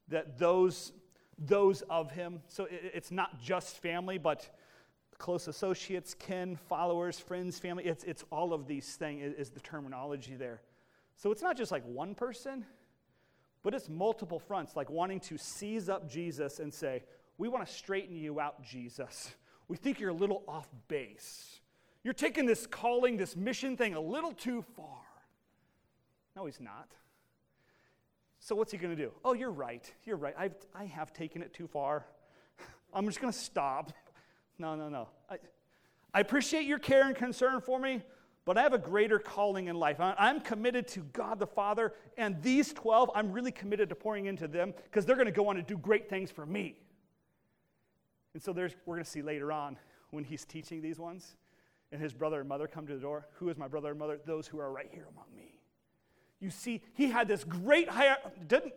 that 0.08 0.38
those 0.38 0.92
those 1.38 1.82
of 1.90 2.10
him. 2.12 2.40
So 2.48 2.64
it, 2.64 2.92
it's 2.94 3.10
not 3.10 3.40
just 3.40 3.78
family 3.78 4.18
but 4.18 4.48
close 5.18 5.48
associates 5.48 6.14
kin 6.14 6.56
followers 6.68 7.18
friends 7.18 7.58
family. 7.58 7.84
It's, 7.84 8.04
it's 8.04 8.24
all 8.30 8.52
of 8.52 8.66
these 8.66 8.96
things 8.96 9.22
is, 9.22 9.34
is 9.34 9.50
the 9.50 9.60
terminology 9.60 10.34
there. 10.34 10.60
So 11.16 11.30
it's 11.30 11.42
not 11.42 11.56
just 11.56 11.72
like 11.72 11.84
one 11.84 12.14
person 12.14 12.64
but 13.62 13.74
it's 13.74 13.88
multiple 13.88 14.38
fronts 14.38 14.76
like 14.76 14.90
wanting 14.90 15.20
to 15.20 15.38
seize 15.38 15.88
up 15.88 16.06
jesus 16.08 16.60
and 16.60 16.72
say 16.72 17.02
we 17.38 17.48
want 17.48 17.66
to 17.66 17.72
straighten 17.72 18.16
you 18.16 18.38
out 18.38 18.62
jesus. 18.62 19.34
We 19.66 19.76
think 19.76 19.98
you're 19.98 20.10
a 20.10 20.14
little 20.14 20.42
off 20.46 20.68
base. 20.88 21.60
You're 22.02 22.12
taking 22.12 22.44
this 22.44 22.66
calling 22.66 23.16
this 23.16 23.34
mission 23.34 23.76
thing 23.78 23.94
a 23.94 24.00
little 24.00 24.32
too 24.32 24.62
far 24.76 25.03
no, 26.36 26.46
he's 26.46 26.60
not. 26.60 26.88
So 28.40 28.54
what's 28.54 28.72
he 28.72 28.78
going 28.78 28.94
to 28.94 29.02
do? 29.02 29.10
Oh, 29.24 29.32
you're 29.32 29.50
right. 29.50 29.90
You're 30.04 30.16
right. 30.16 30.34
I've, 30.36 30.54
I 30.74 30.84
have 30.84 31.12
taken 31.12 31.42
it 31.42 31.54
too 31.54 31.66
far. 31.66 32.04
I'm 32.94 33.06
just 33.06 33.20
going 33.20 33.32
to 33.32 33.38
stop. 33.38 33.92
No, 34.58 34.74
no, 34.74 34.88
no. 34.88 35.08
I, 35.30 35.38
I 36.12 36.20
appreciate 36.20 36.66
your 36.66 36.78
care 36.78 37.06
and 37.06 37.16
concern 37.16 37.60
for 37.60 37.78
me, 37.78 38.02
but 38.44 38.58
I 38.58 38.62
have 38.62 38.74
a 38.74 38.78
greater 38.78 39.18
calling 39.18 39.68
in 39.68 39.76
life. 39.76 39.96
I'm 39.98 40.40
committed 40.40 40.86
to 40.88 41.00
God 41.00 41.38
the 41.38 41.46
Father, 41.46 41.94
and 42.16 42.40
these 42.42 42.72
12, 42.72 43.10
I'm 43.14 43.32
really 43.32 43.50
committed 43.50 43.88
to 43.88 43.94
pouring 43.94 44.26
into 44.26 44.46
them 44.46 44.74
because 44.84 45.06
they're 45.06 45.16
going 45.16 45.26
to 45.26 45.32
go 45.32 45.48
on 45.48 45.56
to 45.56 45.62
do 45.62 45.78
great 45.78 46.08
things 46.10 46.30
for 46.30 46.44
me. 46.44 46.76
And 48.34 48.42
so 48.42 48.52
there's, 48.52 48.74
we're 48.84 48.96
going 48.96 49.04
to 49.04 49.10
see 49.10 49.22
later 49.22 49.52
on 49.52 49.78
when 50.10 50.22
he's 50.22 50.44
teaching 50.44 50.82
these 50.82 50.98
ones, 50.98 51.36
and 51.90 52.00
his 52.00 52.12
brother 52.12 52.40
and 52.40 52.48
mother 52.48 52.66
come 52.66 52.86
to 52.86 52.94
the 52.94 53.00
door. 53.00 53.26
Who 53.36 53.48
is 53.48 53.56
my 53.56 53.68
brother 53.68 53.90
and 53.90 53.98
mother? 53.98 54.20
Those 54.26 54.46
who 54.46 54.58
are 54.58 54.70
right 54.70 54.90
here 54.92 55.06
among 55.10 55.34
me. 55.34 55.53
You 56.40 56.50
see, 56.50 56.82
he 56.94 57.06
had 57.08 57.28
this 57.28 57.44
great 57.44 57.88
high, 57.88 58.16
didn't, 58.46 58.74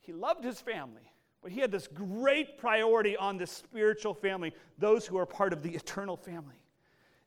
he 0.00 0.12
loved 0.12 0.44
his 0.44 0.60
family, 0.60 1.10
But 1.44 1.52
he 1.52 1.60
had 1.60 1.70
this 1.70 1.86
great 1.86 2.56
priority 2.56 3.18
on 3.18 3.36
this 3.36 3.50
spiritual 3.50 4.14
family, 4.14 4.54
those 4.78 5.06
who 5.06 5.18
are 5.18 5.26
part 5.26 5.52
of 5.52 5.62
the 5.62 5.74
eternal 5.74 6.16
family. 6.16 6.54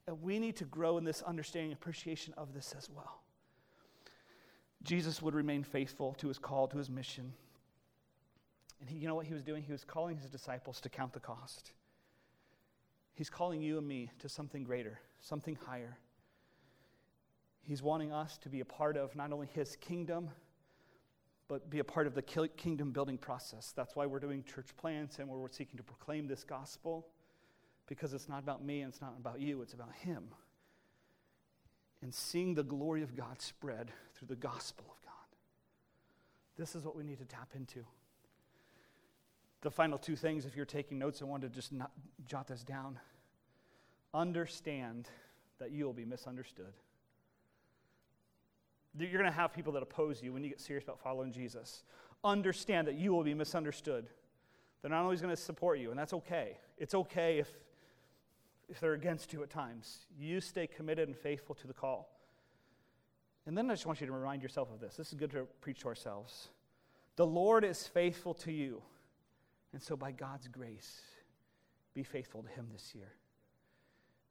And 0.07 0.19
we 0.23 0.39
need 0.39 0.55
to 0.55 0.65
grow 0.65 0.97
in 0.97 1.03
this 1.03 1.21
understanding 1.21 1.71
appreciation 1.71 2.33
of 2.35 2.51
this 2.51 2.73
as 2.75 2.89
well. 2.89 3.21
Jesus 4.81 5.21
would 5.21 5.35
remain 5.35 5.63
faithful 5.63 6.15
to 6.15 6.29
his 6.29 6.39
call, 6.39 6.67
to 6.69 6.79
his 6.79 6.89
mission. 6.89 7.31
And 8.81 8.89
he, 8.89 8.97
you 8.97 9.07
know 9.07 9.13
what 9.13 9.27
he 9.27 9.35
was 9.35 9.43
doing? 9.43 9.61
He 9.61 9.71
was 9.71 9.83
calling 9.83 10.17
his 10.17 10.31
disciples 10.31 10.81
to 10.81 10.89
count 10.89 11.13
the 11.13 11.19
cost. 11.19 11.73
He's 13.13 13.29
calling 13.29 13.61
you 13.61 13.77
and 13.77 13.87
me 13.87 14.09
to 14.17 14.27
something 14.27 14.63
greater, 14.63 14.99
something 15.19 15.59
higher. 15.67 15.99
He's 17.67 17.83
wanting 17.83 18.13
us 18.13 18.37
to 18.39 18.49
be 18.49 18.61
a 18.61 18.65
part 18.65 18.95
of 18.95 19.13
not 19.15 19.33
only 19.33 19.47
his 19.47 19.75
kingdom, 19.75 20.29
but 21.49 21.69
be 21.69 21.79
a 21.79 21.83
part 21.83 22.07
of 22.07 22.15
the 22.15 22.21
kingdom 22.21 22.91
building 22.91 23.17
process. 23.17 23.73
That's 23.75 23.93
why 23.93 24.05
we're 24.05 24.19
doing 24.19 24.43
church 24.43 24.69
plants 24.77 25.19
and 25.19 25.27
we're 25.27 25.51
seeking 25.51 25.75
to 25.75 25.83
proclaim 25.83 26.27
this 26.27 26.45
gospel, 26.45 27.07
because 27.87 28.13
it's 28.13 28.29
not 28.29 28.39
about 28.39 28.63
me 28.63 28.81
and 28.81 28.91
it's 28.91 29.01
not 29.01 29.15
about 29.19 29.41
you, 29.41 29.61
it's 29.61 29.73
about 29.73 29.91
him. 29.93 30.29
And 32.01 32.13
seeing 32.13 32.53
the 32.53 32.63
glory 32.63 33.01
of 33.03 33.17
God 33.17 33.41
spread 33.41 33.91
through 34.15 34.29
the 34.29 34.35
gospel 34.35 34.85
of 34.89 35.01
God. 35.03 35.13
This 36.57 36.73
is 36.73 36.85
what 36.85 36.95
we 36.95 37.03
need 37.03 37.19
to 37.19 37.25
tap 37.25 37.49
into. 37.53 37.83
The 39.61 39.71
final 39.71 39.97
two 39.97 40.15
things, 40.15 40.45
if 40.45 40.55
you're 40.55 40.65
taking 40.65 40.99
notes, 40.99 41.21
I 41.21 41.25
want 41.25 41.41
to 41.41 41.49
just 41.49 41.73
jot 42.25 42.47
this 42.47 42.63
down. 42.63 42.97
Understand 44.13 45.09
that 45.59 45.71
you 45.71 45.83
will 45.85 45.93
be 45.93 46.05
misunderstood. 46.05 46.73
You're 48.97 49.11
going 49.11 49.25
to 49.25 49.31
have 49.31 49.53
people 49.53 49.73
that 49.73 49.83
oppose 49.83 50.21
you 50.23 50.33
when 50.33 50.43
you 50.43 50.49
get 50.49 50.59
serious 50.59 50.83
about 50.83 50.99
following 50.99 51.31
Jesus. 51.31 51.83
Understand 52.23 52.87
that 52.87 52.95
you 52.95 53.13
will 53.13 53.23
be 53.23 53.33
misunderstood. 53.33 54.09
They're 54.81 54.91
not 54.91 55.03
always 55.03 55.21
going 55.21 55.35
to 55.35 55.41
support 55.41 55.79
you, 55.79 55.89
and 55.91 55.99
that's 55.99 56.13
okay. 56.13 56.57
It's 56.77 56.95
okay 56.95 57.39
if, 57.39 57.49
if 58.69 58.79
they're 58.79 58.93
against 58.93 59.33
you 59.33 59.43
at 59.43 59.49
times. 59.49 60.05
You 60.19 60.41
stay 60.41 60.67
committed 60.67 61.07
and 61.07 61.17
faithful 61.17 61.55
to 61.55 61.67
the 61.67 61.73
call. 61.73 62.09
And 63.45 63.57
then 63.57 63.69
I 63.69 63.73
just 63.73 63.85
want 63.85 64.01
you 64.01 64.07
to 64.07 64.13
remind 64.13 64.41
yourself 64.41 64.69
of 64.73 64.79
this. 64.79 64.95
This 64.95 65.07
is 65.07 65.13
good 65.13 65.31
to 65.31 65.47
preach 65.61 65.81
to 65.81 65.87
ourselves. 65.87 66.49
The 67.15 67.25
Lord 67.25 67.63
is 67.63 67.87
faithful 67.87 68.33
to 68.35 68.51
you. 68.51 68.81
And 69.73 69.81
so, 69.81 69.95
by 69.95 70.11
God's 70.11 70.47
grace, 70.47 71.01
be 71.93 72.03
faithful 72.03 72.43
to 72.43 72.49
Him 72.49 72.67
this 72.71 72.93
year. 72.93 73.13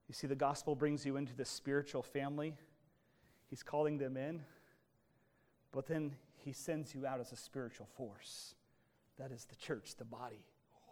You 0.09 0.15
see, 0.15 0.27
the 0.27 0.37
gospel 0.37 0.75
brings 0.75 1.05
you 1.05 1.17
into 1.17 1.35
this 1.35 1.51
spiritual 1.51 2.03
family. 2.03 2.55
He's 3.49 3.63
calling 3.63 3.99
them 3.99 4.17
in, 4.17 4.43
but 5.73 5.87
then 5.87 6.15
He 6.37 6.53
sends 6.53 6.95
you 6.95 7.07
out 7.07 7.21
as 7.21 7.33
a 7.33 7.37
spiritual 7.37 7.87
force. 7.97 8.55
That 9.19 9.33
is 9.33 9.45
the 9.45 9.57
church, 9.57 9.97
the 9.97 10.05
body. 10.05 10.45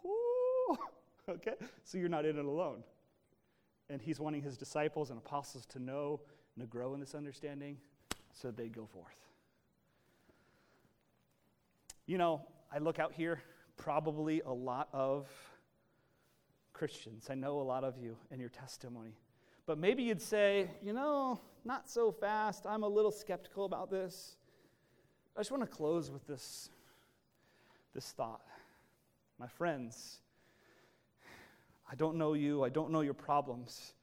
Ooh, 0.05 0.77
okay? 1.29 1.53
So 1.83 1.97
you're 1.97 2.09
not 2.09 2.25
in 2.25 2.37
it 2.37 2.45
alone. 2.45 2.83
And 3.89 4.01
He's 4.01 4.19
wanting 4.19 4.41
His 4.41 4.57
disciples 4.57 5.09
and 5.09 5.19
apostles 5.19 5.65
to 5.67 5.79
know 5.79 6.21
and 6.55 6.63
to 6.63 6.67
grow 6.67 6.93
in 6.93 6.99
this 6.99 7.15
understanding 7.15 7.77
so 8.33 8.51
they 8.51 8.67
go 8.67 8.85
forth. 8.85 9.15
You 12.05 12.17
know, 12.17 12.41
I 12.71 12.77
look 12.77 12.99
out 12.99 13.13
here 13.13 13.41
probably 13.77 14.41
a 14.45 14.53
lot 14.53 14.89
of 14.93 15.27
Christians. 16.73 17.27
I 17.29 17.35
know 17.35 17.61
a 17.61 17.63
lot 17.63 17.83
of 17.83 17.97
you 17.97 18.17
in 18.31 18.39
your 18.39 18.49
testimony. 18.49 19.15
But 19.65 19.79
maybe 19.79 20.03
you'd 20.03 20.21
say, 20.21 20.69
you 20.83 20.93
know, 20.93 21.39
not 21.63 21.89
so 21.89 22.11
fast. 22.11 22.67
I'm 22.67 22.83
a 22.83 22.87
little 22.87 23.11
skeptical 23.11 23.65
about 23.65 23.89
this. 23.89 24.37
I 25.35 25.41
just 25.41 25.51
want 25.51 25.63
to 25.63 25.67
close 25.67 26.09
with 26.09 26.25
this, 26.27 26.69
this 27.93 28.11
thought. 28.11 28.41
My 29.37 29.47
friends, 29.47 30.19
I 31.91 31.95
don't 31.95 32.15
know 32.15 32.33
you. 32.33 32.63
I 32.63 32.69
don't 32.69 32.89
know 32.89 33.01
your 33.01 33.13
problems. 33.13 33.93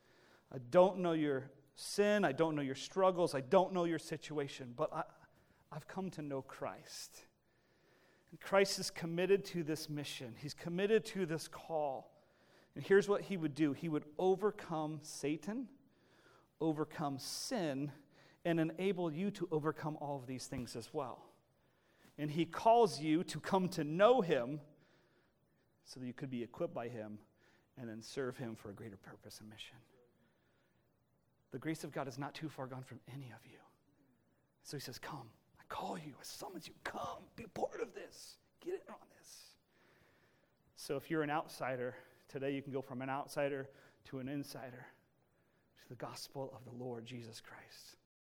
I 0.55 0.59
don't 0.71 0.99
know 0.99 1.13
your 1.13 1.51
sin. 1.75 2.27
I 2.27 2.33
don't 2.33 2.55
know 2.55 2.61
your 2.61 2.75
struggles. 2.75 3.35
I 3.35 3.41
don't 3.41 3.73
know 3.73 3.85
your 3.85 3.99
situation. 3.99 4.75
But 4.77 4.93
I, 4.93 5.05
I've 5.73 5.89
come 5.89 6.11
to 6.11 6.23
know 6.23 6.43
Christ. 6.43 7.17
And 8.31 8.39
Christ 8.39 8.79
is 8.79 8.91
committed 8.91 9.43
to 9.47 9.63
this 9.63 9.89
mission, 9.89 10.35
He's 10.39 10.55
committed 10.55 11.05
to 11.07 11.25
this 11.25 11.49
call. 11.49 12.11
And 12.75 12.85
here's 12.85 13.09
what 13.09 13.23
He 13.23 13.39
would 13.39 13.55
do 13.55 13.73
He 13.73 13.89
would 13.89 14.05
overcome 14.19 15.01
Satan, 15.03 15.69
overcome 16.61 17.19
sin, 17.19 17.91
and 18.45 18.59
enable 18.59 19.13
you 19.13 19.31
to 19.31 19.49
overcome 19.51 19.97
all 20.01 20.17
of 20.17 20.27
these 20.27 20.47
things 20.47 20.77
as 20.77 20.89
well. 20.93 21.25
And 22.19 22.31
He 22.31 22.45
calls 22.45 23.01
you 23.01 23.25
to 23.25 23.41
come 23.41 23.69
to 23.71 23.85
know 23.85 24.21
Him 24.21 24.61
so 25.85 26.01
that 26.01 26.07
you 26.07 26.13
could 26.13 26.31
be 26.31 26.43
equipped 26.43 26.75
by 26.75 26.89
Him 26.89 27.19
and 27.79 27.89
then 27.89 28.03
serve 28.03 28.37
Him 28.37 28.57
for 28.57 28.71
a 28.71 28.73
greater 28.73 28.97
purpose 28.97 29.41
and 29.41 29.49
mission. 29.49 29.77
The 31.53 31.59
grace 31.59 31.85
of 31.85 31.93
God 31.93 32.09
is 32.09 32.19
not 32.19 32.35
too 32.35 32.49
far 32.49 32.67
gone 32.67 32.83
from 32.83 33.01
any 33.13 33.33
of 33.35 33.45
you. 33.51 33.59
So 34.63 34.77
He 34.77 34.81
says, 34.81 34.99
Come 34.99 35.31
I 35.59 35.63
call 35.69 35.99
you, 35.99 36.15
I 36.21 36.23
summons 36.23 36.67
you. 36.67 36.75
Come, 36.85 37.25
be 37.37 37.45
part 37.55 37.81
of 37.81 37.95
this. 37.95 38.37
Get 38.65 38.75
in 38.75 38.81
on 38.89 39.01
this. 39.19 39.39
So 40.77 40.97
if 40.97 41.11
you're 41.11 41.23
an 41.23 41.31
outsider, 41.31 41.95
today 42.29 42.53
you 42.53 42.63
can 42.63 42.73
go 42.73 42.83
from 42.83 43.03
an 43.03 43.11
outsider 43.11 43.69
to 44.07 44.19
an 44.19 44.29
insider 44.29 44.87
to 45.83 45.89
the 45.89 45.95
gospel 45.95 46.53
of 46.57 46.65
the 46.65 46.85
Lord 46.85 47.07
Jesus 47.07 47.41
Christ. 47.41 47.97